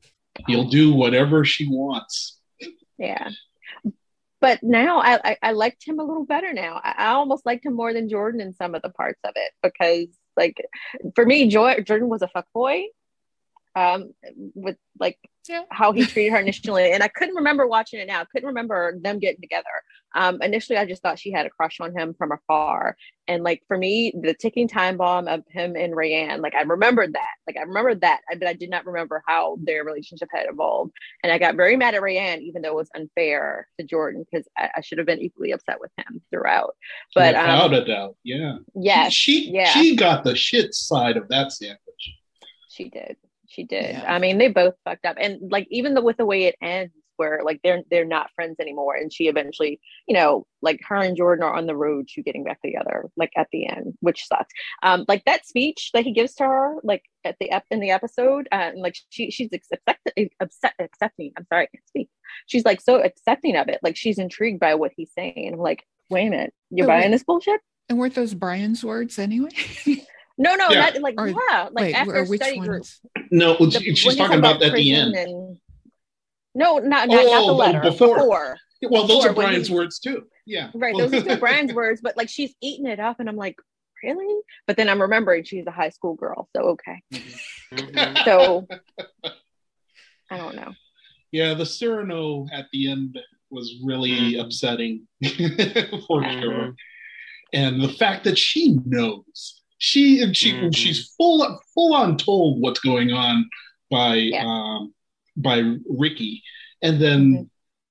He'll 0.48 0.70
do 0.70 0.94
whatever 0.94 1.44
she 1.46 1.68
wants. 1.68 2.40
Yeah. 2.98 3.32
But 4.42 4.62
now 4.62 5.00
I, 5.00 5.20
I, 5.24 5.38
I 5.42 5.52
liked 5.54 5.88
him 5.88 6.00
a 6.00 6.04
little 6.04 6.26
better 6.26 6.54
now. 6.54 6.80
I, 6.84 6.94
I, 6.98 7.08
almost 7.14 7.46
liked 7.46 7.66
him 7.66 7.74
more 7.74 7.94
than 7.94 8.10
Jordan 8.10 8.42
in 8.42 8.54
some 8.54 8.76
of 8.76 8.82
the 8.82 8.90
parts 8.90 9.20
of 9.24 9.32
it 9.36 9.52
because 9.64 10.08
like 10.38 10.64
for 11.16 11.26
me, 11.26 11.48
Joy, 11.48 11.82
Jordan 11.82 12.10
was 12.10 12.22
a 12.22 12.28
fuck 12.28 12.46
boy 12.54 12.84
um, 13.76 14.14
with 14.54 14.78
like 15.00 15.18
yeah. 15.48 15.64
how 15.72 15.92
he 15.94 16.06
treated 16.06 16.32
her 16.34 16.40
initially. 16.40 16.92
And 16.92 17.02
I 17.02 17.08
couldn't 17.08 17.36
remember 17.36 17.66
watching 17.66 18.00
it 18.00 18.08
now. 18.08 18.22
I 18.22 18.26
couldn't 18.26 18.48
remember 18.48 19.00
them 19.00 19.20
getting 19.20 19.42
together. 19.42 19.66
Um, 20.16 20.42
initially, 20.42 20.78
I 20.78 20.86
just 20.86 21.04
thought 21.04 21.20
she 21.20 21.32
had 21.32 21.46
a 21.46 21.50
crush 21.50 21.80
on 21.82 21.96
him 21.96 22.16
from 22.18 22.32
afar. 22.32 22.96
And 23.28 23.44
like 23.44 23.64
for 23.68 23.78
me, 23.78 24.14
the 24.20 24.34
ticking 24.34 24.68
time 24.68 24.98
bomb 24.98 25.28
of 25.28 25.44
him 25.50 25.76
and 25.76 25.94
Rayanne, 25.94 26.42
like 26.42 26.56
I 26.56 26.62
remembered 26.62 27.14
that. 27.14 27.34
Like 27.46 27.58
I 27.58 27.64
remembered 27.64 28.02
that, 28.02 28.22
but 28.40 28.48
I 28.48 28.54
did 28.54 28.70
not 28.70 28.86
remember 28.86 29.24
how 29.28 29.58
their 29.62 29.84
relationship 29.84 30.30
had 30.34 30.48
evolved. 30.50 30.94
And 31.22 31.34
I 31.34 31.38
got 31.38 31.56
very 31.56 31.76
mad 31.76 31.96
at 31.96 32.02
Rayanne, 32.02 32.42
even 32.42 32.62
though 32.62 32.70
it 32.70 32.76
was 32.76 32.90
unfair 32.96 33.68
to 33.78 33.86
Jordan 33.86 34.26
because 34.32 34.48
I, 34.58 34.70
I, 34.78 34.82
should 34.82 35.00
have 35.00 35.08
been 35.08 35.20
equally 35.20 35.52
upset 35.52 35.80
with 35.82 35.92
him 35.98 36.22
throughout. 36.32 36.76
But 37.14 37.36
without 37.36 37.66
um, 37.66 37.74
a 37.74 37.86
doubt, 37.86 38.16
yeah, 38.24 38.58
yeah, 38.74 39.10
she 39.10 39.52
yeah. 39.52 39.70
she 39.70 39.96
got 39.96 40.24
the 40.24 40.36
shit 40.36 40.74
side 40.74 41.18
of 41.18 41.28
that 41.28 41.52
sandwich. 41.52 41.80
She 42.70 42.90
did. 42.90 43.18
She 43.48 43.64
did. 43.64 43.96
Yeah. 43.96 44.14
I 44.14 44.20
mean, 44.20 44.38
they 44.38 44.50
both 44.50 44.76
fucked 44.86 45.06
up, 45.06 45.18
and 45.20 45.52
like 45.52 45.68
even 45.72 45.94
the, 45.94 46.02
with 46.02 46.18
the 46.18 46.26
way 46.26 46.44
it 46.44 46.56
ends, 46.62 46.94
where 47.18 47.42
like 47.44 47.60
they're 47.64 47.84
they're 47.90 48.06
not 48.06 48.32
friends 48.36 48.58
anymore, 48.60 48.96
and 48.96 49.12
she 49.12 49.28
eventually, 49.28 49.80
you 50.08 50.14
know, 50.14 50.46
like 50.62 50.80
her 50.88 50.96
and 50.96 51.18
Jordan 51.18 51.44
are 51.44 51.56
on 51.56 51.66
the 51.66 51.76
road 51.76 52.08
to 52.10 52.24
getting 52.24 52.44
back 52.44 52.62
together, 52.62 53.10
like 53.18 53.32
at 53.36 53.48
the 53.52 53.68
end, 53.68 53.94
which 54.02 54.26
sucks. 54.26 54.54
Um, 54.84 55.06
like 55.08 55.24
that 55.26 55.46
speech 55.46 55.92
that 55.94 56.04
he 56.04 56.12
gives 56.12 56.36
to 56.36 56.44
her, 56.44 56.76
like 56.84 57.04
at 57.24 57.36
the 57.40 57.52
ep- 57.52 57.66
in 57.72 57.80
the 57.80 57.92
episode, 57.92 58.48
uh, 58.52 58.72
and 58.74 58.82
like 58.82 58.96
she 59.10 59.32
she's 59.32 59.50
accepting, 59.52 60.30
accepting. 60.80 61.32
I'm 61.38 61.46
sorry, 61.48 61.64
I 61.64 61.68
can't 61.68 61.88
speak. 61.88 62.10
She's 62.48 62.66
like 62.66 62.82
so 62.82 63.02
accepting 63.02 63.56
of 63.56 63.68
it, 63.70 63.80
like 63.84 63.96
she's 63.96 64.20
intrigued 64.20 64.60
by 64.60 64.76
what 64.76 64.92
he's 64.96 65.12
saying. 65.14 65.52
I'm 65.54 65.60
like, 65.60 65.84
wait 66.10 66.28
a 66.28 66.30
minute, 66.30 66.54
you're 66.70 66.88
buying 66.88 67.12
this 67.12 67.24
bullshit? 67.24 67.62
And 67.88 68.00
weren't 68.00 68.16
those 68.16 68.34
Brian's 68.34 68.84
words 68.84 69.20
anyway? 69.20 69.50
No, 70.38 70.56
no, 70.56 70.68
yeah. 70.70 70.90
not 70.90 71.02
like 71.02 71.16
or, 71.18 71.30
yeah, 71.30 71.70
like 71.72 71.86
wait, 71.86 71.94
after 71.94 72.26
study 72.26 72.60
group. 72.60 72.84
No, 73.32 73.56
the, 73.56 73.96
she's 73.96 74.18
talking 74.18 74.40
about, 74.40 74.62
at 74.62 74.74
the 74.74 74.94
end. 74.94 75.16
And, 75.16 75.58
no, 76.56 76.78
not 76.78 77.10
not, 77.10 77.10
oh, 77.10 77.30
not 77.30 77.46
the 77.46 77.52
oh, 77.52 77.56
letter. 77.56 77.82
Before. 77.82 78.18
before. 78.18 78.58
Well, 78.84 79.08
those 79.08 79.26
before, 79.26 79.32
are 79.32 79.34
Brian's 79.34 79.70
words 79.70 80.00
too. 80.00 80.24
Yeah. 80.46 80.70
Right. 80.74 80.96
Those 80.98 81.14
are 81.14 81.20
still 81.22 81.38
Brian's 81.38 81.74
words, 81.82 82.02
but 82.02 82.18
like 82.18 82.30
she's 82.30 82.54
eating 82.62 82.86
it 82.86 83.00
up 83.00 83.20
and 83.20 83.28
I'm 83.28 83.36
like, 83.36 83.58
really? 84.04 84.42
But 84.68 84.78
then 84.78 84.90
I'm 84.90 85.02
remembering 85.02 85.44
she's 85.44 85.68
a 85.68 85.72
high 85.72 85.90
school 85.90 86.16
girl. 86.16 86.50
So 86.56 86.62
okay. 86.70 87.02
Mm-hmm. 87.74 88.26
so 88.26 88.68
I 90.32 90.38
don't 90.38 90.56
know. 90.56 90.74
Yeah, 91.32 91.54
the 91.54 91.66
Cyrano 91.66 92.48
at 92.54 92.68
the 92.72 92.90
end 92.90 93.20
was 93.50 93.76
really 93.84 94.12
mm-hmm. 94.12 94.40
upsetting 94.40 95.08
for 96.08 96.24
sure. 96.24 96.76
And 97.54 97.82
the 97.82 97.90
fact 97.90 98.24
that 98.24 98.38
she 98.38 98.78
knows 98.86 99.62
she 99.78 100.22
and 100.22 100.36
she 100.36 100.54
mm-hmm. 100.54 100.72
she's 100.72 101.14
full 101.18 101.60
full 101.74 101.94
on 101.94 102.18
told 102.18 102.62
what's 102.62 102.80
going 102.80 103.12
on 103.12 103.50
by 103.92 104.16
yeah. 104.16 104.46
um, 104.46 104.94
by 105.36 105.62
Ricky, 105.90 106.44
and 106.82 107.02
then 107.02 107.34
mm-hmm. 107.34 107.44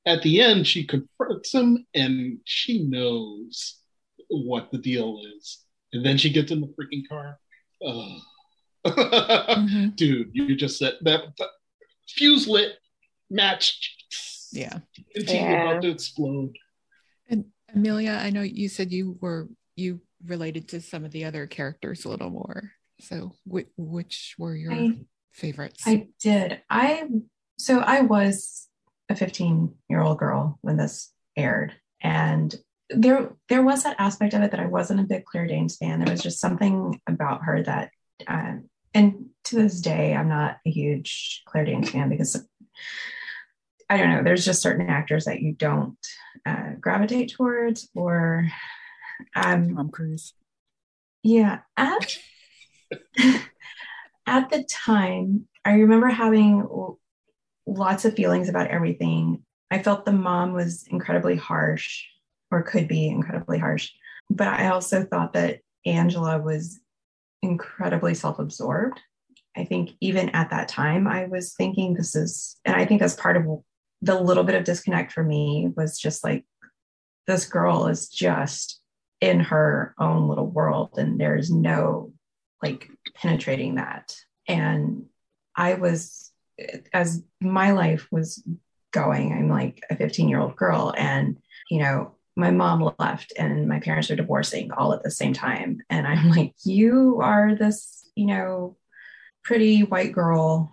at 0.07 0.23
the 0.23 0.41
end 0.41 0.67
she 0.67 0.87
confronts 0.87 1.53
him 1.53 1.87
and 1.95 2.39
she 2.45 2.85
knows 2.85 3.79
what 4.29 4.71
the 4.71 4.79
deal 4.79 5.21
is, 5.37 5.65
and 5.93 6.05
then 6.05 6.19
she 6.19 6.31
gets 6.31 6.51
in 6.51 6.61
the 6.61 6.75
freaking 6.79 7.09
car. 7.09 7.39
Oh. 7.83 8.19
mm-hmm. 8.87 9.89
Dude, 9.95 10.31
you 10.33 10.55
just 10.57 10.79
said 10.79 10.95
that, 11.03 11.23
that 11.39 11.49
fuse 12.09 12.47
lit 12.47 12.73
match. 13.31 13.97
Yeah, 14.53 14.79
yeah. 15.15 15.71
about 15.71 15.83
to 15.83 15.91
explode. 15.91 16.57
And 17.29 17.47
Amelia, 17.75 18.21
I 18.23 18.31
know 18.31 18.43
you 18.43 18.69
said 18.69 18.93
you 18.93 19.19
were 19.21 19.49
you 19.75 20.01
related 20.27 20.69
to 20.69 20.81
some 20.81 21.05
of 21.05 21.13
the 21.13 21.25
other 21.25 21.47
characters 21.47 22.05
a 22.05 22.09
little 22.09 22.31
more. 22.31 22.73
So, 23.01 23.33
which, 23.45 23.69
which 23.77 24.35
were 24.39 24.55
your 24.55 24.73
I, 24.73 24.99
favorites? 25.33 25.83
I 25.87 26.09
did. 26.21 26.63
I 26.71 27.09
so 27.59 27.81
I 27.81 28.03
was 28.03 28.69
a 29.09 29.17
15 29.17 29.75
year 29.89 30.03
old 30.03 30.19
girl 30.19 30.59
when 30.63 30.77
this 30.77 31.13
aired, 31.37 31.73
and 32.03 32.55
there 32.91 33.33
there 33.49 33.63
was 33.63 33.83
that 33.85 33.97
aspect 33.99 34.35
of 34.35 34.43
it 34.43 34.51
that 34.51 34.61
I 34.61 34.67
wasn't 34.67 35.01
a 35.01 35.05
big 35.05 35.25
Claire 35.25 35.47
Danes 35.47 35.77
fan. 35.77 36.01
There 36.01 36.13
was 36.13 36.23
just 36.23 36.41
something 36.41 37.01
about 37.09 37.43
her 37.45 37.63
that, 37.63 37.91
uh, 38.27 38.55
and 38.93 39.27
to 39.45 39.57
this 39.57 39.81
day, 39.81 40.15
I'm 40.15 40.29
not 40.29 40.59
a 40.67 40.71
huge 40.71 41.43
Claire 41.47 41.65
Danes 41.65 41.91
fan 41.91 42.09
because 42.09 42.47
I 43.89 43.99
don't 43.99 44.11
know. 44.11 44.23
There's 44.23 44.45
just 44.45 44.63
certain 44.63 44.89
actors 44.89 45.27
that 45.27 45.41
you 45.41 45.53
don't 45.53 45.99
uh, 46.47 46.71
gravitate 46.81 47.33
towards, 47.33 47.89
or 47.95 48.49
um, 49.37 49.75
Tom 49.75 49.91
Cruise. 49.91 50.35
Yeah. 51.23 51.61
At, 51.77 52.19
at 54.27 54.51
the 54.51 54.65
time, 54.71 55.47
I 55.65 55.75
remember 55.75 56.09
having 56.09 56.67
lots 57.67 58.05
of 58.05 58.15
feelings 58.15 58.49
about 58.49 58.69
everything. 58.69 59.43
I 59.71 59.83
felt 59.83 60.05
the 60.05 60.13
mom 60.13 60.53
was 60.53 60.87
incredibly 60.89 61.37
harsh 61.37 62.05
or 62.51 62.63
could 62.63 62.89
be 62.89 63.09
incredibly 63.09 63.59
harsh. 63.59 63.91
But 64.31 64.49
I 64.49 64.69
also 64.69 65.05
thought 65.05 65.33
that 65.35 65.61
Angela 65.87 66.41
was 66.41 66.81
incredibly 67.43 68.15
self 68.15 68.39
absorbed. 68.39 69.01
I 69.57 69.65
think 69.65 69.91
even 70.01 70.31
at 70.31 70.51
that 70.51 70.69
time, 70.69 71.07
I 71.07 71.27
was 71.27 71.55
thinking 71.55 71.95
this 71.95 72.17
is, 72.17 72.57
and 72.65 72.75
I 72.75 72.85
think 72.85 73.01
that's 73.01 73.15
part 73.15 73.37
of 73.37 73.45
the 74.03 74.21
little 74.21 74.45
bit 74.45 74.57
of 74.57 74.65
disconnect 74.65 75.13
for 75.13 75.23
me 75.23 75.71
was 75.77 75.99
just 75.99 76.25
like, 76.25 76.45
this 77.27 77.47
girl 77.47 77.87
is 77.87 78.09
just 78.09 78.81
in 79.21 79.41
her 79.41 79.95
own 79.99 80.29
little 80.29 80.47
world 80.47 80.99
and 80.99 81.19
there's 81.19 81.51
no 81.51 82.13
like 82.63 82.91
penetrating 83.15 83.77
that 83.77 84.15
and 84.49 85.05
i 85.57 85.75
was 85.75 86.24
as 86.93 87.23
my 87.41 87.73
life 87.73 88.07
was 88.11 88.43
going 88.93 89.33
i'm 89.33 89.49
like 89.49 89.83
a 89.91 89.97
15 89.97 90.29
year 90.29 90.41
old 90.41 90.57
girl 90.57 90.95
and 90.97 91.37
you 91.71 91.81
know 91.81 92.15
my 92.37 92.51
mom 92.51 92.93
left 92.99 93.33
and 93.39 93.69
my 93.69 93.81
parents 93.81 94.11
are 94.11 94.17
divorcing 94.17 94.73
all 94.73 94.93
at 94.93 95.03
the 95.03 95.11
same 95.11 95.33
time 95.33 95.81
and 95.91 96.07
i'm 96.07 96.31
like 96.31 96.55
you 96.65 97.21
are 97.23 97.55
this 97.55 98.09
you 98.15 98.27
know 98.27 98.77
pretty 99.43 99.81
white 99.83 100.13
girl 100.13 100.73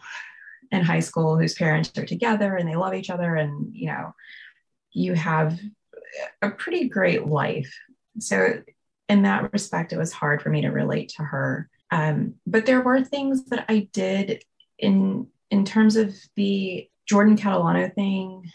in 0.72 0.82
high 0.82 1.00
school 1.00 1.38
whose 1.38 1.56
parents 1.56 1.92
are 1.98 2.06
together 2.06 2.56
and 2.56 2.68
they 2.70 2.76
love 2.76 2.94
each 2.94 3.10
other 3.10 3.36
and 3.36 3.76
you 3.76 3.88
know 3.88 4.14
you 4.94 5.14
have 5.14 5.60
a 6.42 6.50
pretty 6.50 6.88
great 6.88 7.26
life 7.26 7.74
so 8.20 8.62
in 9.12 9.24
that 9.24 9.52
respect, 9.52 9.92
it 9.92 9.98
was 9.98 10.14
hard 10.14 10.42
for 10.42 10.50
me 10.50 10.62
to 10.62 10.70
relate 10.70 11.10
to 11.10 11.24
her. 11.24 11.70
Um, 11.92 12.36
but 12.48 12.66
there 12.66 12.80
were 12.80 13.04
things 13.04 13.44
that 13.46 13.66
I 13.68 13.90
did 13.92 14.42
in 14.80 15.28
in 15.52 15.66
terms 15.66 15.96
of 15.98 16.16
the 16.36 16.90
Jordan 17.08 17.38
Catalano 17.38 17.94
thing. 17.94 18.50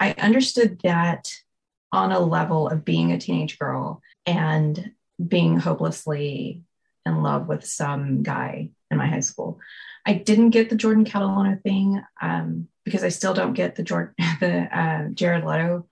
I 0.00 0.12
understood 0.18 0.80
that 0.82 1.32
on 1.92 2.10
a 2.10 2.18
level 2.18 2.68
of 2.68 2.84
being 2.84 3.12
a 3.12 3.18
teenage 3.18 3.58
girl 3.58 4.02
and 4.26 4.92
being 5.24 5.58
hopelessly 5.58 6.62
in 7.06 7.22
love 7.22 7.46
with 7.46 7.64
some 7.64 8.24
guy 8.24 8.70
in 8.90 8.98
my 8.98 9.06
high 9.06 9.20
school. 9.20 9.60
I 10.04 10.14
didn't 10.14 10.50
get 10.50 10.70
the 10.70 10.76
Jordan 10.76 11.04
Catalano 11.04 11.62
thing 11.62 12.02
um, 12.20 12.68
because 12.84 13.04
I 13.04 13.08
still 13.10 13.32
don't 13.32 13.54
get 13.54 13.76
the 13.76 13.84
Jordan, 13.84 14.14
the 14.40 14.76
uh, 14.76 15.08
Jared 15.10 15.44
Leto 15.44 15.86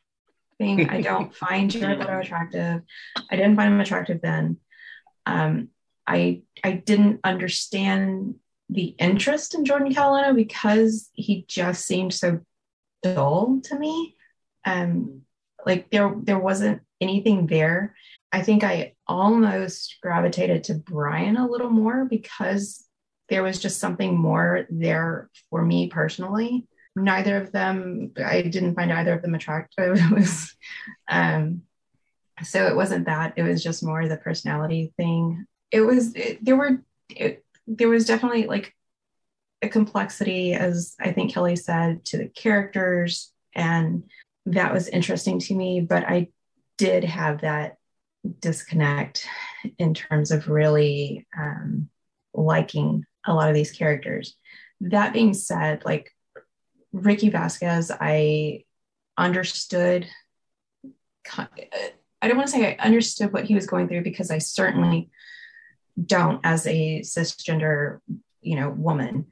thing. 0.58 0.90
I 0.90 1.02
don't 1.02 1.34
find 1.46 1.70
Jared 1.70 2.00
Leto 2.00 2.18
attractive. 2.18 2.82
I 3.30 3.36
didn't 3.36 3.56
find 3.56 3.72
him 3.72 3.80
attractive 3.80 4.20
then. 4.20 4.58
Um, 5.24 5.68
I 6.06 6.42
I 6.64 6.72
didn't 6.72 7.20
understand 7.22 8.34
the 8.72 8.94
interest 8.98 9.54
in 9.54 9.64
Jordan 9.64 9.92
Catalano 9.92 10.34
because 10.34 11.10
he 11.12 11.44
just 11.48 11.86
seemed 11.86 12.14
so 12.14 12.40
dull 13.02 13.60
to 13.64 13.78
me. 13.78 14.16
Um, 14.64 15.22
like 15.66 15.90
there 15.90 16.14
there 16.22 16.38
wasn't 16.38 16.82
anything 17.00 17.46
there. 17.46 17.94
I 18.32 18.42
think 18.42 18.64
I 18.64 18.94
almost 19.06 19.98
gravitated 20.02 20.64
to 20.64 20.74
Brian 20.74 21.36
a 21.36 21.48
little 21.48 21.70
more 21.70 22.04
because 22.06 22.86
there 23.28 23.42
was 23.42 23.58
just 23.58 23.78
something 23.78 24.16
more 24.16 24.66
there 24.70 25.30
for 25.50 25.64
me 25.64 25.88
personally. 25.88 26.66
Neither 26.94 27.38
of 27.38 27.52
them, 27.52 28.12
I 28.22 28.42
didn't 28.42 28.74
find 28.74 28.92
either 28.92 29.14
of 29.14 29.22
them 29.22 29.34
attractive. 29.34 29.98
It 30.00 30.10
was, 30.10 30.54
um, 31.08 31.62
so 32.42 32.66
it 32.66 32.76
wasn't 32.76 33.06
that. 33.06 33.34
It 33.36 33.42
was 33.42 33.62
just 33.62 33.82
more 33.82 34.06
the 34.08 34.16
personality 34.16 34.92
thing. 34.96 35.46
It 35.70 35.80
was 35.80 36.14
it, 36.14 36.44
there 36.44 36.56
were 36.56 36.82
it, 37.08 37.44
there 37.76 37.88
was 37.88 38.04
definitely 38.04 38.46
like 38.46 38.74
a 39.62 39.68
complexity, 39.68 40.54
as 40.54 40.94
I 41.00 41.12
think 41.12 41.32
Kelly 41.32 41.56
said, 41.56 42.04
to 42.06 42.18
the 42.18 42.28
characters, 42.28 43.32
and 43.54 44.04
that 44.46 44.72
was 44.72 44.88
interesting 44.88 45.38
to 45.40 45.54
me. 45.54 45.80
But 45.80 46.04
I 46.04 46.28
did 46.78 47.04
have 47.04 47.42
that 47.42 47.76
disconnect 48.40 49.26
in 49.78 49.94
terms 49.94 50.30
of 50.30 50.48
really 50.48 51.26
um, 51.36 51.88
liking 52.34 53.04
a 53.26 53.34
lot 53.34 53.48
of 53.48 53.54
these 53.54 53.72
characters. 53.72 54.36
That 54.80 55.12
being 55.12 55.32
said, 55.32 55.84
like 55.84 56.10
Ricky 56.92 57.30
Vasquez, 57.30 57.90
I 57.90 58.64
understood. 59.16 60.06
I 61.30 62.28
don't 62.28 62.36
want 62.36 62.48
to 62.48 62.52
say 62.52 62.76
I 62.76 62.84
understood 62.84 63.32
what 63.32 63.44
he 63.44 63.54
was 63.54 63.66
going 63.66 63.88
through 63.88 64.02
because 64.02 64.30
I 64.30 64.38
certainly 64.38 65.10
don't, 66.02 66.40
as 66.44 66.66
a 66.66 67.00
cisgender, 67.00 68.00
you 68.40 68.56
know, 68.56 68.70
woman. 68.70 69.26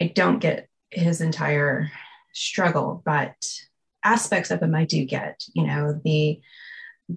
I 0.00 0.06
don't 0.08 0.38
get 0.38 0.68
his 0.90 1.20
entire 1.20 1.90
struggle, 2.32 3.02
but 3.04 3.34
aspects 4.04 4.50
of 4.50 4.62
him 4.62 4.74
I 4.74 4.84
do 4.84 5.04
get. 5.04 5.44
You 5.54 5.66
know, 5.66 6.00
the 6.04 6.40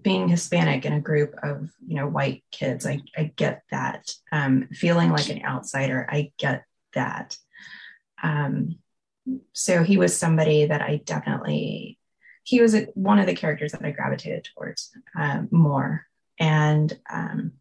being 0.02 0.28
Hispanic 0.28 0.86
in 0.86 0.94
a 0.94 1.02
group 1.02 1.36
of 1.42 1.70
you 1.86 1.96
know 1.96 2.08
white 2.08 2.44
kids, 2.52 2.86
I, 2.86 3.02
I 3.18 3.32
get 3.36 3.64
that. 3.72 4.12
Um, 4.32 4.70
feeling 4.72 5.12
like 5.12 5.30
an 5.30 5.44
outsider, 5.44 6.08
I 6.10 6.32
get 6.38 6.64
that. 6.94 7.38
Um, 8.22 8.78
so 9.54 9.84
he 9.84 9.98
was 9.98 10.18
somebody 10.18 10.66
that 10.66 10.82
I 10.82 10.98
definitely 10.98 12.00
he 12.44 12.62
was 12.62 12.76
one 12.96 13.20
of 13.20 13.28
the 13.28 13.36
characters 13.36 13.74
that 13.74 13.86
I 13.86 13.92
gravitated 13.92 14.50
towards 14.56 14.92
um, 15.16 15.50
more. 15.52 16.08
And 16.40 16.98
um, 17.08 17.52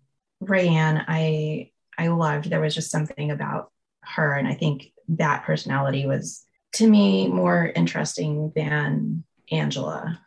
Rayanne, 0.42 1.04
I 1.06 1.70
I 1.96 2.08
loved. 2.08 2.50
There 2.50 2.60
was 2.60 2.74
just 2.74 2.90
something 2.90 3.30
about 3.30 3.72
her, 4.02 4.34
and 4.34 4.46
I 4.46 4.54
think 4.54 4.92
that 5.08 5.44
personality 5.44 6.06
was 6.06 6.44
to 6.74 6.88
me 6.88 7.28
more 7.28 7.72
interesting 7.74 8.52
than 8.54 9.24
Angela 9.50 10.18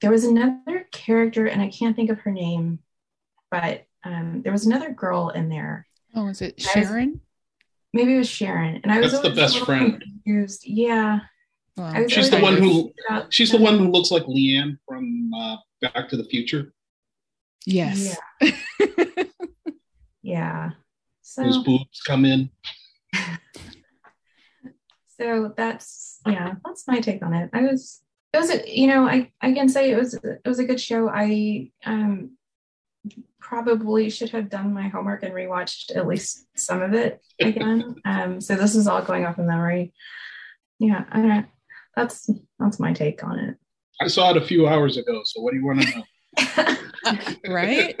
there 0.00 0.10
was 0.10 0.24
another 0.24 0.86
character, 0.92 1.46
and 1.46 1.62
I 1.62 1.68
can't 1.68 1.96
think 1.96 2.10
of 2.10 2.20
her 2.20 2.30
name, 2.30 2.80
but 3.50 3.84
um, 4.04 4.42
there 4.42 4.52
was 4.52 4.66
another 4.66 4.92
girl 4.92 5.30
in 5.30 5.48
there. 5.48 5.86
Oh, 6.14 6.26
was 6.26 6.42
it 6.42 6.60
Sharon? 6.60 7.12
Was, 7.12 7.20
maybe 7.92 8.14
it 8.14 8.18
was 8.18 8.28
Sharon, 8.28 8.80
and 8.82 8.92
I 8.92 9.00
was 9.00 9.12
That's 9.12 9.24
the 9.24 9.34
best 9.34 9.64
friend. 9.64 10.00
Confused. 10.00 10.62
Yeah, 10.66 11.20
she's 12.08 12.30
the 12.30 12.40
one 12.40 12.56
who 12.56 12.92
she's 13.30 13.50
the 13.50 13.58
one 13.58 13.78
who 13.78 13.88
looks 13.88 14.10
like 14.10 14.24
Leanne 14.24 14.78
from 14.86 15.32
uh, 15.34 15.56
Back 15.80 16.08
to 16.10 16.16
the 16.16 16.24
Future. 16.24 16.72
Yes. 17.64 18.16
Yeah. 18.40 18.50
yeah. 20.26 20.70
So, 21.22 21.44
Those 21.44 21.58
boobs 21.58 22.00
come 22.04 22.24
in. 22.24 22.50
so 25.18 25.54
that's 25.56 26.20
yeah, 26.26 26.54
that's 26.64 26.86
my 26.88 27.00
take 27.00 27.24
on 27.24 27.32
it. 27.32 27.48
I 27.52 27.62
was 27.62 28.02
it 28.32 28.38
was 28.38 28.50
a, 28.50 28.62
you 28.68 28.88
know 28.88 29.06
I 29.06 29.30
I 29.40 29.52
can 29.52 29.68
say 29.68 29.92
it 29.92 29.96
was 29.96 30.14
it 30.14 30.40
was 30.44 30.58
a 30.58 30.64
good 30.64 30.80
show. 30.80 31.08
I 31.08 31.70
um 31.84 32.32
probably 33.40 34.10
should 34.10 34.30
have 34.30 34.50
done 34.50 34.74
my 34.74 34.88
homework 34.88 35.22
and 35.22 35.32
rewatched 35.32 35.94
at 35.96 36.08
least 36.08 36.44
some 36.56 36.82
of 36.82 36.92
it 36.92 37.22
again. 37.40 37.94
um, 38.04 38.40
so 38.40 38.56
this 38.56 38.74
is 38.74 38.88
all 38.88 39.02
going 39.02 39.24
off 39.24 39.38
of 39.38 39.46
memory. 39.46 39.92
Yeah, 40.80 41.04
I 41.12 41.22
don't. 41.22 41.46
That's 41.94 42.28
that's 42.58 42.80
my 42.80 42.92
take 42.92 43.22
on 43.22 43.38
it. 43.38 43.56
I 44.00 44.08
saw 44.08 44.30
it 44.30 44.36
a 44.36 44.44
few 44.44 44.66
hours 44.66 44.96
ago. 44.96 45.22
So 45.24 45.40
what 45.40 45.52
do 45.52 45.58
you 45.58 45.64
want 45.64 45.82
to 45.82 45.98
know? 45.98 46.04
right. 47.48 47.94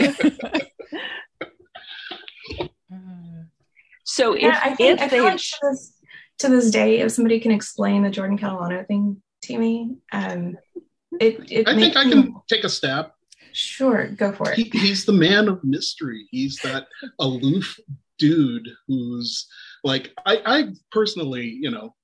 So 4.16 4.34
yeah, 4.34 4.56
if, 4.56 4.64
I 4.64 4.74
think, 4.74 5.00
if 5.00 5.04
I 5.04 5.08
they 5.08 5.20
like 5.20 5.36
to, 5.36 5.56
this, 5.62 5.92
to 6.38 6.48
this 6.48 6.70
day, 6.70 7.00
if 7.00 7.12
somebody 7.12 7.38
can 7.38 7.52
explain 7.52 8.02
the 8.02 8.08
Jordan 8.08 8.38
Catalano 8.38 8.86
thing 8.86 9.20
to 9.42 9.58
me. 9.58 9.96
Um, 10.10 10.56
it, 11.20 11.50
it 11.50 11.68
I 11.68 11.74
think 11.74 11.96
I 11.96 12.04
me, 12.04 12.10
can 12.10 12.34
take 12.48 12.64
a 12.64 12.68
stab. 12.70 13.10
Sure, 13.52 14.08
go 14.08 14.32
for 14.32 14.50
it. 14.50 14.56
He, 14.56 14.64
he's 14.72 15.04
the 15.04 15.12
man 15.12 15.48
of 15.48 15.62
mystery. 15.64 16.26
He's 16.30 16.58
that 16.60 16.86
aloof 17.20 17.78
dude 18.18 18.66
who's 18.88 19.46
like 19.84 20.12
I, 20.24 20.40
I 20.46 20.64
personally, 20.90 21.58
you 21.60 21.70
know, 21.70 21.94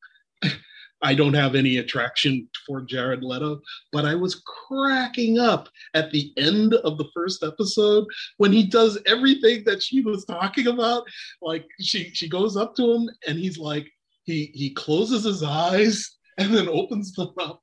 I 1.03 1.15
don't 1.15 1.35
have 1.35 1.55
any 1.55 1.79
attraction 1.79 2.49
for 2.67 2.81
Jared 2.81 3.25
Leto, 3.25 3.61
but 3.91 4.05
I 4.05 4.15
was 4.15 4.43
cracking 4.69 5.39
up 5.39 5.69
at 5.95 6.11
the 6.13 6.33
end 6.37 6.75
of 6.75 6.97
the 6.97 7.09
first 7.15 7.43
episode 7.43 8.07
when 8.37 8.53
he 8.53 8.65
does 8.65 8.99
everything 9.07 9.65
that 9.65 9.83
she 9.83 10.01
was 10.01 10.25
talking 10.25 10.69
about. 10.69 11.05
Like 11.41 11.67
she 11.81 12.11
she 12.15 12.29
goes 12.29 12.57
up 12.57 12.77
to 12.77 12.93
him 12.93 13.11
and 13.27 13.39
he's 13.39 13.59
like 13.59 13.89
he 14.25 14.51
he 14.55 14.71
closes 14.71 15.25
his 15.25 15.43
eyes 15.43 16.17
and 16.39 16.55
then 16.55 16.69
opens 16.69 17.13
them 17.13 17.33
up 17.39 17.61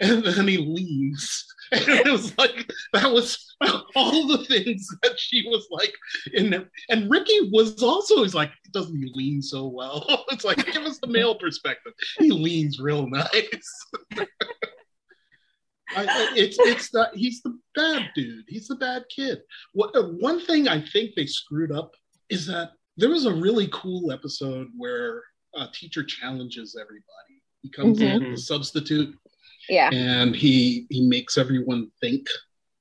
and 0.00 0.24
then 0.24 0.48
he 0.48 0.58
leaves 0.58 1.46
and 1.72 2.06
it 2.06 2.10
was 2.10 2.36
like 2.36 2.70
that 2.92 3.10
was 3.10 3.54
all 3.94 4.26
the 4.26 4.44
things 4.46 4.88
that 5.02 5.18
she 5.18 5.46
was 5.48 5.66
like 5.70 5.94
in 6.32 6.66
and 6.88 7.10
ricky 7.10 7.50
was 7.52 7.82
also 7.82 8.22
he's 8.22 8.34
like 8.34 8.50
doesn't 8.72 8.96
he 8.96 9.10
lean 9.14 9.42
so 9.42 9.66
well. 9.66 10.06
It's 10.32 10.44
like 10.44 10.64
give 10.72 10.82
us 10.82 10.98
the 10.98 11.08
male 11.08 11.34
perspective. 11.34 11.92
He 12.18 12.30
leans 12.30 12.78
real 12.78 13.08
nice. 13.08 13.86
I, 15.96 16.32
it's 16.36 16.56
it's 16.60 16.90
that 16.90 17.10
he's 17.14 17.42
the 17.42 17.58
bad 17.74 18.10
dude. 18.14 18.44
He's 18.46 18.68
the 18.68 18.76
bad 18.76 19.04
kid. 19.14 19.40
What, 19.72 19.92
one 20.20 20.40
thing 20.40 20.68
i 20.68 20.80
think 20.80 21.14
they 21.14 21.26
screwed 21.26 21.72
up 21.72 21.94
is 22.28 22.46
that 22.46 22.70
there 22.96 23.10
was 23.10 23.26
a 23.26 23.34
really 23.34 23.68
cool 23.72 24.12
episode 24.12 24.68
where 24.76 25.22
a 25.54 25.66
teacher 25.72 26.04
challenges 26.04 26.76
everybody. 26.80 27.42
He 27.62 27.70
comes 27.70 27.98
mm-hmm. 27.98 28.24
in, 28.24 28.32
the 28.32 28.38
substitute. 28.38 29.16
Yeah. 29.70 29.90
And 29.92 30.34
he 30.34 30.86
he 30.90 31.06
makes 31.06 31.38
everyone 31.38 31.90
think. 32.00 32.26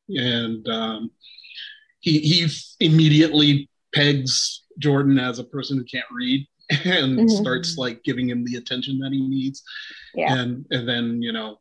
And 0.10 0.68
um, 0.68 1.12
he 2.00 2.20
he 2.20 2.48
immediately 2.80 3.70
pegs 3.94 4.64
Jordan 4.80 5.20
as 5.20 5.40
a 5.40 5.44
person 5.44 5.78
who 5.78 5.84
can't 5.84 6.06
read 6.12 6.48
and 6.70 7.20
mm-hmm. 7.20 7.28
starts 7.28 7.78
like 7.78 8.04
giving 8.04 8.30
him 8.30 8.44
the 8.44 8.56
attention 8.56 9.00
that 9.00 9.12
he 9.12 9.22
needs. 9.22 9.64
Yeah. 10.16 10.34
And 10.34 10.66
and 10.72 10.88
then, 10.88 11.22
you 11.22 11.32
know, 11.32 11.60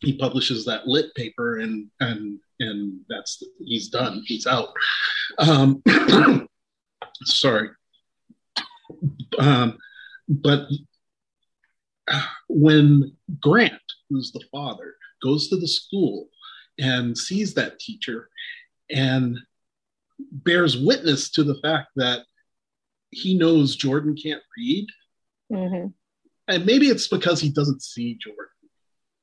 he 0.00 0.18
publishes 0.18 0.64
that 0.66 0.86
lit 0.86 1.14
paper 1.14 1.58
and 1.58 1.88
and 2.00 2.38
and 2.60 3.00
that's 3.08 3.42
he's 3.58 3.88
done. 3.88 4.22
He's 4.26 4.46
out. 4.46 4.68
Um 5.38 5.82
sorry. 7.24 7.70
Um 9.38 9.78
but 10.28 10.66
when 12.48 13.16
Grant, 13.40 13.80
who's 14.12 14.32
the 14.32 14.44
father, 14.50 14.94
goes 15.22 15.48
to 15.48 15.56
the 15.56 15.68
school 15.68 16.28
and 16.78 17.16
sees 17.16 17.54
that 17.54 17.78
teacher 17.78 18.28
and 18.90 19.38
bears 20.30 20.78
witness 20.78 21.30
to 21.30 21.42
the 21.42 21.58
fact 21.62 21.88
that 21.96 22.20
he 23.10 23.36
knows 23.36 23.76
Jordan 23.76 24.16
can't 24.20 24.42
read. 24.56 24.86
Mm-hmm. 25.52 25.88
And 26.48 26.66
maybe 26.66 26.86
it's 26.86 27.08
because 27.08 27.40
he 27.40 27.50
doesn't 27.50 27.82
see 27.82 28.18
Jordan. 28.20 28.48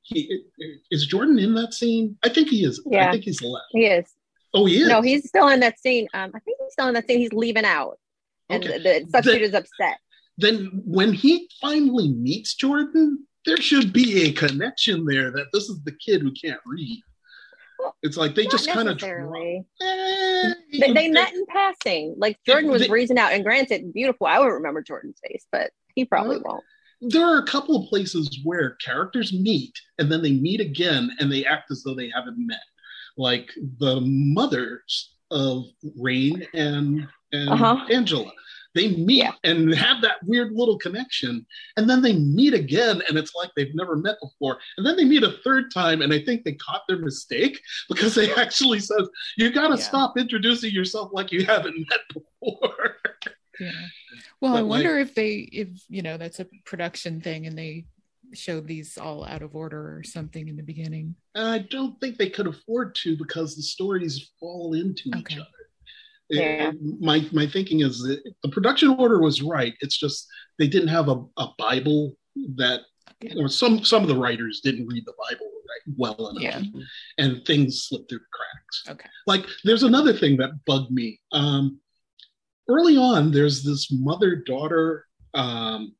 He, 0.02 0.42
is 0.90 1.06
Jordan 1.06 1.38
in 1.38 1.54
that 1.54 1.74
scene? 1.74 2.16
I 2.22 2.28
think 2.28 2.48
he 2.48 2.64
is. 2.64 2.82
Yeah. 2.86 3.08
I 3.08 3.12
think 3.12 3.24
he's 3.24 3.42
left. 3.42 3.66
He 3.72 3.86
is. 3.86 4.12
Oh, 4.52 4.66
he 4.66 4.82
is. 4.82 4.88
No, 4.88 5.02
he's 5.02 5.28
still 5.28 5.48
in 5.48 5.60
that 5.60 5.78
scene. 5.78 6.08
Um, 6.14 6.32
I 6.34 6.40
think 6.40 6.56
he's 6.60 6.72
still 6.72 6.88
in 6.88 6.94
that 6.94 7.06
scene. 7.06 7.18
He's 7.18 7.32
leaving 7.32 7.64
out, 7.64 7.98
and 8.48 8.64
okay. 8.64 8.78
the, 8.78 9.04
the 9.04 9.10
substitute 9.10 9.42
is 9.42 9.54
upset 9.54 9.98
then 10.40 10.82
when 10.84 11.12
he 11.12 11.48
finally 11.60 12.08
meets 12.08 12.54
Jordan, 12.54 13.26
there 13.46 13.56
should 13.58 13.92
be 13.92 14.22
a 14.24 14.32
connection 14.32 15.04
there 15.04 15.30
that 15.30 15.46
this 15.52 15.68
is 15.68 15.82
the 15.84 15.92
kid 15.92 16.22
who 16.22 16.32
can't 16.32 16.60
read. 16.66 17.00
Well, 17.78 17.96
It's 18.02 18.16
like 18.18 18.34
they 18.34 18.46
just 18.46 18.68
kind 18.68 18.88
of 18.88 18.96
necessarily. 18.96 19.64
they, 19.80 20.92
they 20.92 21.08
met 21.08 21.32
in 21.32 21.46
passing. 21.46 22.14
Like 22.18 22.38
Jordan 22.46 22.70
was 22.70 22.82
they- 22.82 22.88
breezing 22.88 23.18
out, 23.18 23.32
and 23.32 23.42
granted, 23.44 23.92
beautiful. 23.92 24.26
I 24.26 24.38
wouldn't 24.38 24.54
remember 24.56 24.82
Jordan's 24.82 25.18
face, 25.26 25.46
but 25.50 25.70
he 25.94 26.04
probably 26.04 26.36
Well, 26.44 26.62
won't. 27.00 27.12
there 27.12 27.24
are 27.26 27.38
a 27.38 27.46
couple 27.46 27.76
of 27.82 27.88
places 27.88 28.38
where 28.44 28.76
characters 28.84 29.32
meet 29.32 29.72
and 29.98 30.12
then 30.12 30.22
they 30.22 30.32
meet 30.32 30.60
again 30.60 31.10
and 31.18 31.32
they 31.32 31.44
act 31.46 31.70
as 31.70 31.82
though 31.82 31.94
they 31.94 32.10
haven't 32.14 32.36
met. 32.46 32.60
Like 33.16 33.50
the 33.78 34.00
mothers 34.02 35.14
of 35.30 35.64
Rayanne, 35.98 37.08
and 37.32 37.48
Uh-huh. 37.48 37.86
Angela. 37.90 38.30
They 38.74 38.96
meet 38.96 39.24
Yeah. 39.24 39.32
and 39.44 39.74
have 39.74 40.00
that 40.02 40.16
weird 40.24 40.52
little 40.52 40.78
connection. 40.78 41.44
And 41.76 41.88
then 41.90 42.02
they 42.02 42.12
meet 42.12 42.54
again 42.54 43.02
and 43.08 43.18
it's 43.18 43.34
like 43.34 43.50
they've 43.56 43.74
never 43.74 43.96
met 43.96 44.16
before. 44.22 44.58
And 44.76 44.86
then 44.86 44.96
they 44.96 45.04
meet 45.04 45.24
a 45.24 45.32
third 45.44 45.72
time 45.72 46.02
and 46.02 46.12
I 46.12 46.20
think 46.22 46.44
they 46.44 46.52
caught 46.52 46.82
their 46.88 46.98
mistake 46.98 47.60
because 47.88 48.14
they 48.14 48.32
actually 48.34 48.80
says, 48.80 49.08
you 49.36 49.50
gotta 49.50 49.74
Yeah. 49.76 49.82
stop 49.82 50.16
introducing 50.18 50.72
yourself 50.72 51.10
like 51.12 51.32
you 51.32 51.44
haven't 51.44 51.78
met 51.90 52.00
before. 52.14 52.96
Yeah. 53.58 53.72
Well, 54.40 54.52
I 54.54 54.60
But, 54.60 54.62
like- 54.66 54.70
wonder 54.84 54.98
if 54.98 55.14
they, 55.14 55.32
if 55.52 55.68
you 55.88 56.02
know, 56.02 56.16
that's 56.16 56.40
a 56.40 56.46
production 56.64 57.20
thing, 57.20 57.46
and 57.46 57.58
they 57.58 57.86
showed 58.32 58.66
these 58.68 58.96
all 58.96 59.24
out 59.26 59.42
of 59.42 59.56
order 59.56 59.96
or 59.98 60.02
something 60.04 60.46
in 60.48 60.56
the 60.56 60.62
beginning. 60.62 61.16
I 61.34 61.58
don't 61.58 62.00
think 62.00 62.16
they 62.16 62.30
could 62.30 62.46
afford 62.46 62.94
to 63.02 63.16
because 63.16 63.56
the 63.56 63.62
stories 63.62 64.30
fall 64.38 64.74
into 64.74 65.10
each 65.18 65.36
other. 65.36 65.46
Yeah. 66.30 66.70
It- 66.70 66.76
my 67.00 67.26
my 67.32 67.46
thinking 67.46 67.80
is 67.80 68.00
that 68.02 68.20
the 68.42 68.48
production 68.50 68.88
order 68.90 69.20
was 69.20 69.42
right. 69.42 69.74
It's 69.80 69.98
just 69.98 70.26
they 70.58 70.68
didn't 70.68 70.88
have 70.88 71.08
a, 71.08 71.22
a 71.38 71.48
Bible 71.58 72.14
that 72.56 72.80
or 73.36 73.48
some 73.48 73.84
some 73.84 74.02
of 74.02 74.08
the 74.08 74.16
writers 74.16 74.60
didn't 74.62 74.86
read 74.86 75.04
the 75.06 75.14
Bible 75.28 75.46
right 75.46 75.94
well 75.96 76.28
enough. 76.30 76.42
Yeah. 76.42 76.62
And 77.18 77.44
things 77.44 77.84
slipped 77.84 78.08
through 78.10 78.18
the 78.20 78.24
cracks. 78.32 78.98
Okay. 79.00 79.08
Like 79.26 79.46
there's 79.64 79.82
another 79.82 80.12
thing 80.12 80.36
that 80.38 80.50
bugged 80.66 80.90
me. 80.90 81.20
Um 81.32 81.78
early 82.68 82.96
on 82.96 83.32
there's 83.32 83.62
this 83.64 83.88
mother-daughter 83.90 85.04
um 85.34 85.92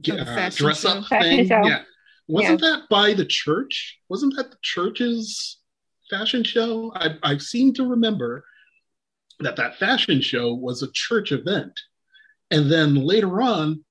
ge- 0.00 0.10
Oh, 0.10 0.18
uh, 0.18 0.50
dress 0.50 0.84
up 0.84 1.04
Fashion 1.06 1.22
thing. 1.22 1.48
show. 1.48 1.64
Yeah. 1.66 1.82
Wasn't 2.28 2.60
that 2.60 2.82
by 2.90 3.12
the 3.14 3.24
church? 3.24 3.98
Wasn't 4.08 4.34
that 4.36 4.50
the 4.50 4.56
church's 4.62 5.58
fashion 6.10 6.42
show? 6.44 6.92
I, 6.94 7.16
I 7.22 7.38
seem 7.38 7.72
to 7.74 7.86
remember 7.88 8.44
that 9.40 9.56
that 9.56 9.76
fashion 9.76 10.20
show 10.20 10.54
was 10.54 10.82
a 10.82 10.92
church 10.92 11.32
event. 11.32 11.72
And 12.50 12.70
then 12.70 12.94
later 12.94 13.42
on, 13.42 13.84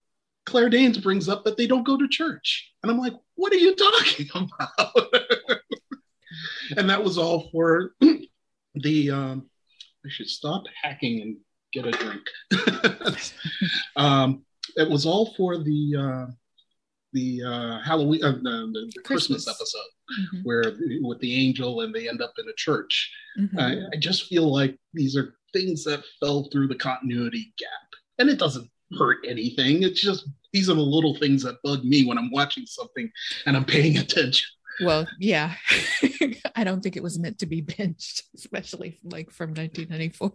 Claire 0.46 0.70
Danes 0.70 0.98
brings 0.98 1.28
up 1.28 1.44
that 1.44 1.58
they 1.58 1.68
don't 1.68 1.86
go 1.86 1.98
to 1.98 2.08
church. 2.08 2.72
And 2.82 2.92
I'm 2.92 2.98
like, 2.98 3.14
what 3.36 3.52
are 3.52 3.58
you 3.58 3.76
talking 3.76 4.28
about? 4.36 5.14
and 6.78 6.90
that 6.90 7.04
was 7.04 7.18
all 7.18 7.50
for 7.52 7.92
the, 8.76 9.12
um, 9.12 9.50
I 10.06 10.10
should 10.10 10.30
stop 10.30 10.64
hacking 10.82 11.22
and 11.22 11.38
get 11.74 11.88
a 11.88 11.92
drink. 11.92 13.20
um, 13.96 14.44
it 14.76 14.90
was 14.90 15.06
all 15.06 15.34
for 15.36 15.58
the, 15.58 15.96
uh, 15.98 16.32
the 17.14 17.42
uh, 17.44 17.80
Halloween, 17.82 18.24
uh, 18.24 18.32
the, 18.32 18.92
the 18.94 19.02
Christmas. 19.04 19.46
Christmas. 19.46 19.48
episode 19.48 19.95
Mhm. 20.34 20.44
where 20.44 20.64
with 21.02 21.20
the 21.20 21.34
angel 21.36 21.82
and 21.82 21.94
they 21.94 22.08
end 22.08 22.22
up 22.22 22.34
in 22.38 22.48
a 22.48 22.54
church. 22.56 23.12
Mhm. 23.40 23.60
I, 23.60 23.96
I 23.96 24.00
just 24.00 24.26
feel 24.28 24.52
like 24.54 24.78
these 24.94 25.16
are 25.18 25.36
things 25.54 25.84
that 25.86 26.04
fell 26.20 26.50
through 26.52 26.68
the 26.68 26.76
continuity 26.76 27.54
gap, 27.58 27.90
and 28.20 28.30
it 28.30 28.38
doesn't 28.38 28.70
hurt 29.00 29.18
anything. 29.28 29.82
It's 29.84 30.00
just 30.02 30.28
these 30.54 30.70
are 30.70 30.76
the 30.76 30.82
little 30.82 31.16
things 31.16 31.42
that 31.44 31.62
bug 31.64 31.84
me 31.84 32.06
when 32.06 32.18
I'm 32.18 32.32
watching 32.32 32.66
something 32.68 33.10
and 33.46 33.58
I'm 33.58 33.66
paying 33.66 33.98
attention. 34.04 34.48
Well, 34.82 35.08
yeah. 35.20 35.56
I 36.56 36.64
don't 36.64 36.82
think 36.82 36.96
it 36.98 37.04
was 37.04 37.18
meant 37.18 37.40
to 37.40 37.46
be 37.46 37.62
binged, 37.62 38.22
especially 38.36 39.00
like 39.04 39.32
from 39.32 39.50
1994. 39.54 40.34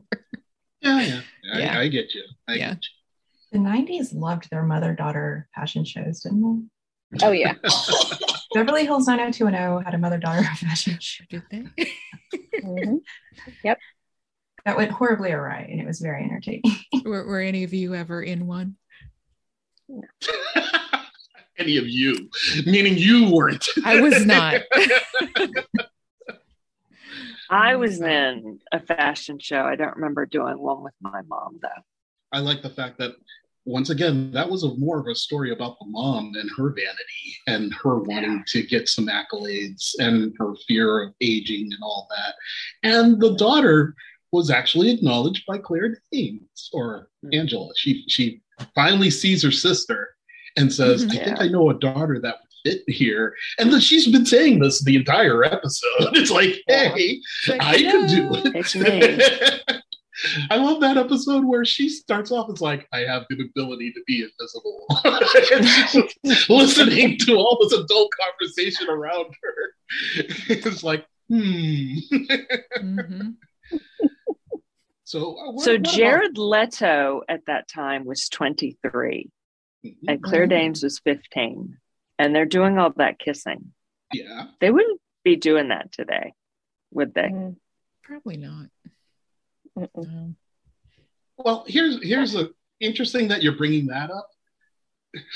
Yeah, 0.83 1.01
yeah, 1.03 1.21
Yeah. 1.59 1.79
I, 1.79 1.83
I 1.83 1.89
get 1.89 2.15
you. 2.15 2.25
I 2.49 2.55
Yeah. 2.55 2.69
get 2.75 2.83
you. 2.83 2.91
The 3.53 3.59
90s 3.69 4.15
loved 4.15 4.49
their 4.51 4.63
mother 4.63 4.95
daughter 4.95 5.49
passion 5.55 5.85
shows, 5.85 6.21
didn't 6.21 6.69
they? 7.13 7.27
Oh 7.27 7.33
yeah. 7.33 7.55
Beverly 8.53 8.85
Hills 8.85 9.07
90210 9.07 9.85
had 9.85 9.95
a 9.95 9.99
mother 9.99 10.19
daughter 10.19 10.43
fashion 10.57 10.99
show 11.01 11.25
Did 11.29 11.43
they? 11.51 11.65
Mhm. 12.63 13.01
that 14.65 14.77
went 14.77 14.91
horribly 14.91 15.33
awry 15.33 15.69
and 15.71 15.81
it 15.81 15.87
was 15.87 16.01
very 16.01 16.25
entertaining. 16.25 16.63
were, 17.05 17.25
were 17.27 17.41
any 17.41 17.65
of 17.65 17.73
you 17.73 17.95
ever 17.95 18.23
in 18.23 18.47
one? 18.47 18.77
you. 19.89 20.03
Any 21.59 21.77
of 21.77 21.87
you, 21.87 22.31
meaning 22.65 22.97
you 22.97 23.31
weren't. 23.35 23.67
I 23.85 24.01
was 24.01 24.25
not. 24.25 24.63
I 27.51 27.77
was 27.77 28.01
in 28.01 28.61
a 28.73 28.81
fashion 28.81 29.39
show. 29.39 29.61
I 29.61 29.77
don't 29.77 29.97
remember 29.97 30.25
doing 30.25 30.59
one 30.59 30.83
with 30.83 30.95
my 31.03 31.21
mom 31.29 31.59
though. 31.61 31.69
I 32.33 32.39
like 32.39 32.63
the 32.63 32.71
fact 32.71 32.97
that 32.99 33.13
once 33.67 33.91
again 33.91 34.31
that 34.33 34.49
was 34.49 34.65
a 34.65 34.75
more 34.77 34.99
of 34.99 35.07
a 35.07 35.15
story 35.15 35.53
about 35.53 35.79
the 35.79 35.87
mom 35.87 36.33
and 36.35 36.51
her 36.57 36.71
vanity 36.71 37.37
and 37.47 37.73
her 37.75 37.99
wanting 37.99 38.43
to 38.49 38.63
get 38.63 38.89
some 38.89 39.07
accolades 39.09 39.91
and 39.99 40.33
her 40.39 40.55
fear 40.67 41.03
of 41.03 41.15
aging 41.21 41.65
and 41.67 41.83
all 41.83 42.09
that. 42.11 42.35
And 42.83 43.21
the 43.21 43.35
daughter 43.37 43.95
was 44.33 44.51
actually 44.51 44.91
acknowledged 44.91 45.45
by 45.47 45.59
Claire 45.59 46.01
Danes 46.13 46.71
or 46.73 47.09
Angela. 47.33 47.69
She 47.77 48.05
she 48.09 48.41
finally 48.75 49.11
sees 49.11 49.43
her 49.43 49.51
sister 49.51 50.09
and 50.57 50.73
says, 50.73 51.05
Mhm. 51.05 51.11
"I 51.21 51.25
think 51.25 51.41
I 51.41 51.49
know 51.49 51.71
a 51.71 51.79
daughter 51.79 52.19
that 52.21 52.37
would 52.41 52.73
fit 52.73 52.83
here." 52.89 53.35
And 53.59 53.73
then 53.73 53.81
she's 53.81 54.07
been 54.09 54.27
saying 54.27 54.61
this 54.61 54.83
the 54.85 54.97
entire 54.97 55.45
episode. 55.45 55.89
It's 56.17 56.31
like, 56.31 56.55
Yeah. 56.69 56.95
hey, 56.95 57.21
Like, 57.49 57.63
I 57.63 57.83
could 57.83 58.09
do 58.09 58.29
it. 58.33 59.83
It's 60.25 60.37
me. 60.39 60.45
I 60.51 60.57
love 60.57 60.81
that 60.81 60.97
episode 60.97 61.45
where 61.45 61.65
she 61.65 61.89
starts 61.89 62.31
off 62.31 62.51
as 62.51 62.61
like, 62.61 62.89
I 62.93 63.01
have 63.01 63.25
the 63.31 63.43
ability 63.45 63.93
to 63.93 64.01
be 64.07 64.23
invisible. 64.25 64.87
And 65.53 65.67
she's 65.67 66.15
just 66.25 66.51
listening 66.51 67.19
to 67.21 67.35
all 67.37 67.59
this 67.63 67.73
adult 67.79 68.11
conversation 68.21 68.89
around 68.89 69.35
her. 69.43 69.75
It's 70.49 70.83
like, 70.83 71.07
hmm. 71.29 71.95
Mhm. 72.79 73.35
So, 75.05 75.37
uh, 75.39 75.53
what- 75.53 75.65
So 75.65 75.73
what 75.73 75.81
about- 75.81 75.93
Jared 75.95 76.39
Leto 76.39 77.23
at 77.29 77.47
that 77.47 77.69
time 77.69 78.05
was 78.05 78.29
23 78.29 79.31
Mhm. 79.85 79.95
and 80.09 80.23
Claire. 80.23 80.47
Danes 80.47 80.83
was 80.83 80.99
15. 81.01 81.79
And 82.19 82.35
they're 82.35 82.45
doing 82.45 82.79
all 82.79 82.91
that 82.97 83.19
kissing. 83.19 83.73
Yeah. 84.13 84.49
They 84.61 84.71
wouldn't 84.71 85.01
be 85.25 85.37
doing 85.37 85.69
that 85.69 85.91
today, 85.93 86.35
would 86.93 87.15
they? 87.15 87.29
Mhm. 87.29 87.57
Probably 88.03 88.37
not. 88.37 88.67
Mm-mm. 89.79 89.89
Um, 89.97 90.37
well, 91.37 91.65
here's 91.67 92.03
here's 92.03 92.35
a 92.35 92.51
interesting 92.81 93.29
that 93.29 93.43
you're 93.43 93.57
bringing 93.57 93.87
that 93.87 94.11
up. 94.11 94.29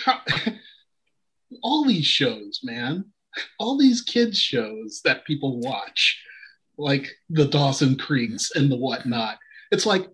How, 0.05 0.21
all 1.63 1.85
these 1.85 2.07
shows, 2.07 2.61
man, 2.63 3.07
all 3.59 3.79
these 3.79 4.03
kids 4.03 4.39
shows 4.39 5.01
that 5.05 5.25
people 5.25 5.61
watch, 5.61 6.23
like 6.77 7.11
the 7.31 7.47
Dawson 7.47 7.97
Creeks 7.97 8.51
and 8.55 8.71
the 8.71 8.77
whatnot. 8.77 9.39
It's 9.71 9.87
like 9.87 10.07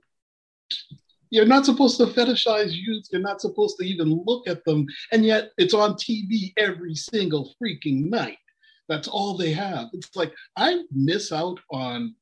you're 1.31 1.47
not 1.47 1.64
supposed 1.64 1.97
to 1.99 2.07
fetishize 2.07 2.73
youth. 2.73 3.07
You're 3.12 3.21
not 3.21 3.41
supposed 3.41 3.79
to 3.79 3.87
even 3.87 4.23
look 4.27 4.49
at 4.49 4.64
them, 4.64 4.87
and 5.12 5.25
yet 5.25 5.51
it's 5.59 5.75
on 5.75 5.95
TV 5.95 6.53
every 6.57 6.95
single 6.95 7.55
freaking 7.62 8.11
night. 8.11 8.39
That's 8.89 9.09
all 9.09 9.37
they 9.37 9.53
have. 9.53 9.89
It's 9.93 10.14
like 10.16 10.33
I 10.57 10.83
miss 10.91 11.31
out 11.31 11.59
on 11.71 12.14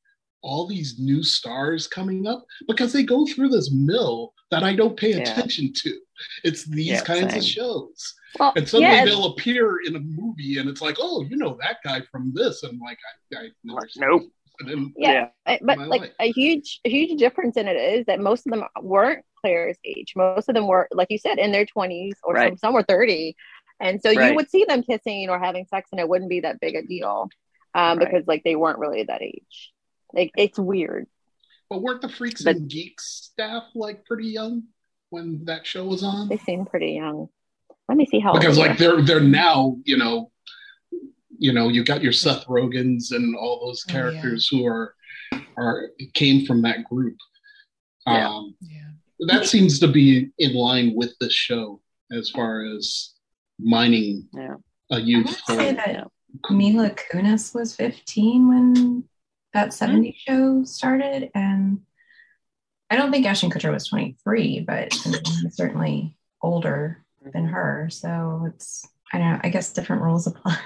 all 0.43 0.67
these 0.67 0.99
new 0.99 1.23
stars 1.23 1.87
coming 1.87 2.27
up 2.27 2.45
because 2.67 2.93
they 2.93 3.03
go 3.03 3.27
through 3.27 3.49
this 3.49 3.73
mill 3.73 4.33
that 4.51 4.63
I 4.63 4.75
don't 4.75 4.97
pay 4.97 5.11
Yeah. 5.13 5.19
attention 5.23 5.73
to. 5.75 5.99
It's 6.45 6.65
these 6.65 6.87
Yeah, 6.87 7.01
kinds 7.03 7.33
same. 7.33 7.39
of 7.39 7.45
shows. 7.45 8.15
Well, 8.39 8.53
And 8.57 8.69
suddenly 8.69 8.97
yeah, 8.97 9.05
they'll 9.05 9.27
appear 9.27 9.79
in 9.85 9.97
a 9.97 10.01
movie 10.01 10.59
and 10.59 10.69
it's 10.69 10.81
like, 10.81 10.97
oh, 11.01 11.25
you 11.29 11.37
know 11.37 11.57
that 11.61 11.79
guy 11.85 12.03
from 12.13 12.33
this. 12.35 12.63
And 12.63 12.81
like, 12.81 12.99
I, 13.35 13.37
I 13.37 13.49
never 13.65 13.89
seen 13.89 14.03
Nope. 14.09 14.23
this. 14.23 14.31
Yeah, 14.97 15.29
but 15.45 15.79
like 15.79 16.01
life. 16.01 16.13
a 16.19 16.33
huge 16.33 16.81
a 16.85 16.91
huge 16.91 17.17
difference 17.19 17.57
in 17.57 17.69
it 17.69 17.77
is 17.77 18.07
that 18.07 18.19
most 18.21 18.45
of 18.45 18.51
them 18.53 18.65
weren't 18.83 19.25
Claire's 19.41 19.79
age. 19.85 20.15
Most 20.17 20.49
of 20.49 20.57
them 20.57 20.67
were, 20.67 20.89
like 20.93 21.07
you 21.11 21.19
said, 21.19 21.39
in 21.39 21.53
their 21.53 21.65
twenties 21.65 22.15
or 22.25 22.35
some, 22.37 22.57
some 22.57 22.75
were 22.75 22.83
thirty, 22.83 23.37
and 23.79 24.03
so 24.03 24.13
Right. 24.13 24.31
you 24.31 24.35
would 24.35 24.51
see 24.51 24.65
them 24.65 24.83
kissing 24.83 25.29
or 25.31 25.39
having 25.39 25.65
sex, 25.67 25.91
and 25.93 26.01
it 26.01 26.09
wouldn't 26.09 26.29
be 26.29 26.41
that 26.41 26.59
big 26.59 26.75
a 26.75 26.83
deal 26.83 27.29
um, 27.77 27.99
Right. 27.99 28.11
because 28.11 28.27
like 28.27 28.43
they 28.43 28.57
weren't 28.57 28.81
really 28.81 29.05
that 29.05 29.23
age. 29.23 29.71
Like 30.15 30.31
it's 30.37 30.59
weird. 30.59 31.07
but 31.71 31.83
weren't 31.83 32.01
the 32.03 32.09
Freaks 32.09 32.43
But- 32.43 32.57
and 32.57 32.71
Geeks 32.71 33.31
staff 33.33 33.65
like 33.75 34.05
pretty 34.07 34.29
young 34.29 34.65
when 35.11 35.45
that 35.45 35.67
show 35.67 35.85
was 35.85 36.03
on? 36.03 36.29
They 36.29 36.39
seem 36.39 36.65
pretty 36.67 36.93
young. 36.93 37.29
Let 37.89 37.97
me 37.99 38.07
see 38.07 38.21
how 38.21 38.33
because 38.35 38.57
they 38.57 38.69
like 38.69 38.79
they're 38.79 39.01
they're 39.03 39.21
now 39.21 39.77
you 39.85 39.97
know 39.97 40.31
you 41.39 41.53
know 41.53 41.69
you 41.69 41.85
got 41.85 42.03
your 42.03 42.13
Seth 42.13 42.45
Rogens 42.47 43.13
and 43.13 43.35
all 43.37 43.67
those 43.67 43.85
Oh, 43.89 43.93
yeah. 43.93 43.95
characters 44.01 44.49
who 44.49 44.67
are 44.67 44.95
are 45.57 45.91
came 46.15 46.45
from 46.47 46.63
that 46.63 46.85
group. 46.85 47.17
Yeah. 48.07 48.29
Um, 48.29 48.55
Yeah. 48.61 48.91
that 49.29 49.47
seems 49.47 49.79
to 49.81 49.89
be 49.89 50.31
in 50.39 50.55
line 50.55 50.95
with 50.95 51.15
this 51.21 51.33
show 51.35 51.81
as 52.13 52.31
far 52.31 52.65
as 52.65 53.15
mining 53.59 54.29
Yeah. 54.35 54.57
a 54.91 54.97
I 54.97 54.99
youth. 54.99 55.27
would 55.49 55.57
say 55.59 55.73
that 55.75 56.07
Mila 56.51 56.91
Kunis 56.91 57.55
was 57.55 57.75
15 57.75 58.49
when 58.49 59.05
that 59.55 59.73
70 59.73 60.09
mm-hmm. 60.09 60.33
show 60.33 60.65
started. 60.65 61.31
And 61.35 61.81
I 62.91 62.97
don't 62.97 63.11
think 63.11 63.27
Ashton 63.27 63.51
Kutcher 63.51 63.73
was 63.73 63.87
23, 63.89 64.65
but 64.67 64.93
certainly 65.51 66.17
older 66.43 67.05
than 67.33 67.47
her. 67.47 67.89
So 67.91 68.51
it's, 68.55 68.87
I 69.13 69.19
don't 69.19 69.33
know, 69.33 69.41
I 69.43 69.49
guess 69.49 69.73
different 69.73 70.03
rules 70.03 70.27
apply. 70.27 70.59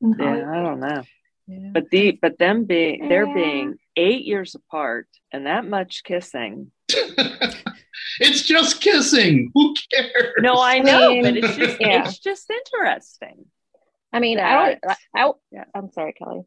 yeah, 0.00 0.50
I 0.50 0.62
don't 0.62 0.80
know. 0.80 1.02
Yeah. 1.48 1.70
But 1.72 1.90
the 1.90 2.18
but 2.20 2.38
them 2.38 2.64
being 2.64 3.04
yeah. 3.04 3.08
they're 3.08 3.32
being 3.32 3.78
eight 3.96 4.24
years 4.24 4.56
apart 4.56 5.06
and 5.32 5.46
that 5.46 5.64
much 5.64 6.02
kissing. 6.02 6.72
it's 6.88 8.42
just 8.42 8.80
kissing. 8.80 9.52
Who 9.54 9.74
cares? 9.92 10.34
No, 10.38 10.60
I 10.60 10.80
know, 10.80 11.16
but 11.22 11.36
it's 11.36 11.56
just 11.56 11.80
yeah. 11.80 12.04
it's 12.04 12.18
just 12.18 12.50
interesting. 12.50 13.46
I 14.12 14.18
mean, 14.18 14.40
I 14.40 14.78
don't. 14.82 14.96
I, 15.14 15.30
yeah. 15.52 15.64
I'm 15.74 15.90
sorry, 15.92 16.14
Kelly. 16.14 16.42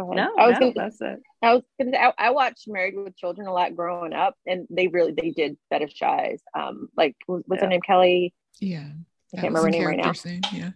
Go 0.00 0.12
ahead. 0.12 0.28
No, 0.28 0.42
I 0.42 0.46
was 0.48 0.54
no, 0.54 0.72
gonna, 0.72 0.72
that's 0.74 1.00
it. 1.00 1.22
I 1.42 1.54
was 1.54 1.62
gonna. 1.80 1.96
I, 1.96 2.12
I, 2.16 2.30
watched 2.30 2.68
Married 2.68 2.96
with 2.96 3.16
Children 3.16 3.46
a 3.46 3.52
lot 3.52 3.76
growing 3.76 4.12
up, 4.12 4.34
and 4.46 4.66
they 4.70 4.88
really 4.88 5.12
they 5.12 5.30
did 5.30 5.56
fetishize. 5.72 6.40
Um, 6.54 6.88
like 6.96 7.16
was, 7.26 7.42
what's 7.46 7.60
yeah. 7.60 7.66
her 7.66 7.70
name? 7.70 7.80
Kelly. 7.82 8.34
Yeah. 8.60 8.88
I 9.32 9.42
can't 9.42 9.54
remember 9.54 9.68
her 9.68 9.70
name 9.70 9.86
right 9.86 9.96
now. 9.96 10.12
Scene, 10.12 10.40
yeah. 10.52 10.70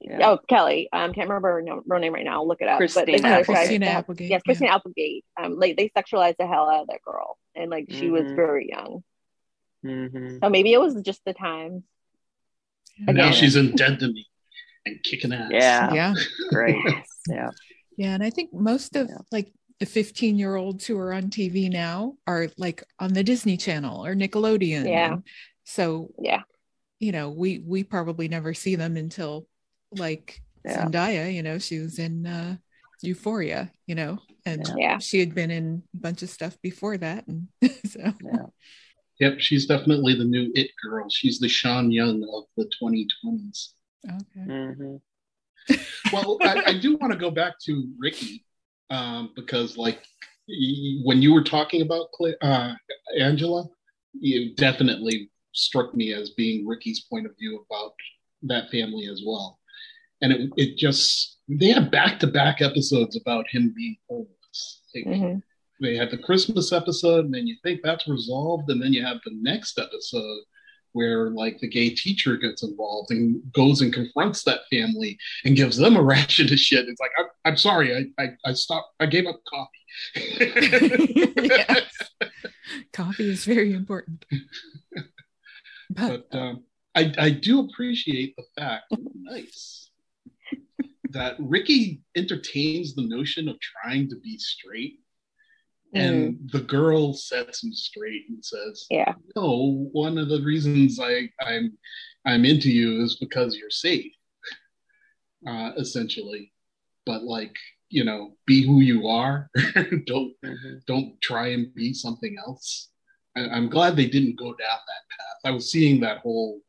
yeah. 0.00 0.30
Oh, 0.30 0.38
Kelly. 0.48 0.88
Um, 0.92 1.12
can't 1.12 1.28
remember 1.28 1.60
her, 1.60 1.82
her 1.88 1.98
name 1.98 2.14
right 2.14 2.24
now. 2.24 2.34
I'll 2.34 2.46
look 2.46 2.60
it 2.60 2.68
up. 2.68 2.76
Christina, 2.76 3.06
but 3.06 3.22
they 3.22 3.42
Christina 3.42 3.86
Applegate. 3.86 4.30
Yes, 4.30 4.42
Christina 4.42 4.70
yeah. 4.70 4.74
Applegate. 4.76 5.24
Um, 5.42 5.58
like 5.58 5.76
they 5.76 5.88
sexualized 5.88 6.36
the 6.38 6.46
hell 6.46 6.70
out 6.70 6.82
of 6.82 6.86
that 6.88 7.02
girl, 7.02 7.38
and 7.56 7.70
like 7.70 7.86
she 7.90 8.02
mm-hmm. 8.02 8.12
was 8.12 8.32
very 8.34 8.68
young. 8.68 9.02
Mm-hmm. 9.84 10.38
So 10.40 10.48
maybe 10.48 10.72
it 10.72 10.80
was 10.80 10.94
just 11.02 11.24
the 11.24 11.32
time. 11.32 11.82
Again. 13.02 13.16
Now 13.16 13.30
she's 13.32 13.56
in 13.56 13.74
Dead 13.74 13.98
to 13.98 14.06
Me 14.06 14.28
and 14.86 15.02
kicking 15.02 15.32
ass. 15.32 15.50
Yeah. 15.50 15.92
Yeah. 15.92 16.14
Great. 16.50 16.76
yeah. 17.28 17.50
Yeah. 18.02 18.14
And 18.14 18.22
I 18.24 18.30
think 18.30 18.52
most 18.52 18.96
of 18.96 19.08
yeah. 19.08 19.18
like 19.30 19.52
the 19.78 19.86
15 19.86 20.36
year 20.36 20.56
olds 20.56 20.84
who 20.84 20.98
are 20.98 21.12
on 21.12 21.30
TV 21.30 21.70
now 21.70 22.16
are 22.26 22.48
like 22.56 22.82
on 22.98 23.12
the 23.12 23.22
Disney 23.22 23.56
Channel 23.56 24.04
or 24.04 24.16
Nickelodeon. 24.16 24.88
Yeah. 24.88 25.18
so, 25.62 26.10
yeah. 26.18 26.42
You 26.98 27.12
know, 27.12 27.30
we 27.30 27.60
we 27.64 27.84
probably 27.84 28.26
never 28.26 28.54
see 28.54 28.74
them 28.74 28.96
until 28.96 29.46
like 29.92 30.40
yeah. 30.64 30.84
Zendaya, 30.84 31.32
you 31.32 31.44
know, 31.44 31.58
she 31.58 31.78
was 31.78 32.00
in 32.00 32.26
uh 32.26 32.56
Euphoria, 33.02 33.70
you 33.86 33.94
know, 33.94 34.18
and 34.44 34.68
yeah. 34.76 34.98
she 34.98 35.20
had 35.20 35.32
been 35.34 35.52
in 35.52 35.84
a 35.94 35.96
bunch 35.96 36.22
of 36.22 36.30
stuff 36.30 36.56
before 36.60 36.96
that. 36.98 37.26
And 37.28 37.48
so 37.86 38.00
yeah. 38.00 38.46
Yep, 39.20 39.38
she's 39.38 39.66
definitely 39.66 40.16
the 40.16 40.24
new 40.24 40.50
it 40.54 40.70
girl. 40.82 41.08
She's 41.08 41.38
the 41.38 41.48
Sean 41.48 41.92
Young 41.92 42.24
of 42.34 42.44
the 42.56 42.68
2020s. 42.82 43.74
Okay. 44.04 44.46
Mm-hmm. 44.48 44.96
Well, 46.12 46.38
I, 46.42 46.62
I, 46.66 46.78
do 46.78 46.96
want 46.96 47.12
to 47.12 47.18
go 47.18 47.30
back 47.30 47.54
to 47.66 47.88
Ricky 47.98 48.44
um, 48.90 49.30
because, 49.36 49.76
like, 49.76 50.02
when 51.04 51.22
you 51.22 51.32
were 51.32 51.44
talking 51.44 51.82
about 51.82 52.08
uh, 52.42 52.74
Angela, 53.18 53.64
you 54.12 54.54
definitely 54.54 55.30
struck 55.52 55.94
me 55.94 56.12
as 56.12 56.30
being 56.30 56.66
Ricky's 56.66 57.06
point 57.08 57.26
of 57.26 57.32
view 57.38 57.64
about 57.70 57.92
that 58.42 58.70
family 58.70 59.06
as 59.06 59.22
well. 59.24 59.58
And 60.20 60.32
it, 60.32 60.50
it 60.56 60.76
just, 60.76 61.38
they 61.48 61.68
had 61.68 61.90
back 61.90 62.20
to 62.20 62.26
back 62.26 62.60
episodes 62.60 63.16
about 63.16 63.46
him 63.48 63.72
being 63.76 63.96
homeless. 64.08 64.80
Like, 64.94 65.06
mm-hmm 65.06 65.38
they 65.82 65.96
had 65.96 66.10
the 66.10 66.18
Christmas 66.18 66.72
episode, 66.72 67.24
and 67.24 67.34
then 67.34 67.46
you 67.46 67.56
think 67.62 67.80
that's 67.82 68.08
resolved, 68.08 68.70
and 68.70 68.80
then 68.80 68.92
you 68.92 69.04
have 69.04 69.18
the 69.24 69.32
next 69.34 69.78
episode 69.78 70.42
where 70.92 71.30
like 71.30 71.58
the 71.58 71.68
gay 71.68 71.90
teacher 71.90 72.36
gets 72.36 72.62
involved 72.62 73.10
and 73.10 73.40
goes 73.52 73.80
and 73.80 73.92
confronts 73.92 74.44
that 74.44 74.60
family 74.70 75.18
and 75.44 75.56
gives 75.56 75.76
them 75.76 75.96
a 75.96 76.02
ration 76.12 76.52
of 76.52 76.58
shit. 76.58 76.88
It's 76.88 77.00
like 77.00 77.10
I'm, 77.18 77.26
I'm 77.44 77.56
sorry, 77.56 78.12
I, 78.18 78.22
I 78.22 78.28
I 78.44 78.52
stopped. 78.52 78.94
I 79.00 79.06
gave 79.06 79.26
up 79.26 79.40
coffee. 79.48 79.82
yes. 80.14 81.92
Coffee 82.92 83.30
is 83.30 83.44
very 83.44 83.74
important. 83.74 84.24
But, 85.90 86.30
but 86.30 86.38
um, 86.38 86.64
I 86.94 87.12
I 87.18 87.30
do 87.30 87.60
appreciate 87.60 88.34
the 88.36 88.44
fact, 88.56 88.94
nice, 89.14 89.90
that 91.10 91.36
Ricky 91.38 92.00
entertains 92.16 92.94
the 92.94 93.06
notion 93.06 93.48
of 93.48 93.56
trying 93.60 94.08
to 94.08 94.16
be 94.16 94.38
straight 94.38 95.01
and 95.94 96.34
mm. 96.34 96.52
the 96.52 96.60
girl 96.60 97.12
sets 97.12 97.62
him 97.62 97.72
straight 97.72 98.22
and 98.28 98.44
says, 98.44 98.86
"Yeah, 98.90 99.14
no, 99.36 99.88
one 99.92 100.18
of 100.18 100.28
the 100.28 100.40
reasons 100.42 100.98
I 101.00 101.28
I'm 101.40 101.76
I'm 102.24 102.44
into 102.44 102.70
you 102.70 103.02
is 103.02 103.16
because 103.16 103.56
you're 103.56 103.70
safe, 103.70 104.12
uh, 105.46 105.72
essentially. 105.76 106.52
But 107.04 107.24
like, 107.24 107.54
you 107.88 108.04
know, 108.04 108.36
be 108.46 108.64
who 108.64 108.80
you 108.80 109.08
are. 109.08 109.50
don't 110.06 110.32
mm-hmm. 110.44 110.76
don't 110.86 111.20
try 111.20 111.48
and 111.48 111.74
be 111.74 111.92
something 111.92 112.36
else. 112.38 112.88
I, 113.36 113.48
I'm 113.48 113.68
glad 113.68 113.96
they 113.96 114.06
didn't 114.06 114.38
go 114.38 114.46
down 114.46 114.56
that 114.58 115.16
path. 115.18 115.36
I 115.44 115.50
was 115.50 115.70
seeing 115.70 116.00
that 116.00 116.18
whole 116.18 116.60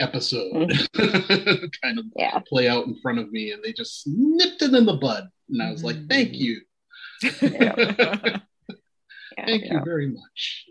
episode 0.00 0.70
mm-hmm. 0.70 1.66
kind 1.82 1.98
of 1.98 2.04
yeah. 2.16 2.40
play 2.46 2.68
out 2.68 2.86
in 2.86 2.98
front 3.00 3.18
of 3.18 3.32
me, 3.32 3.52
and 3.52 3.62
they 3.62 3.72
just 3.72 4.06
nipped 4.06 4.62
it 4.62 4.74
in 4.74 4.86
the 4.86 4.96
bud, 4.96 5.28
and 5.48 5.62
I 5.62 5.70
was 5.70 5.82
mm-hmm. 5.82 5.98
like, 5.98 6.08
"Thank 6.08 6.34
you." 6.34 6.60
yeah. 7.42 8.38
Thank 9.36 9.64
you 9.64 9.80
very 9.84 10.08
much. 10.08 10.66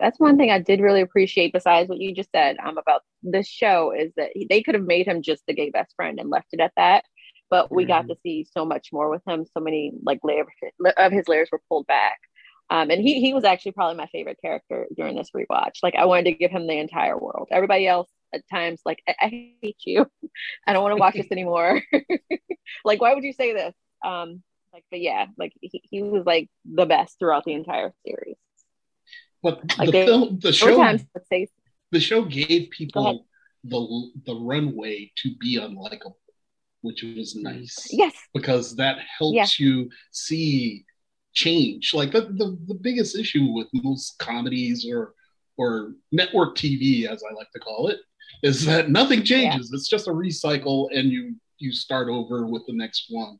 that's 0.00 0.18
one 0.18 0.36
thing 0.36 0.50
I 0.50 0.58
did 0.58 0.80
really 0.80 1.00
appreciate, 1.00 1.52
besides 1.52 1.88
what 1.88 1.98
you 1.98 2.14
just 2.14 2.30
said 2.32 2.56
um, 2.64 2.78
about 2.78 3.02
this 3.22 3.46
show, 3.46 3.92
is 3.92 4.12
that 4.16 4.30
he, 4.34 4.46
they 4.48 4.62
could 4.62 4.74
have 4.74 4.84
made 4.84 5.06
him 5.06 5.22
just 5.22 5.42
the 5.46 5.54
gay 5.54 5.70
best 5.70 5.94
friend 5.96 6.18
and 6.18 6.30
left 6.30 6.48
it 6.52 6.60
at 6.60 6.72
that. 6.76 7.04
But 7.50 7.72
we 7.72 7.82
mm-hmm. 7.82 7.88
got 7.88 8.08
to 8.08 8.16
see 8.22 8.46
so 8.50 8.64
much 8.64 8.88
more 8.92 9.10
with 9.10 9.22
him. 9.26 9.44
So 9.44 9.60
many 9.60 9.92
like 10.04 10.20
layers 10.22 10.46
of 10.96 11.12
his 11.12 11.28
layers 11.28 11.48
were 11.50 11.60
pulled 11.68 11.86
back. 11.86 12.18
Um, 12.70 12.90
and 12.90 13.02
he 13.02 13.20
he 13.20 13.34
was 13.34 13.44
actually 13.44 13.72
probably 13.72 13.96
my 13.96 14.06
favorite 14.06 14.38
character 14.40 14.86
during 14.96 15.16
this 15.16 15.30
rewatch. 15.36 15.78
Like 15.82 15.96
I 15.96 16.04
wanted 16.04 16.26
to 16.26 16.32
give 16.32 16.52
him 16.52 16.68
the 16.68 16.78
entire 16.78 17.18
world. 17.18 17.48
Everybody 17.50 17.88
else 17.88 18.08
at 18.32 18.48
times 18.48 18.80
like 18.86 19.02
I, 19.08 19.14
I 19.20 19.28
hate 19.60 19.78
you. 19.84 20.06
I 20.66 20.72
don't 20.72 20.82
want 20.82 20.96
to 20.96 21.00
watch 21.00 21.14
this 21.14 21.26
anymore. 21.32 21.82
like 22.84 23.00
why 23.00 23.12
would 23.12 23.24
you 23.24 23.32
say 23.32 23.52
this? 23.52 23.74
Um, 24.04 24.42
like, 24.72 24.84
but 24.90 25.00
yeah, 25.00 25.26
like 25.36 25.52
he, 25.60 25.82
he 25.90 26.02
was 26.02 26.24
like 26.24 26.48
the 26.64 26.86
best 26.86 27.18
throughout 27.18 27.44
the 27.44 27.54
entire 27.54 27.92
series. 28.06 28.36
But 29.42 29.60
like 29.78 29.86
the 29.86 29.92
they, 29.92 30.06
film, 30.06 30.38
the 30.40 30.52
show, 30.52 30.76
times, 30.76 31.04
say, 31.30 31.48
the 31.92 32.00
show 32.00 32.24
gave 32.24 32.70
people 32.70 33.26
the 33.64 34.10
the 34.26 34.34
runway 34.34 35.10
to 35.16 35.34
be 35.36 35.58
unlikable, 35.58 36.16
which 36.82 37.02
was 37.02 37.34
nice. 37.36 37.88
Yes, 37.90 38.14
because 38.34 38.76
that 38.76 38.98
helps 39.18 39.58
you 39.58 39.90
see 40.12 40.84
change. 41.32 41.94
Like 41.94 42.12
the, 42.12 42.22
the 42.22 42.58
the 42.66 42.78
biggest 42.80 43.16
issue 43.16 43.52
with 43.52 43.68
most 43.72 44.18
comedies 44.18 44.86
or 44.88 45.14
or 45.56 45.92
network 46.12 46.56
TV, 46.56 47.06
as 47.06 47.22
I 47.28 47.34
like 47.34 47.50
to 47.52 47.60
call 47.60 47.88
it, 47.88 47.98
is 48.42 48.64
that 48.66 48.90
nothing 48.90 49.22
changes. 49.22 49.70
Yeah. 49.70 49.76
It's 49.76 49.88
just 49.88 50.08
a 50.08 50.12
recycle, 50.12 50.88
and 50.94 51.10
you 51.10 51.34
you 51.58 51.72
start 51.72 52.08
over 52.08 52.46
with 52.46 52.62
the 52.66 52.74
next 52.74 53.06
one 53.08 53.38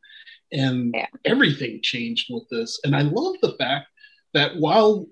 and 0.52 0.92
yeah. 0.94 1.06
everything 1.24 1.80
changed 1.82 2.28
with 2.30 2.48
this. 2.50 2.80
And 2.84 2.94
I 2.94 3.02
love 3.02 3.36
the 3.42 3.56
fact 3.58 3.86
that 4.34 4.56
while 4.56 5.06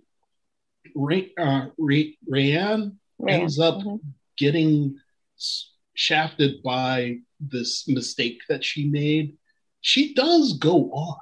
Ray, 0.95 1.33
uh, 1.39 1.67
Ray, 1.79 2.17
Rayanne 2.31 2.97
ends 3.27 3.59
up 3.59 3.77
mm-hmm. 3.77 3.97
getting 4.37 4.97
shafted 5.95 6.63
by 6.63 7.19
this 7.41 7.87
mistake 7.89 8.41
that 8.49 8.65
she 8.65 8.89
made, 8.89 9.37
she 9.81 10.15
does 10.15 10.55
go 10.55 10.91
on 10.91 11.19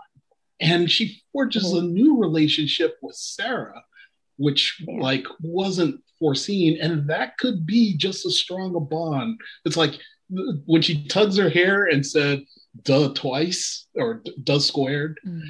and 0.61 0.91
she 0.91 1.23
forges 1.33 1.67
mm-hmm. 1.73 1.87
a 1.87 1.89
new 1.89 2.21
relationship 2.21 2.97
with 3.03 3.17
Sarah, 3.17 3.83
which 4.37 4.83
yeah. 4.87 5.01
like 5.01 5.27
wasn't 5.41 6.01
foreseen, 6.19 6.79
and 6.81 7.09
that 7.11 7.37
could 7.39 7.67
be 7.67 7.97
just 7.97 8.25
as 8.25 8.39
strong 8.39 8.75
a 8.75 8.81
bond. 8.81 9.39
It's 9.65 9.77
like 9.77 9.99
when 10.29 10.83
she 10.83 11.07
tugs 11.07 11.37
her 11.37 11.51
hair 11.51 11.87
and 11.87 12.05
said, 12.05 12.43
duh 12.83 13.13
twice 13.15 13.87
or 13.95 14.23
duh 14.43 14.59
squared. 14.59 15.19
Mm. 15.27 15.43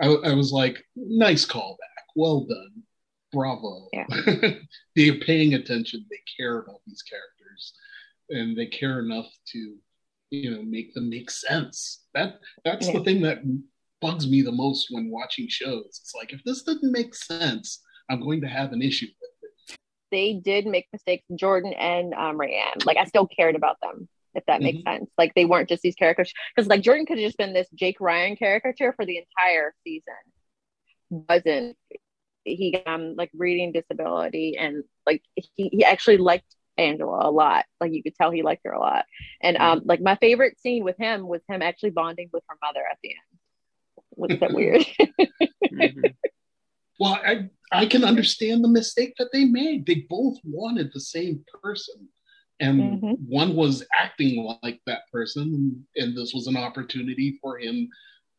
I, 0.00 0.30
I, 0.30 0.34
was 0.34 0.52
like, 0.52 0.84
nice 0.96 1.46
callback. 1.46 1.76
Well 2.16 2.46
done. 2.48 2.82
Bravo. 3.32 3.88
Yeah. 3.92 4.06
They're 4.96 5.20
paying 5.20 5.54
attention. 5.54 6.04
They 6.10 6.20
care 6.36 6.58
about 6.58 6.80
these 6.86 7.02
characters 7.02 7.72
and 8.30 8.56
they 8.56 8.66
care 8.66 9.00
enough 9.00 9.26
to, 9.52 9.76
you 10.30 10.50
know, 10.50 10.62
make 10.62 10.92
them 10.94 11.08
make 11.08 11.30
sense. 11.30 12.04
That 12.14 12.40
that's 12.64 12.88
yeah. 12.88 12.94
the 12.94 13.04
thing 13.04 13.22
that 13.22 13.38
bugs 14.00 14.28
me 14.28 14.42
the 14.42 14.52
most 14.52 14.88
when 14.90 15.10
watching 15.10 15.46
shows. 15.48 15.86
It's 15.86 16.12
like 16.14 16.32
if 16.32 16.42
this 16.44 16.62
doesn't 16.62 16.92
make 16.92 17.14
sense, 17.14 17.80
I'm 18.10 18.20
going 18.20 18.40
to 18.42 18.48
have 18.48 18.72
an 18.72 18.82
issue 18.82 19.06
with 19.06 19.50
it. 19.50 19.78
They 20.10 20.34
did 20.34 20.66
make 20.66 20.88
mistakes, 20.92 21.24
Jordan 21.34 21.72
and 21.72 22.12
um, 22.12 22.38
Rayanne. 22.38 22.84
Like 22.84 22.98
I 22.98 23.04
still 23.04 23.26
cared 23.26 23.56
about 23.56 23.78
them 23.80 24.08
if 24.34 24.44
that 24.46 24.60
mm-hmm. 24.60 24.64
makes 24.64 24.82
sense. 24.84 25.10
Like 25.18 25.34
they 25.34 25.44
weren't 25.44 25.68
just 25.68 25.82
these 25.82 25.94
characters 25.94 26.32
because 26.54 26.68
like 26.68 26.82
Jordan 26.82 27.06
could 27.06 27.18
have 27.18 27.26
just 27.26 27.38
been 27.38 27.52
this 27.52 27.68
Jake 27.74 28.00
Ryan 28.00 28.36
caricature 28.36 28.92
for 28.92 29.04
the 29.04 29.18
entire 29.18 29.74
season. 29.84 30.14
Wasn't 31.10 31.76
he 32.44 32.82
um 32.86 33.14
like 33.16 33.30
reading 33.34 33.72
disability 33.72 34.56
and 34.58 34.82
like 35.06 35.22
he, 35.34 35.68
he 35.68 35.84
actually 35.84 36.16
liked 36.16 36.56
Angela 36.78 37.28
a 37.28 37.30
lot. 37.30 37.66
Like 37.80 37.92
you 37.92 38.02
could 38.02 38.14
tell 38.14 38.30
he 38.30 38.42
liked 38.42 38.62
her 38.64 38.72
a 38.72 38.80
lot. 38.80 39.04
And 39.40 39.56
um 39.56 39.82
like 39.84 40.00
my 40.00 40.16
favorite 40.16 40.58
scene 40.60 40.84
with 40.84 40.96
him 40.98 41.26
was 41.26 41.42
him 41.48 41.62
actually 41.62 41.90
bonding 41.90 42.30
with 42.32 42.42
her 42.48 42.56
mother 42.62 42.82
at 42.90 42.98
the 43.02 43.10
end. 43.10 43.38
Looks 44.16 44.40
that 44.40 44.52
weird. 44.54 44.84
mm-hmm. 45.72 46.06
Well, 46.98 47.18
I 47.24 47.48
I 47.72 47.86
can 47.86 48.04
understand 48.04 48.62
the 48.62 48.68
mistake 48.68 49.14
that 49.18 49.30
they 49.32 49.44
made. 49.44 49.86
They 49.86 50.06
both 50.08 50.38
wanted 50.44 50.92
the 50.92 51.00
same 51.00 51.44
person. 51.62 52.08
And 52.60 52.80
mm-hmm. 52.80 53.12
one 53.26 53.56
was 53.56 53.84
acting 53.98 54.56
like 54.62 54.80
that 54.86 55.02
person, 55.12 55.84
and 55.96 56.16
this 56.16 56.32
was 56.32 56.46
an 56.46 56.56
opportunity 56.56 57.38
for 57.40 57.58
him 57.58 57.88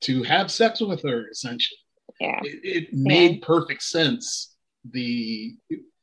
to 0.01 0.23
have 0.23 0.51
sex 0.51 0.79
with 0.79 1.01
her, 1.03 1.29
essentially. 1.29 1.77
Yeah. 2.19 2.39
It, 2.43 2.59
it 2.63 2.93
made 2.93 3.39
yeah. 3.39 3.45
perfect 3.45 3.83
sense, 3.83 4.55
the 4.89 5.55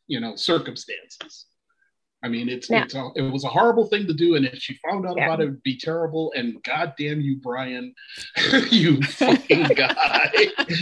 you 0.07 0.21
know, 0.21 0.37
circumstances. 0.37 1.47
I 2.23 2.29
mean, 2.29 2.51
it's, 2.51 2.69
yeah. 2.69 2.83
it's 2.83 2.95
a, 2.95 3.09
it 3.17 3.23
was 3.23 3.45
a 3.45 3.49
horrible 3.49 3.87
thing 3.87 4.07
to 4.07 4.13
do, 4.13 4.35
and 4.35 4.45
if 4.45 4.59
she 4.59 4.79
found 4.87 5.07
out 5.07 5.17
yeah. 5.17 5.25
about 5.25 5.41
it, 5.41 5.45
it'd 5.45 5.63
be 5.63 5.79
terrible. 5.79 6.33
And 6.37 6.63
goddamn 6.65 7.21
you, 7.21 7.37
Brian, 7.41 7.95
you 8.71 9.01
fucking 9.03 9.63
guy. 9.77 10.31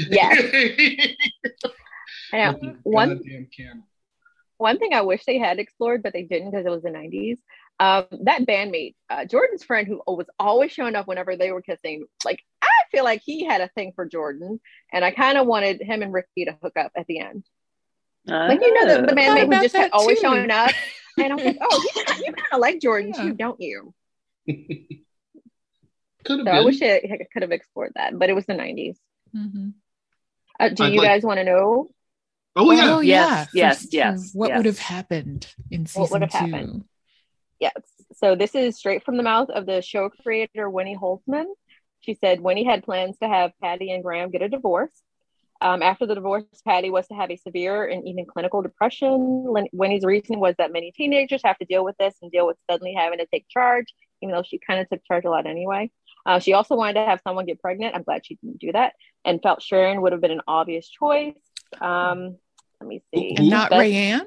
yeah. 0.09 0.35
yeah. 2.33 2.53
One 2.83 3.21
one 4.59 4.79
thing 4.79 4.93
I 4.93 5.03
wish 5.03 5.25
they 5.25 5.39
had 5.39 5.59
explored, 5.59 6.03
but 6.03 6.13
they 6.13 6.23
didn't 6.23 6.51
because 6.51 6.67
it 6.67 6.71
was 6.71 6.83
the 6.83 6.91
'90s. 6.91 7.39
Um, 7.81 8.07
that 8.25 8.45
bandmate, 8.45 8.97
uh, 9.09 9.25
Jordan's 9.25 9.65
friend, 9.65 9.87
who 9.87 10.03
was 10.07 10.27
always 10.39 10.73
showing 10.73 10.97
up 10.97 11.07
whenever 11.07 11.37
they 11.37 11.53
were 11.53 11.63
kissing, 11.63 12.07
like 12.25 12.43
I 12.63 12.69
feel 12.91 13.05
like 13.05 13.23
he 13.25 13.45
had 13.45 13.61
a 13.61 13.69
thing 13.69 13.93
for 13.95 14.05
Jordan, 14.05 14.61
and 14.93 15.05
I 15.05 15.13
kind 15.13 15.39
of 15.39 15.47
wanted 15.47 15.81
him 15.81 16.03
and 16.03 16.13
Ricky 16.13 16.45
to 16.45 16.59
hook 16.63 16.77
up 16.77 16.93
at 16.97 17.07
the 17.07 17.21
end. 17.21 17.45
Uh, 18.29 18.49
like 18.49 18.61
you 18.61 18.75
know 18.75 19.01
the, 19.01 19.07
the 19.07 19.15
bandmate 19.15 19.55
who 19.55 19.63
just 19.63 19.75
kept 19.75 19.95
always 19.95 20.19
showing 20.19 20.51
up. 20.51 20.73
And 21.21 21.33
I'm 21.33 21.45
like, 21.45 21.59
oh, 21.61 21.89
you, 21.97 22.03
you 22.27 22.33
kind 22.33 22.47
of 22.53 22.61
like 22.61 22.81
Jordan 22.81 23.13
yeah. 23.13 23.23
too, 23.23 23.35
don't 23.35 23.61
you? 23.61 23.93
could 26.25 26.39
have 26.39 26.47
so 26.47 26.53
I 26.53 26.65
wish 26.65 26.81
it, 26.81 27.29
could 27.33 27.43
have 27.43 27.51
explored 27.53 27.93
that, 27.97 28.19
but 28.19 28.31
it 28.31 28.35
was 28.35 28.47
the 28.47 28.55
90s. 28.55 28.97
Mm-hmm. 29.35 29.71
Uh, 30.61 30.69
do 30.69 30.85
I'd 30.85 30.93
you 30.93 31.01
like... 31.01 31.09
guys 31.09 31.23
want 31.25 31.39
to 31.39 31.45
know? 31.45 31.91
Oh, 32.57 32.71
yeah. 32.73 32.95
Oh, 32.97 33.01
yes, 33.01 33.49
yes, 33.53 33.83
yes, 33.83 33.89
yes. 33.93 34.31
What 34.35 34.49
yes. 34.49 34.57
would 34.57 34.67
have 34.67 34.79
happened 34.79 35.47
in 35.71 35.87
season 35.87 36.03
what 36.03 36.11
would 36.11 36.23
have 36.23 36.31
two? 36.31 36.39
Happened? 36.39 36.85
Yes. 37.61 37.81
So 38.15 38.35
this 38.35 38.55
is 38.55 38.77
straight 38.77 39.05
from 39.05 39.17
the 39.17 39.23
mouth 39.23 39.51
of 39.51 39.67
the 39.67 39.83
show 39.83 40.09
creator, 40.09 40.69
Winnie 40.69 40.97
Holzman. 40.97 41.47
She 42.01 42.15
said 42.15 42.41
Winnie 42.41 42.65
had 42.65 42.85
plans 42.85 43.19
to 43.19 43.29
have 43.29 43.53
Patty 43.63 43.91
and 43.93 44.03
Graham 44.03 44.31
get 44.31 44.43
a 44.43 44.49
divorce. 44.49 44.91
Um, 45.61 45.83
after 45.83 46.07
the 46.07 46.15
divorce, 46.15 46.45
Patty 46.65 46.91
was 46.91 47.09
to 47.09 47.15
have 47.15 47.31
a 47.31 47.37
severe 47.37 47.85
and 47.85 48.07
even 48.07 48.27
clinical 48.27 48.63
depression. 48.63 49.53
Winnie's 49.73 50.05
reason 50.05 50.39
was 50.39 50.55
that 50.59 50.73
many 50.73 50.93
teenagers 50.93 51.43
have 51.45 51.59
to 51.59 51.65
deal 51.65 51.85
with 51.85 51.97
this 51.99 52.15
and 52.23 52.31
deal 52.31 52.47
with 52.47 52.57
suddenly 52.71 52.95
having 52.95 53.19
to 53.19 53.27
take 53.27 53.49
charge, 53.49 53.93
even 54.23 54.35
though 54.35 54.45
she 54.45 54.59
kind 54.59 54.81
of 54.81 54.89
took 54.89 55.05
charge 55.05 55.25
a 55.25 55.31
lot 55.31 55.47
anyway. 55.47 55.91
Uh, 56.25 56.39
she 56.39 56.53
also 56.53 56.77
wanted 56.77 56.95
to 56.95 57.07
have 57.07 57.21
someone 57.25 57.47
get 57.47 57.61
pregnant. 57.61 57.95
I'm 57.95 58.05
glad 58.05 58.25
she 58.25 58.37
didn't 58.37 58.59
do 58.59 58.71
that 58.73 58.93
and 59.25 59.43
felt 59.43 59.63
Sharon 59.63 60.01
would 60.03 60.13
have 60.13 60.21
been 60.21 60.31
an 60.31 60.43
obvious 60.47 60.89
choice. 60.89 61.35
Um, 61.81 62.37
let 62.81 62.89
me 62.89 63.03
see. 63.15 63.35
And 63.37 63.51
not 63.51 63.71
Beth, 63.71 63.81
Rayanne? 63.81 64.27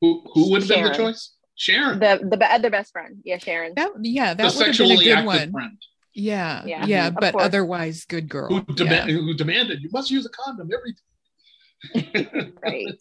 Who, 0.00 0.22
who 0.32 0.50
would 0.50 0.62
have 0.62 0.68
been 0.68 0.84
the 0.84 0.94
choice? 0.94 1.34
Sharon. 1.54 1.98
The, 1.98 2.20
the 2.22 2.52
other 2.52 2.70
best 2.70 2.92
friend. 2.92 3.20
Yeah, 3.24 3.38
Sharon. 3.38 3.74
That, 3.76 3.90
yeah, 4.00 4.34
that 4.34 4.54
would 4.54 4.66
have 4.66 4.78
been 4.78 4.90
a 4.92 4.96
good 4.96 5.26
one. 5.26 5.52
Friend. 5.52 5.78
Yeah, 6.14 6.64
yeah, 6.64 6.86
yeah 6.86 7.10
but 7.10 7.32
course. 7.32 7.44
otherwise, 7.44 8.04
good 8.04 8.28
girl. 8.28 8.48
Who, 8.48 8.64
yeah. 8.84 9.04
who 9.04 9.34
demanded 9.34 9.80
you 9.80 9.90
must 9.92 10.10
use 10.10 10.26
a 10.26 10.30
condom 10.30 10.70
every 10.72 10.94
time. 10.94 12.52
right. 12.62 13.00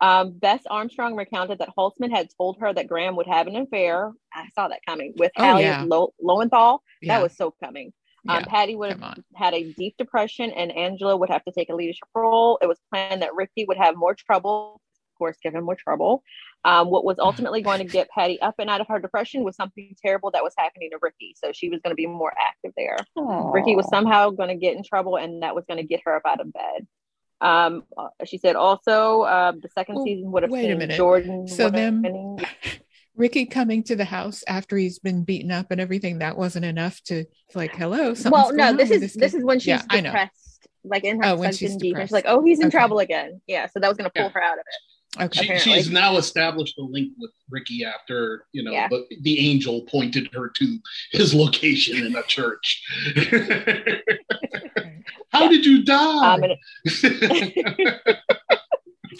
Um, 0.00 0.38
Bess 0.38 0.62
Armstrong 0.70 1.16
recounted 1.16 1.58
that 1.58 1.70
Holzman 1.76 2.10
had 2.10 2.28
told 2.36 2.58
her 2.60 2.72
that 2.72 2.86
Graham 2.86 3.16
would 3.16 3.26
have 3.26 3.46
an 3.48 3.56
affair. 3.56 4.12
I 4.32 4.46
saw 4.54 4.68
that 4.68 4.80
coming 4.86 5.14
with 5.16 5.32
oh, 5.36 5.42
Hallie 5.42 5.62
yeah. 5.62 5.82
Lo- 5.84 6.14
Lowenthal. 6.20 6.82
Yeah. 7.02 7.16
That 7.16 7.22
was 7.22 7.36
so 7.36 7.52
coming. 7.62 7.92
Um, 8.28 8.44
Patty 8.44 8.76
would 8.76 8.92
have 8.92 9.18
had 9.34 9.54
a 9.54 9.72
deep 9.72 9.96
depression, 9.98 10.50
and 10.50 10.70
Angela 10.70 11.16
would 11.16 11.30
have 11.30 11.44
to 11.44 11.52
take 11.52 11.70
a 11.70 11.74
leadership 11.74 12.08
role. 12.14 12.58
It 12.60 12.66
was 12.66 12.78
planned 12.90 13.22
that 13.22 13.34
Ricky 13.34 13.64
would 13.66 13.78
have 13.78 13.96
more 13.96 14.14
trouble 14.14 14.80
of 15.18 15.18
course, 15.18 15.36
give 15.42 15.54
him 15.54 15.64
more 15.64 15.74
trouble. 15.74 16.22
Um, 16.64 16.90
what 16.90 17.04
was 17.04 17.18
ultimately 17.18 17.60
going 17.60 17.78
to 17.78 17.84
get 17.84 18.08
Patty 18.10 18.40
up 18.40 18.54
and 18.58 18.70
out 18.70 18.80
of 18.80 18.86
her 18.86 19.00
depression 19.00 19.42
was 19.42 19.56
something 19.56 19.96
terrible 20.00 20.30
that 20.30 20.44
was 20.44 20.54
happening 20.56 20.90
to 20.92 20.98
Ricky. 21.02 21.34
So 21.36 21.50
she 21.52 21.68
was 21.68 21.80
going 21.80 21.90
to 21.90 21.96
be 21.96 22.06
more 22.06 22.32
active 22.40 22.72
there. 22.76 22.96
Aww. 23.16 23.52
Ricky 23.52 23.74
was 23.74 23.88
somehow 23.88 24.30
going 24.30 24.48
to 24.48 24.54
get 24.54 24.76
in 24.76 24.84
trouble, 24.84 25.16
and 25.16 25.42
that 25.42 25.56
was 25.56 25.64
going 25.66 25.78
to 25.78 25.86
get 25.86 26.02
her 26.04 26.14
up 26.14 26.22
out 26.24 26.40
of 26.40 26.52
bed. 26.52 26.86
Um, 27.40 27.84
uh, 27.96 28.08
she 28.24 28.38
said 28.38 28.56
also 28.56 29.22
uh, 29.22 29.52
the 29.60 29.68
second 29.68 29.96
well, 29.96 30.04
season 30.04 30.30
would 30.32 30.44
have 30.44 30.52
wait 30.52 30.70
a 30.70 30.76
minute. 30.76 30.96
Jordan. 30.96 31.48
So 31.48 31.68
then, 31.68 32.02
Ricky 33.18 33.46
coming 33.46 33.82
to 33.84 33.96
the 33.96 34.04
house 34.04 34.44
after 34.46 34.76
he's 34.76 35.00
been 35.00 35.24
beaten 35.24 35.50
up 35.50 35.70
and 35.70 35.80
everything 35.80 36.20
that 36.20 36.38
wasn't 36.38 36.64
enough 36.64 37.02
to 37.04 37.24
like 37.54 37.74
hello. 37.74 38.14
Well, 38.24 38.54
no, 38.54 38.72
this 38.72 38.90
is 38.90 39.00
this, 39.00 39.14
this 39.14 39.34
is 39.34 39.44
when 39.44 39.58
she's 39.58 39.82
yeah, 39.90 40.00
depressed, 40.02 40.68
like 40.84 41.04
in 41.04 41.20
her 41.20 41.30
oh, 41.30 41.50
she's, 41.50 41.76
deep, 41.76 41.96
she's 41.98 42.12
like, 42.12 42.24
oh, 42.28 42.42
he's 42.44 42.60
in 42.60 42.68
okay. 42.68 42.78
trouble 42.78 43.00
again. 43.00 43.40
Yeah, 43.46 43.66
so 43.66 43.80
that 43.80 43.88
was 43.88 43.96
going 43.96 44.08
to 44.08 44.14
pull 44.14 44.26
yeah. 44.26 44.30
her 44.30 44.42
out 44.42 44.54
of 44.54 44.60
it. 44.60 45.24
Okay. 45.24 45.58
She, 45.58 45.72
she's 45.72 45.90
now 45.90 46.16
established 46.16 46.78
a 46.78 46.82
link 46.82 47.12
with 47.18 47.32
Ricky 47.50 47.84
after 47.84 48.44
you 48.52 48.62
know 48.62 48.70
yeah. 48.70 48.88
the, 48.88 49.04
the 49.22 49.50
angel 49.50 49.82
pointed 49.82 50.28
her 50.32 50.48
to 50.50 50.78
his 51.10 51.34
location 51.34 52.06
in 52.06 52.14
a 52.14 52.22
church. 52.22 52.84
How 55.30 55.42
yeah. 55.42 55.48
did 55.48 55.66
you 55.66 55.84
die? 55.84 56.34
Um, 56.34 56.44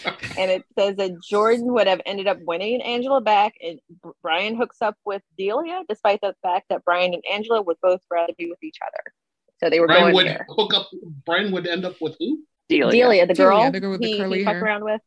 and, 0.05 0.51
it, 0.51 0.64
says 0.78 0.96
that 0.96 1.22
Jordan 1.22 1.72
would 1.72 1.86
have 1.86 2.01
ended 2.07 2.26
up 2.26 2.38
winning 2.40 2.82
Angela 2.82 3.20
back, 3.20 3.55
and 3.61 3.78
Brian 4.22 4.57
hooks 4.57 4.78
up 4.80 4.96
with 5.05 5.22
Delia, 5.36 5.82
despite 5.88 6.20
the 6.20 6.34
fact 6.42 6.66
that 6.70 6.84
Brian 6.84 7.14
and 7.14 7.22
Angela 7.30 7.62
would 7.62 7.76
both 7.82 8.01
rather 8.11 8.32
be 8.36 8.46
with 8.46 8.62
each 8.62 8.78
other. 8.86 9.12
So 9.59 9.70
they 9.70 9.80
were 9.80 9.86
Brian 9.86 10.03
going 10.05 10.14
would 10.14 10.26
there. 10.26 10.46
hook 10.49 10.74
up. 10.74 10.88
Brian 11.26 11.53
would 11.53 11.66
end 11.66 11.84
up 11.84 11.96
with 12.01 12.16
who? 12.18 12.44
Delia, 12.68 12.90
Delia 12.90 13.26
the 13.26 13.34
girl. 13.34 13.59
Delia, 13.59 13.72
the 13.72 13.80
girl 13.80 13.90
with 13.92 14.01
he, 14.01 14.12
the 14.12 14.18
curly 14.18 14.38
he 14.38 14.44
hair. 14.44 14.62
around 14.62 14.84
with. 14.84 15.01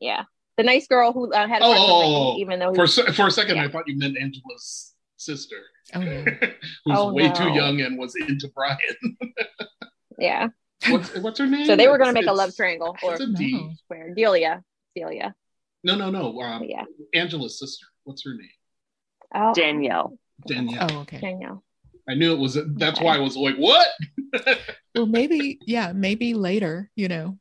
Yeah, 0.00 0.24
the 0.56 0.62
nice 0.62 0.86
girl 0.86 1.12
who 1.12 1.32
uh, 1.32 1.48
had 1.48 1.62
a 1.62 1.64
oh, 1.64 1.74
oh, 1.76 2.38
even 2.38 2.58
though 2.58 2.74
for 2.74 2.86
for 2.86 3.26
a 3.26 3.30
second 3.30 3.56
yeah. 3.56 3.64
I 3.64 3.68
thought 3.68 3.84
you 3.86 3.96
meant 3.98 4.16
Angela's 4.18 4.94
sister, 5.16 5.56
oh, 5.94 6.00
who's 6.84 6.98
oh, 6.98 7.12
way 7.12 7.28
no. 7.28 7.34
too 7.34 7.50
young 7.50 7.80
and 7.80 7.98
was 7.98 8.14
into 8.14 8.48
Brian. 8.54 9.16
yeah. 10.18 10.48
What's, 10.88 11.16
what's, 11.18 11.38
her 11.38 11.46
name? 11.46 11.66
So 11.66 11.76
they 11.76 11.88
were 11.88 11.98
going 11.98 12.08
to 12.08 12.14
make 12.14 12.24
it's, 12.24 12.30
a 12.30 12.34
love 12.34 12.54
triangle 12.54 12.96
or 13.02 13.16
no. 13.18 13.70
square. 13.84 14.14
Delia. 14.14 14.62
Delia. 14.94 15.34
No, 15.82 15.94
no, 15.94 16.10
no. 16.10 16.40
Um, 16.40 16.64
yeah. 16.64 16.84
Angela's 17.14 17.58
sister. 17.58 17.86
What's 18.04 18.24
her 18.24 18.34
name? 18.34 18.48
Oh. 19.34 19.52
Danielle. 19.54 20.18
Danielle. 20.46 20.88
Oh, 20.90 20.98
okay. 21.00 21.20
Danielle. 21.20 21.62
I 22.08 22.14
knew 22.14 22.32
it 22.32 22.38
was. 22.38 22.54
That's 22.54 22.98
okay. 22.98 23.04
why 23.04 23.16
I 23.16 23.20
was 23.20 23.36
like, 23.36 23.56
"What?" 23.56 23.86
well, 24.94 25.06
maybe, 25.06 25.58
yeah, 25.66 25.92
maybe 25.92 26.34
later. 26.34 26.90
You 26.96 27.08
know, 27.08 27.38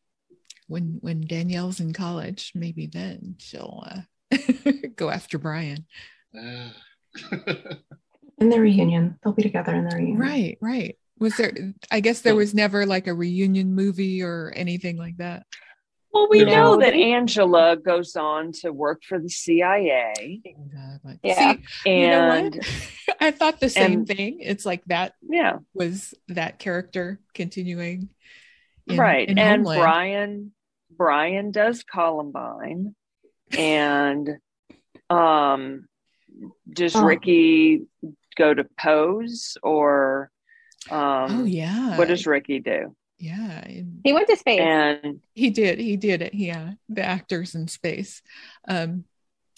when 0.68 1.00
when 1.02 1.22
Danielle's 1.22 1.82
in 1.82 1.92
college, 1.92 2.54
maybe 2.56 2.88
then 2.88 3.36
she'll 3.40 3.84
uh, 3.86 4.38
go 4.96 5.10
after 5.10 5.38
Brian. 5.38 5.86
Uh. 6.38 6.70
in 8.38 8.50
the 8.50 8.60
reunion, 8.60 9.20
they'll 9.24 9.34
be 9.34 9.44
together 9.44 9.76
in 9.76 9.88
the 9.88 9.96
reunion. 9.96 10.18
Right, 10.18 10.58
right. 10.62 10.98
Was 11.24 11.38
there? 11.38 11.54
I 11.90 12.02
guess 12.02 12.20
there 12.20 12.36
was 12.36 12.54
never 12.54 12.86
like 12.86 13.08
a 13.08 13.14
reunion 13.14 13.74
movie 13.74 14.22
or 14.22 14.52
anything 14.58 14.98
like 14.98 15.16
that. 15.18 15.46
Well, 16.12 16.28
we 16.30 16.44
know 16.44 16.78
that 16.82 16.94
Angela 16.94 17.78
goes 17.78 18.18
on 18.18 18.52
to 18.62 18.74
work 18.74 19.04
for 19.08 19.20
the 19.20 19.30
CIA. 19.30 20.42
Exactly. 20.44 21.20
Yeah. 21.24 21.54
See, 21.54 21.90
and 21.90 22.56
you 22.56 22.62
know 22.62 22.68
I 23.22 23.32
thought 23.32 23.62
the 23.62 23.70
same 23.70 24.00
and, 24.00 24.08
thing. 24.08 24.40
It's 24.42 24.66
like 24.66 24.84
that. 24.88 25.14
Yeah. 25.22 25.60
Was 25.74 26.14
that 26.28 26.60
character 26.60 27.22
continuing? 27.34 28.10
In, 28.88 28.98
right. 28.98 29.30
In 29.30 29.40
and 29.40 29.62
Homeland. 29.62 29.82
Brian 29.82 30.52
Brian 30.92 31.52
does 31.52 31.84
Columbine, 31.84 32.96
and 33.58 34.30
um, 35.10 35.88
does 36.70 36.98
oh. 36.98 37.06
Ricky 37.06 37.84
go 38.36 38.54
to 38.54 38.66
pose 38.78 39.58
or? 39.64 40.30
Um, 40.90 41.42
oh 41.42 41.44
yeah. 41.46 41.98
What 41.98 42.08
does 42.08 42.26
Ricky 42.26 42.60
do? 42.60 42.96
Yeah, 43.18 43.66
he 44.04 44.12
went 44.12 44.28
to 44.28 44.36
space, 44.36 44.60
and 44.60 45.22
he 45.34 45.50
did. 45.50 45.80
He 45.80 45.96
did 45.96 46.22
it. 46.22 46.34
Yeah, 46.34 46.74
the 46.90 47.04
actors 47.04 47.56
in 47.56 47.68
space. 47.68 48.22
Um, 48.68 49.06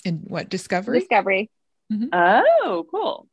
in 0.03 0.17
what 0.25 0.49
Discovery? 0.49 0.99
Discovery. 0.99 1.49
Mm-hmm. 1.91 2.09
Oh, 2.13 2.85
cool. 2.91 3.27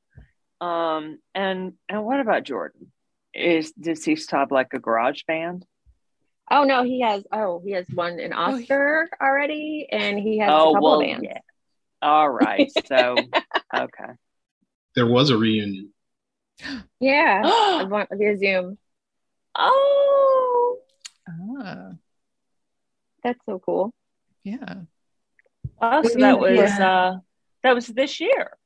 Um, 0.60 1.18
and 1.34 1.74
and 1.88 2.04
what 2.04 2.20
about 2.20 2.44
Jordan? 2.44 2.92
Is 3.34 3.72
does 3.72 4.04
he 4.04 4.16
stop 4.16 4.50
like 4.50 4.68
a 4.72 4.78
garage 4.78 5.22
band? 5.26 5.66
Oh 6.50 6.64
no, 6.64 6.82
he 6.82 7.00
has. 7.00 7.24
Oh, 7.32 7.60
he 7.64 7.72
has 7.72 7.86
won 7.92 8.18
an 8.20 8.32
Oscar 8.32 9.08
oh, 9.12 9.24
already, 9.24 9.86
and 9.90 10.18
he 10.18 10.38
has 10.38 10.50
oh, 10.50 10.70
a 10.70 10.74
couple 10.74 10.82
well, 10.82 11.00
of 11.00 11.06
bands. 11.06 11.24
Yeah. 11.24 11.38
All 12.00 12.30
right, 12.30 12.70
so 12.86 13.16
okay. 13.76 14.12
There 14.94 15.06
was 15.06 15.30
a 15.30 15.36
reunion. 15.36 15.92
Yeah, 17.00 17.84
via 18.12 18.36
Zoom. 18.36 18.78
Oh, 19.54 20.78
ah, 21.28 21.92
that's 23.22 23.40
so 23.46 23.58
cool. 23.58 23.92
Yeah. 24.44 24.82
Oh, 25.80 26.02
so 26.02 26.18
that 26.18 26.38
was 26.38 26.58
yeah. 26.58 26.88
uh 26.88 27.16
that 27.62 27.74
was 27.74 27.86
this 27.86 28.20
year. 28.20 28.56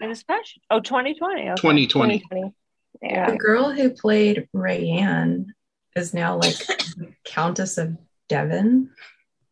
It 0.00 0.06
was 0.06 0.22
past 0.22 0.58
oh 0.70 0.80
2020. 0.80 1.42
Okay. 1.42 1.54
2020. 1.54 2.18
2020. 2.18 2.54
Yeah. 3.02 3.30
The 3.30 3.36
girl 3.36 3.70
who 3.70 3.90
played 3.90 4.48
Rayanne 4.54 5.46
is 5.94 6.14
now 6.14 6.38
like 6.38 6.56
Countess 7.24 7.78
of 7.78 7.96
Devon. 8.28 8.90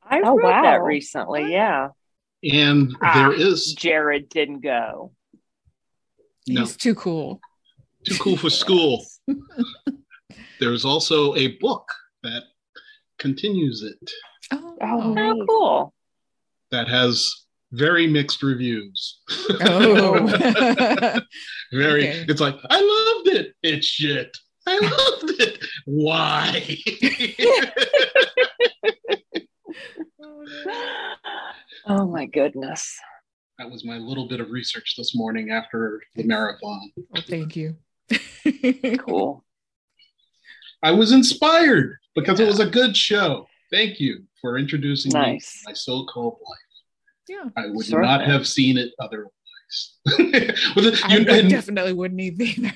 I 0.02 0.20
oh, 0.24 0.36
read 0.36 0.44
wow. 0.44 0.62
that 0.62 0.82
recently. 0.82 1.52
Yeah. 1.52 1.88
And 2.42 2.94
ah, 3.00 3.14
there 3.14 3.32
is 3.32 3.74
Jared 3.74 4.28
didn't 4.28 4.60
go. 4.60 5.12
No. 6.46 6.60
He's 6.60 6.76
too 6.76 6.94
cool. 6.94 7.40
Too 8.04 8.16
cool 8.20 8.36
for 8.36 8.50
school. 8.50 9.04
There's 10.60 10.84
also 10.84 11.34
a 11.34 11.56
book 11.58 11.88
that 12.22 12.42
continues 13.18 13.82
it. 13.82 14.10
Oh, 14.52 14.76
oh 14.80 15.46
cool. 15.48 15.94
That 16.70 16.88
has 16.88 17.44
very 17.72 18.06
mixed 18.06 18.42
reviews. 18.42 19.20
Oh. 19.62 20.26
very 21.72 22.08
okay. 22.08 22.24
it's 22.28 22.40
like, 22.40 22.56
I 22.70 22.80
loved 22.80 23.36
it. 23.36 23.54
It's 23.62 23.86
shit. 23.86 24.36
I 24.66 24.78
loved 24.78 25.40
it. 25.40 25.64
Why? 25.84 26.78
oh 31.86 32.06
my 32.06 32.26
goodness. 32.26 32.98
That 33.58 33.70
was 33.70 33.84
my 33.84 33.98
little 33.98 34.28
bit 34.28 34.40
of 34.40 34.50
research 34.50 34.94
this 34.96 35.14
morning 35.14 35.50
after 35.50 36.02
the 36.16 36.24
marathon. 36.24 36.92
Oh, 37.16 37.20
thank 37.28 37.54
you. 37.56 37.76
cool. 38.98 39.44
I 40.82 40.90
was 40.90 41.12
inspired 41.12 41.96
because 42.14 42.38
yeah. 42.38 42.46
it 42.46 42.48
was 42.48 42.60
a 42.60 42.66
good 42.66 42.96
show. 42.96 43.46
Thank 43.70 44.00
you 44.00 44.24
for 44.40 44.58
introducing 44.58 45.12
nice. 45.12 45.24
me 45.24 45.38
to 45.38 45.70
my 45.70 45.72
so-called 45.72 46.38
life. 46.48 46.58
Yeah. 47.28 47.50
I 47.56 47.68
would 47.68 47.86
sure 47.86 48.02
not 48.02 48.26
have 48.26 48.46
seen 48.46 48.76
it 48.76 48.90
otherwise. 49.00 49.30
you, 50.18 50.52
I, 51.06 51.42
definitely 51.48 51.94
wouldn't 51.94 52.20
either. 52.20 52.70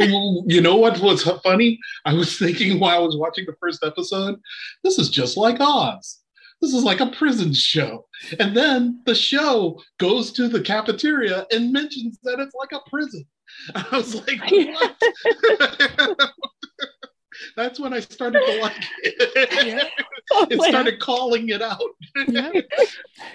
you 0.00 0.60
know 0.60 0.76
what 0.76 1.00
was 1.00 1.22
funny? 1.42 1.78
I 2.04 2.12
was 2.12 2.38
thinking 2.38 2.78
while 2.78 2.96
I 2.96 3.04
was 3.04 3.16
watching 3.16 3.46
the 3.46 3.56
first 3.58 3.82
episode, 3.84 4.38
this 4.84 4.98
is 4.98 5.08
just 5.08 5.36
like 5.36 5.56
Oz. 5.60 6.20
This 6.60 6.74
is 6.74 6.84
like 6.84 7.00
a 7.00 7.06
prison 7.06 7.54
show. 7.54 8.06
And 8.38 8.54
then 8.54 9.00
the 9.06 9.14
show 9.14 9.80
goes 9.98 10.30
to 10.32 10.46
the 10.46 10.60
cafeteria 10.60 11.46
and 11.50 11.72
mentions 11.72 12.18
that 12.22 12.38
it's 12.38 12.54
like 12.54 12.72
a 12.72 12.88
prison. 12.88 13.24
I 13.74 13.96
was 13.96 14.14
like, 14.14 14.40
what? 14.50 16.30
That's 17.56 17.80
when 17.80 17.94
I 17.94 18.00
started 18.00 18.42
to 18.44 18.60
like 18.60 18.76
it. 19.02 19.66
Yeah. 19.66 20.46
it 20.50 20.60
started 20.62 21.00
calling 21.00 21.48
it 21.48 21.62
out. 21.62 21.80
yeah. 22.28 22.52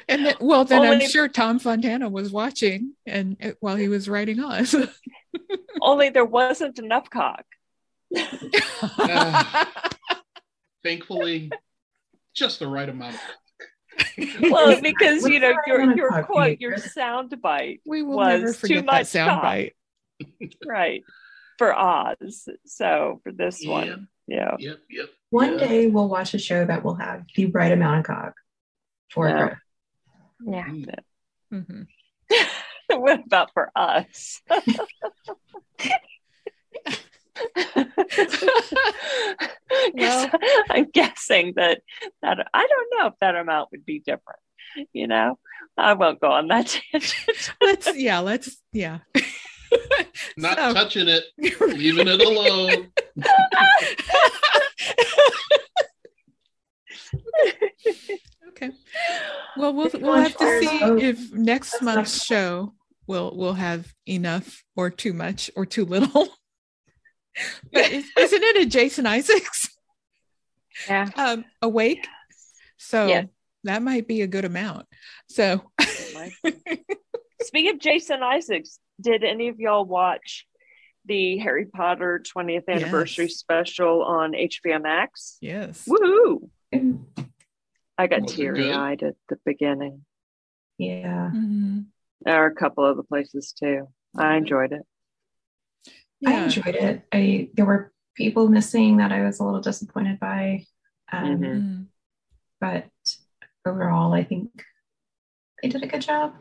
And 0.07 0.26
then, 0.28 0.36
well, 0.39 0.63
then 0.63 0.86
Only, 0.86 1.05
I'm 1.05 1.09
sure 1.09 1.28
Tom 1.28 1.59
Fontana 1.59 2.07
was 2.07 2.32
watching 2.32 2.93
and 3.05 3.36
uh, 3.43 3.51
while 3.61 3.76
he 3.76 3.88
was 3.88 4.07
writing 4.07 4.39
us. 4.39 4.76
Only 5.82 6.09
there 6.09 6.26
wasn't 6.26 6.78
enough 6.78 7.09
cock. 7.09 7.45
Uh, 8.16 9.66
thankfully, 10.84 11.51
just 12.36 12.59
the 12.59 12.68
right 12.68 12.88
amount 12.88 13.16
of 13.16 13.22
well, 14.41 14.82
because 14.82 15.28
you 15.28 15.39
know 15.39 15.53
your 15.66 15.95
your 15.95 16.24
quote, 16.24 16.59
your 16.59 16.78
sound 16.78 17.34
bite 17.41 17.82
we 17.86 18.01
will 18.01 18.18
was 18.18 18.41
never 18.41 18.53
forget 18.53 18.78
too 18.78 18.84
much 18.84 18.95
that 18.95 19.07
sound 19.07 19.41
bite. 19.41 19.74
Right 20.66 21.03
for 21.57 21.74
Oz. 21.74 22.47
So 22.66 23.22
for 23.24 23.32
this 23.32 23.63
yep. 23.63 23.72
one, 23.72 24.07
yeah. 24.28 24.55
Yep, 24.59 24.80
yep. 24.89 25.09
One 25.30 25.53
yeah. 25.53 25.68
day 25.68 25.88
we'll 25.88 26.09
watch 26.09 26.34
a 26.34 26.39
show 26.39 26.66
that 26.66 26.84
will 26.84 26.95
have 26.95 27.24
the 27.36 27.47
right 27.47 27.72
amount 27.72 27.99
of 27.99 28.05
cock 28.05 28.34
for 29.11 29.30
yeah. 29.30 29.38
her. 29.38 29.61
Yeah. 30.45 30.68
Mm-hmm. 31.53 31.82
what 32.99 33.26
about 33.26 33.51
for 33.53 33.72
us? 33.76 34.41
well, 39.93 40.32
I'm 40.70 40.89
guessing 40.91 41.53
that 41.55 41.82
that 42.22 42.47
I 42.53 42.68
don't 42.68 42.99
know 42.99 43.07
if 43.07 43.13
that 43.22 43.36
amount 43.36 43.72
would 43.72 43.86
be 43.86 43.99
different. 43.99 44.39
You 44.93 45.07
know, 45.07 45.39
I 45.78 45.93
won't 45.93 46.20
go 46.20 46.32
on 46.32 46.47
that 46.49 46.68
tangent. 46.91 47.53
let's 47.61 47.95
yeah, 47.95 48.20
let's 48.20 48.57
yeah. 48.74 48.99
Not 50.38 50.57
so. 50.57 50.73
touching 50.73 51.07
it, 51.07 51.23
leaving 51.61 52.07
it 52.07 52.21
alone. 52.21 52.91
okay. 58.49 58.71
Well, 59.57 59.73
we'll 59.73 59.89
we'll 59.93 60.15
have 60.15 60.36
to 60.38 60.59
see 60.59 60.79
if 61.05 61.31
next 61.31 61.81
month's 61.81 62.23
show 62.23 62.73
will 63.07 63.36
will 63.36 63.53
have 63.53 63.93
enough 64.07 64.63
or 64.75 64.89
too 64.89 65.13
much 65.13 65.49
or 65.55 65.65
too 65.65 65.86
little. 65.86 66.27
but 67.71 67.91
is, 67.91 68.05
not 68.17 68.33
it 68.33 68.63
a 68.63 68.65
Jason 68.65 69.05
Isaacs? 69.05 69.69
Yeah. 70.89 71.09
Um, 71.15 71.45
awake. 71.61 72.05
So 72.77 73.07
yeah. 73.07 73.23
that 73.63 73.81
might 73.81 74.07
be 74.07 74.21
a 74.21 74.27
good 74.27 74.43
amount. 74.45 74.88
So 75.29 75.61
speaking 77.41 77.73
of 77.75 77.79
Jason 77.79 78.21
Isaacs, 78.21 78.79
did 78.99 79.23
any 79.23 79.49
of 79.49 79.59
y'all 79.59 79.85
watch 79.85 80.45
the 81.05 81.37
Harry 81.37 81.65
Potter 81.65 82.23
20th 82.35 82.67
anniversary 82.67 83.25
yes. 83.25 83.37
special 83.37 84.03
on 84.03 84.33
HBO 84.33 84.81
Max? 84.81 85.37
Yes. 85.41 85.87
Woohoo! 85.87 86.49
I 87.97 88.07
got 88.07 88.27
teary 88.27 88.71
eyed 88.71 89.03
at 89.03 89.15
the 89.29 89.37
beginning. 89.45 90.01
Yeah. 90.77 91.31
Mm-hmm. 91.33 91.81
There 92.21 92.35
are 92.35 92.47
a 92.47 92.55
couple 92.55 92.85
of 92.85 92.97
the 92.97 93.03
places 93.03 93.53
too. 93.57 93.87
I 94.17 94.35
enjoyed 94.35 94.73
it. 94.73 94.81
Yeah. 96.21 96.29
I 96.29 96.43
enjoyed 96.43 96.75
it. 96.75 97.03
I 97.11 97.49
there 97.53 97.65
were 97.65 97.93
people 98.15 98.49
missing 98.49 98.97
that 98.97 99.11
I 99.11 99.23
was 99.23 99.39
a 99.39 99.43
little 99.43 99.61
disappointed 99.61 100.19
by. 100.19 100.65
Um, 101.11 101.23
mm-hmm. 101.23 101.81
But 102.59 102.89
overall, 103.65 104.13
I 104.13 104.23
think 104.23 104.49
they 105.61 105.69
did 105.69 105.83
a 105.83 105.87
good 105.87 106.01
job. 106.01 106.33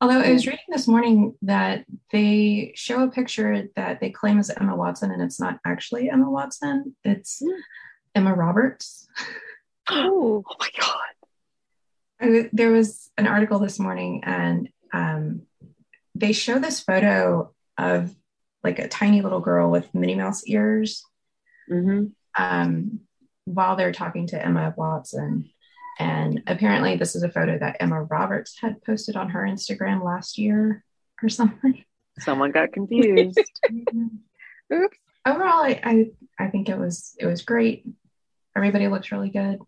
Although 0.00 0.20
I 0.20 0.32
was 0.32 0.46
reading 0.46 0.64
this 0.68 0.86
morning 0.86 1.34
that 1.42 1.86
they 2.12 2.72
show 2.74 3.02
a 3.02 3.10
picture 3.10 3.68
that 3.76 3.98
they 4.00 4.10
claim 4.10 4.38
is 4.38 4.50
Emma 4.50 4.76
Watson, 4.76 5.10
and 5.10 5.22
it's 5.22 5.40
not 5.40 5.58
actually 5.64 6.10
Emma 6.10 6.30
Watson. 6.30 6.94
It's 7.02 7.42
mm. 7.42 7.58
Emma 8.14 8.34
Roberts. 8.34 9.08
Oh, 9.88 10.44
oh 10.46 10.56
my 10.58 10.68
god! 10.78 10.98
I, 12.20 12.50
there 12.52 12.72
was 12.72 13.10
an 13.16 13.26
article 13.26 13.58
this 13.58 13.78
morning, 13.78 14.22
and 14.24 14.68
um, 14.92 15.42
they 16.14 16.32
show 16.32 16.58
this 16.58 16.80
photo 16.80 17.54
of 17.78 18.14
like 18.64 18.78
a 18.78 18.88
tiny 18.88 19.22
little 19.22 19.40
girl 19.40 19.70
with 19.70 19.94
Minnie 19.94 20.14
Mouse 20.16 20.44
ears 20.46 21.04
mm-hmm. 21.70 22.06
um, 22.36 23.00
while 23.44 23.76
they're 23.76 23.92
talking 23.92 24.26
to 24.28 24.44
Emma 24.44 24.74
Watson. 24.76 25.50
And 25.98 26.42
apparently, 26.46 26.96
this 26.96 27.16
is 27.16 27.22
a 27.22 27.30
photo 27.30 27.58
that 27.58 27.76
Emma 27.80 28.02
Roberts 28.02 28.58
had 28.60 28.82
posted 28.82 29.16
on 29.16 29.30
her 29.30 29.42
Instagram 29.42 30.04
last 30.04 30.36
year 30.36 30.84
or 31.22 31.28
something. 31.28 31.84
Someone 32.18 32.50
got 32.50 32.72
confused. 32.72 33.38
Oops. 34.72 34.98
Overall, 35.26 35.64
I, 35.64 35.80
I 35.84 36.44
I 36.44 36.48
think 36.48 36.68
it 36.68 36.78
was 36.78 37.14
it 37.18 37.26
was 37.26 37.42
great. 37.42 37.84
Everybody 38.54 38.88
looks 38.88 39.10
really 39.10 39.30
good. 39.30 39.58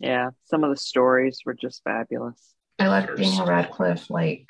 Yeah, 0.00 0.30
some 0.44 0.64
of 0.64 0.70
the 0.70 0.76
stories 0.76 1.40
were 1.44 1.54
just 1.54 1.82
fabulous. 1.84 2.54
I 2.78 2.88
love 2.88 3.16
Daniel 3.16 3.46
Radcliffe 3.46 4.10
like 4.10 4.48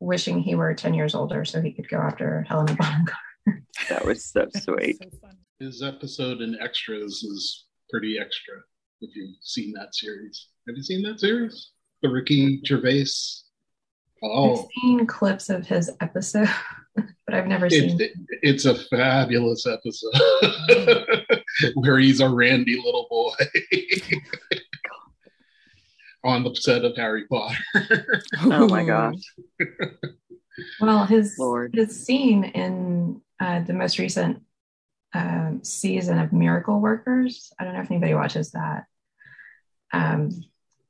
wishing 0.00 0.40
he 0.40 0.54
were 0.54 0.74
10 0.74 0.94
years 0.94 1.14
older 1.14 1.44
so 1.44 1.60
he 1.60 1.72
could 1.72 1.88
go 1.88 1.98
after 1.98 2.42
Helena 2.48 2.74
Bonham 2.74 3.06
Carter. 3.06 3.62
That 3.88 4.04
was 4.04 4.24
so 4.24 4.48
sweet. 4.56 4.98
so 4.98 5.28
His 5.60 5.82
episode 5.82 6.40
in 6.40 6.56
Extras 6.60 7.22
is 7.22 7.66
pretty 7.90 8.18
extra 8.18 8.54
if 9.00 9.14
you've 9.16 9.36
seen 9.40 9.72
that 9.74 9.94
series. 9.94 10.48
Have 10.66 10.76
you 10.76 10.82
seen 10.82 11.02
that 11.02 11.20
series? 11.20 11.70
The 12.02 12.08
Ricky 12.08 12.60
Gervais. 12.64 13.06
Oh. 14.22 14.52
I've 14.52 14.66
seen 14.80 15.06
clips 15.06 15.50
of 15.50 15.66
his 15.66 15.90
episode, 16.00 16.48
but 16.96 17.34
I've 17.34 17.46
never 17.46 17.68
seen. 17.68 18.00
It, 18.00 18.12
it's 18.42 18.64
a 18.64 18.74
fabulous 18.74 19.66
episode 19.66 20.14
where 21.74 21.98
he's 21.98 22.20
a 22.20 22.28
randy 22.28 22.76
little 22.82 23.06
boy 23.10 23.34
on 26.24 26.42
the 26.42 26.54
set 26.54 26.84
of 26.84 26.96
Harry 26.96 27.26
Potter. 27.26 28.22
oh 28.42 28.68
my 28.68 28.84
gosh. 28.84 29.20
well, 30.80 31.04
his 31.04 31.36
Lord. 31.38 31.74
his 31.74 32.06
scene 32.06 32.44
in 32.44 33.20
uh, 33.40 33.60
the 33.60 33.74
most 33.74 33.98
recent 33.98 34.40
um, 35.14 35.62
season 35.62 36.18
of 36.18 36.32
Miracle 36.32 36.80
Workers. 36.80 37.52
I 37.58 37.64
don't 37.64 37.74
know 37.74 37.80
if 37.80 37.90
anybody 37.90 38.14
watches 38.14 38.50
that. 38.52 38.84
Um, 39.92 40.30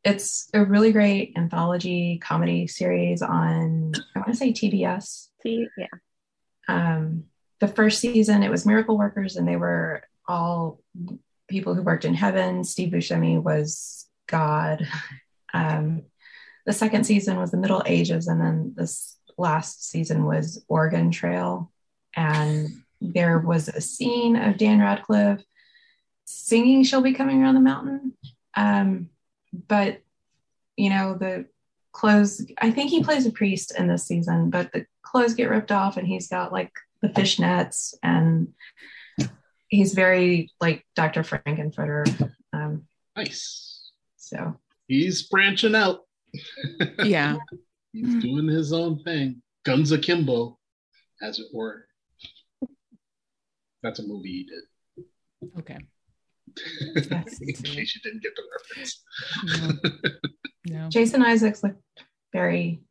it's 0.03 0.49
a 0.53 0.65
really 0.65 0.93
great 0.93 1.35
anthology 1.37 2.19
comedy 2.19 2.67
series 2.67 3.23
on 3.23 3.93
I 4.15 4.19
want 4.19 4.31
to 4.31 4.37
say 4.37 4.53
TBS. 4.53 5.29
yeah. 5.45 5.87
Um, 6.69 7.25
the 7.61 7.69
first 7.69 8.01
season 8.01 8.43
it 8.43 8.51
was 8.51 8.67
Miracle 8.67 8.99
Workers, 8.99 9.37
and 9.37 9.47
they 9.47 9.57
were 9.57 10.03
all 10.27 10.81
people 11.49 11.75
who 11.75 11.83
worked 11.83 12.05
in 12.05 12.15
heaven. 12.15 12.65
Steve 12.65 12.93
Buscemi 12.93 13.43
was 13.43 14.09
God. 14.27 14.87
Um, 15.53 16.03
the 16.67 16.73
second 16.73 17.05
season 17.05 17.37
was 17.37 17.53
the 17.53 17.57
Middle 17.59 17.85
Ages, 17.87 18.27
and 18.27 18.41
then 18.41 18.75
this 18.77 19.17
last 19.39 19.89
season 19.89 20.25
was 20.25 20.65
Oregon 20.67 21.13
Trail. 21.13 21.71
And 22.17 22.84
there 23.13 23.39
was 23.39 23.69
a 23.69 23.81
scene 23.81 24.37
of 24.37 24.57
Dan 24.57 24.81
Radcliffe 24.81 25.43
singing 26.25 26.85
she'll 26.85 27.03
be 27.03 27.13
coming 27.13 27.43
around 27.43 27.55
the 27.55 27.61
mountain. 27.61 28.13
Um, 28.57 29.11
but 29.53 30.01
you 30.77 30.91
know, 30.91 31.17
the 31.19 31.47
clothes 31.93 32.45
I 32.59 32.71
think 32.71 32.91
he 32.91 33.03
plays 33.03 33.27
a 33.27 33.31
priest 33.31 33.73
in 33.79 33.87
this 33.87 34.05
season, 34.07 34.51
but 34.51 34.73
the 34.73 34.87
clothes 35.03 35.35
get 35.35 35.51
ripped 35.51 35.73
off 35.73 35.97
and 35.97 36.07
he's 36.07 36.29
got 36.29 36.53
like 36.53 36.73
the 37.03 37.09
fishnets 37.09 37.95
and 38.03 38.53
he's 39.69 39.95
very 39.95 40.51
like 40.61 40.85
Dr. 40.97 41.23
Frank-N-Furter. 41.23 42.33
Um, 42.53 42.87
nice. 43.17 43.91
So 44.17 44.59
he's 44.89 45.23
branching 45.29 45.75
out. 45.75 46.01
yeah. 47.03 47.37
he's 47.93 48.23
doing 48.23 48.49
his 48.49 48.73
own 48.73 49.03
thing. 49.03 49.43
Guns 49.65 49.93
Akimbo, 49.93 50.59
as 51.23 51.39
it 51.39 51.47
were. 51.53 51.87
That's 53.85 53.99
a 53.99 54.03
movie 54.03 54.29
he 54.31 54.45
did. 54.45 55.05
Okay. 55.59 55.79
in 56.97 57.55
case 57.55 57.95
you 57.95 58.01
didn't 58.03 58.23
get 58.23 58.33
the 58.35 58.43
reference. 58.57 59.03
No. 60.67 60.79
no. 60.85 60.89
Jason 60.89 61.23
Isaacs 61.23 61.63
looked 61.63 61.83
very 62.33 62.83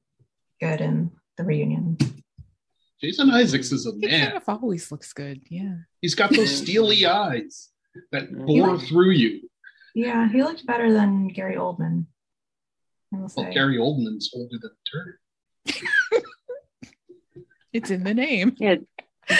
good 0.62 0.82
in 0.82 1.10
the 1.38 1.44
reunion. 1.44 1.98
Jason 3.02 3.32
Isaacs 3.32 3.72
is 3.72 3.88
a 3.88 3.94
man. 3.94 4.00
He 4.02 4.26
kind 4.26 4.38
of 4.38 4.48
always 4.48 4.92
looks 4.92 5.14
good. 5.14 5.42
Yeah. 5.50 5.78
He's 6.00 6.14
got 6.14 6.30
those 6.30 6.56
steely 6.56 7.08
eyes 7.08 7.70
that 8.12 8.32
bore 8.32 8.80
through 8.80 9.12
you. 9.12 9.50
Yeah, 9.96 10.30
he 10.30 10.44
looked 10.44 10.66
better 10.68 10.94
than 10.94 11.28
Gary 11.30 11.56
Oldman. 11.56 12.06
Well, 13.12 13.52
Gary 13.52 13.78
Oldman's 13.78 14.30
older 14.34 14.58
than 14.62 14.72
Turner. 14.92 15.20
it's 17.74 17.90
in 17.90 18.04
the 18.04 18.14
name. 18.14 18.56
Yeah, 18.58 18.76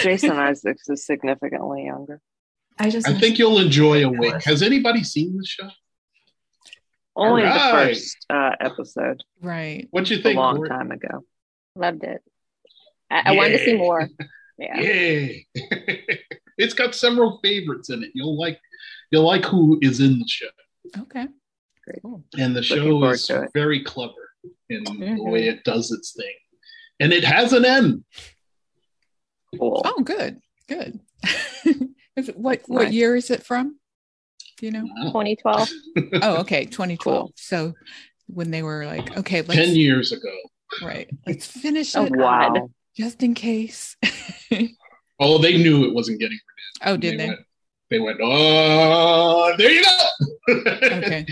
Jason 0.02 0.32
Isaacs 0.32 0.90
is 0.90 1.06
significantly 1.06 1.86
younger. 1.86 2.22
I 2.80 2.90
just 2.90 3.08
I 3.08 3.14
think 3.14 3.38
you'll 3.38 3.60
enjoy 3.60 4.04
a 4.04 4.08
Awake. 4.08 4.44
Has 4.44 4.64
anybody 4.64 5.04
seen 5.04 5.38
the 5.38 5.46
show? 5.46 5.70
Only 7.16 7.44
right. 7.44 7.54
the 7.54 7.78
first 7.78 8.26
uh, 8.30 8.52
episode. 8.60 9.24
Right. 9.42 9.88
What 9.92 10.10
you 10.10 10.18
think? 10.18 10.38
A 10.38 10.40
long 10.40 10.66
time 10.66 10.92
ago. 10.92 11.24
Loved 11.76 12.04
it. 12.04 12.22
I, 13.12 13.22
I 13.26 13.32
wanted 13.36 13.58
to 13.58 13.66
see 13.66 13.78
more. 13.78 14.08
Yeah. 14.60 14.80
Yay. 14.80 15.48
it's 16.60 16.76
got 16.76 16.94
several 16.94 17.40
favorites 17.44 17.90
in 17.90 18.04
it. 18.04 18.12
You'll 18.14 18.38
like 18.38 18.60
you'll 19.12 19.26
like 19.26 19.44
who 19.46 19.80
is 19.82 20.00
in 20.00 20.20
the 20.20 20.28
show. 20.28 20.46
Okay. 21.00 21.28
Great. 21.86 22.02
Cool. 22.04 22.24
And 22.38 22.56
the 22.56 22.62
show 22.62 23.04
is 23.06 23.32
very 23.54 23.84
clever 23.84 24.14
in 24.70 24.84
mm-hmm. 24.84 25.16
the 25.18 25.24
way 25.24 25.48
it 25.48 25.64
does 25.64 25.92
its 25.92 26.14
thing. 26.14 26.36
And 27.00 27.12
it 27.12 27.24
has 27.24 27.52
an 27.54 27.66
end. 27.66 28.04
Cool. 29.58 29.82
Oh, 29.86 30.02
good. 30.04 30.40
Good. 30.68 31.00
what 32.36 32.62
what 32.68 32.84
nice. 32.84 32.94
year 32.94 33.16
is 33.16 33.30
it 33.30 33.44
from? 33.44 33.78
Do 34.58 34.66
you 34.66 34.72
know? 34.72 34.82
2012. 35.04 35.70
oh, 36.22 36.38
okay, 36.38 36.66
2012. 36.66 36.98
Cool. 37.00 37.34
So 37.36 37.74
when 38.28 38.52
they 38.52 38.64
were 38.64 38.86
like, 38.86 39.18
okay, 39.18 39.42
let's, 39.42 39.56
10 39.56 39.76
years 39.76 40.12
ago. 40.12 40.32
Right. 40.82 41.10
Let's 41.28 41.46
finish 41.46 41.96
oh, 41.96 42.06
it. 42.06 42.16
Wow. 42.16 42.70
Just 42.96 43.24
in 43.24 43.34
case. 43.34 43.98
oh, 45.20 45.38
they 45.40 45.58
knew 45.58 45.86
it 45.86 45.94
wasn't 45.94 46.20
getting 46.20 46.38
renewed. 46.38 46.94
Oh, 46.94 46.98
did 46.98 47.20
they? 47.20 47.28
Went, 47.28 47.40
they 47.90 48.00
went, 48.00 48.20
oh, 48.22 49.54
there 49.58 49.72
you 49.72 49.84
go. 49.84 50.54
okay. 50.66 51.26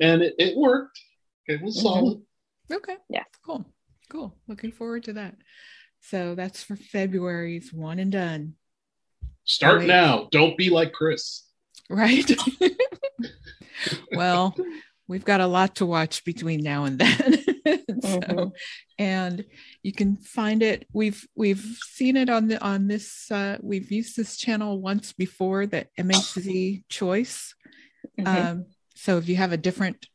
And 0.00 0.22
it, 0.22 0.34
it 0.38 0.56
worked. 0.56 0.98
It 1.46 1.62
was 1.62 1.76
mm-hmm. 1.76 1.86
solid. 1.86 2.22
Okay. 2.72 2.96
Yeah. 3.08 3.24
Cool. 3.44 3.66
Cool. 4.08 4.34
Looking 4.48 4.72
forward 4.72 5.04
to 5.04 5.14
that. 5.14 5.36
So 6.02 6.34
that's 6.34 6.62
for 6.62 6.76
February's 6.76 7.72
one 7.72 7.98
and 7.98 8.12
done. 8.12 8.54
Start 9.44 9.80
Wait. 9.80 9.88
now. 9.88 10.28
Don't 10.30 10.56
be 10.56 10.70
like 10.70 10.92
Chris. 10.92 11.44
Right. 11.88 12.30
well, 14.12 14.54
we've 15.08 15.24
got 15.24 15.40
a 15.40 15.46
lot 15.46 15.76
to 15.76 15.86
watch 15.86 16.24
between 16.24 16.62
now 16.62 16.84
and 16.84 16.98
then. 16.98 17.32
so, 18.02 18.20
mm-hmm. 18.20 18.48
and 18.98 19.44
you 19.82 19.92
can 19.92 20.16
find 20.16 20.62
it. 20.62 20.86
We've 20.92 21.26
we've 21.34 21.64
seen 21.90 22.16
it 22.16 22.28
on 22.28 22.48
the 22.48 22.62
on 22.62 22.88
this. 22.88 23.30
Uh, 23.30 23.58
we've 23.62 23.90
used 23.90 24.16
this 24.16 24.36
channel 24.36 24.80
once 24.80 25.12
before, 25.12 25.66
the 25.66 25.86
MHZ 25.98 26.84
Choice. 26.88 27.54
Mm-hmm. 28.18 28.46
Um, 28.46 28.66
so 28.94 29.18
if 29.18 29.28
you 29.28 29.36
have 29.36 29.52
a 29.52 29.56
different 29.56 30.06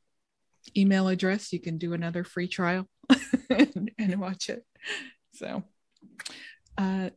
email 0.76 1.08
address, 1.08 1.52
you 1.52 1.60
can 1.60 1.78
do 1.78 1.94
another 1.94 2.24
free 2.24 2.48
trial 2.48 2.88
and, 3.50 3.92
and 3.98 4.20
watch 4.20 4.50
it. 4.50 4.64
So 5.34 5.64
uh, 6.78 7.09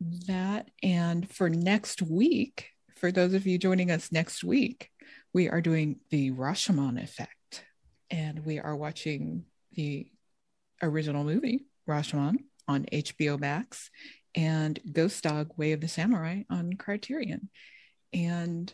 that 0.00 0.70
and 0.82 1.28
for 1.30 1.48
next 1.48 2.02
week, 2.02 2.70
for 2.96 3.10
those 3.10 3.34
of 3.34 3.46
you 3.46 3.58
joining 3.58 3.90
us 3.90 4.12
next 4.12 4.44
week, 4.44 4.90
we 5.32 5.48
are 5.48 5.60
doing 5.60 6.00
the 6.10 6.30
Rashomon 6.32 7.02
effect, 7.02 7.64
and 8.10 8.44
we 8.44 8.58
are 8.58 8.76
watching 8.76 9.44
the 9.72 10.06
original 10.82 11.24
movie 11.24 11.66
Rashomon 11.88 12.36
on 12.68 12.86
HBO 12.92 13.38
Max 13.38 13.90
and 14.34 14.78
Ghost 14.92 15.22
Dog 15.24 15.52
Way 15.56 15.72
of 15.72 15.80
the 15.80 15.88
Samurai 15.88 16.42
on 16.50 16.74
Criterion. 16.74 17.48
And 18.12 18.72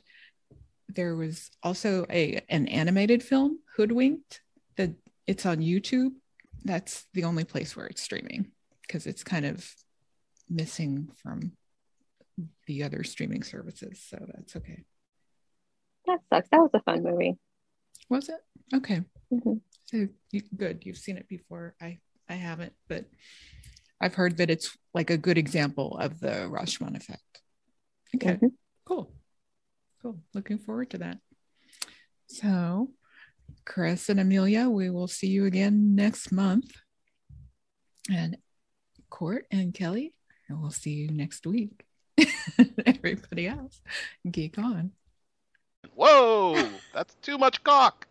there 0.89 1.15
was 1.15 1.51
also 1.63 2.05
a 2.11 2.43
an 2.49 2.69
animated 2.69 3.23
film 3.23 3.59
Hoodwinked 3.77 4.41
that 4.77 4.91
it's 5.27 5.47
on 5.47 5.59
YouTube. 5.59 6.11
That's 6.65 7.07
the 7.15 7.25
only 7.25 7.45
place 7.45 7.77
where 7.77 7.87
it's 7.87 8.03
streaming 8.03 8.53
because 8.83 9.07
it's 9.07 9.25
kind 9.25 9.47
of 9.47 9.69
missing 10.49 11.09
from 11.23 11.53
the 12.67 12.83
other 12.83 13.05
streaming 13.05 13.43
services. 13.43 14.05
So 14.09 14.19
that's 14.35 14.57
okay. 14.57 14.85
That 16.07 16.21
sucks. 16.33 16.49
That 16.51 16.61
was 16.61 16.71
a 16.75 16.81
fun 16.81 17.03
movie. 17.03 17.37
Was 18.09 18.29
it? 18.29 18.41
Okay. 18.75 19.03
Mm-hmm. 19.33 19.55
So 19.87 20.09
you, 20.31 20.43
good. 20.57 20.85
You've 20.85 20.99
seen 20.99 21.17
it 21.17 21.29
before. 21.29 21.75
I 21.81 21.99
I 22.29 22.35
haven't, 22.35 22.73
but 22.89 23.05
I've 24.01 24.15
heard 24.15 24.39
that 24.39 24.51
it's 24.51 24.77
like 24.95 25.11
a 25.11 25.17
good 25.17 25.39
example 25.39 25.97
of 25.99 26.21
the 26.21 26.49
Rashomon 26.51 26.97
effect. 26.97 27.41
Okay. 28.17 28.35
Mm-hmm. 28.35 28.49
Cool. 28.85 29.13
Cool. 30.03 30.19
Looking 30.35 30.59
forward 30.59 30.91
to 30.91 30.99
that. 30.99 31.19
So, 32.27 32.91
Chris 33.65 34.09
and 34.09 34.19
Amelia, 34.19 34.69
we 34.69 34.91
will 34.91 35.09
see 35.09 35.29
you 35.29 35.45
again 35.47 35.95
next 35.95 36.33
month. 36.33 36.73
And 38.11 38.37
Cort 39.13 39.47
and 39.51 39.75
Kelly, 39.75 40.15
and 40.49 40.63
we'll 40.63 40.71
see 40.71 40.93
you 40.93 41.09
next 41.11 41.47
week. 41.47 41.85
Everybody 42.87 43.47
else, 43.47 43.83
geek 44.29 44.57
on. 44.57 44.93
Whoa, 45.95 46.71
that's 46.95 47.15
too 47.17 47.37
much 47.37 47.63
cock. 47.63 48.07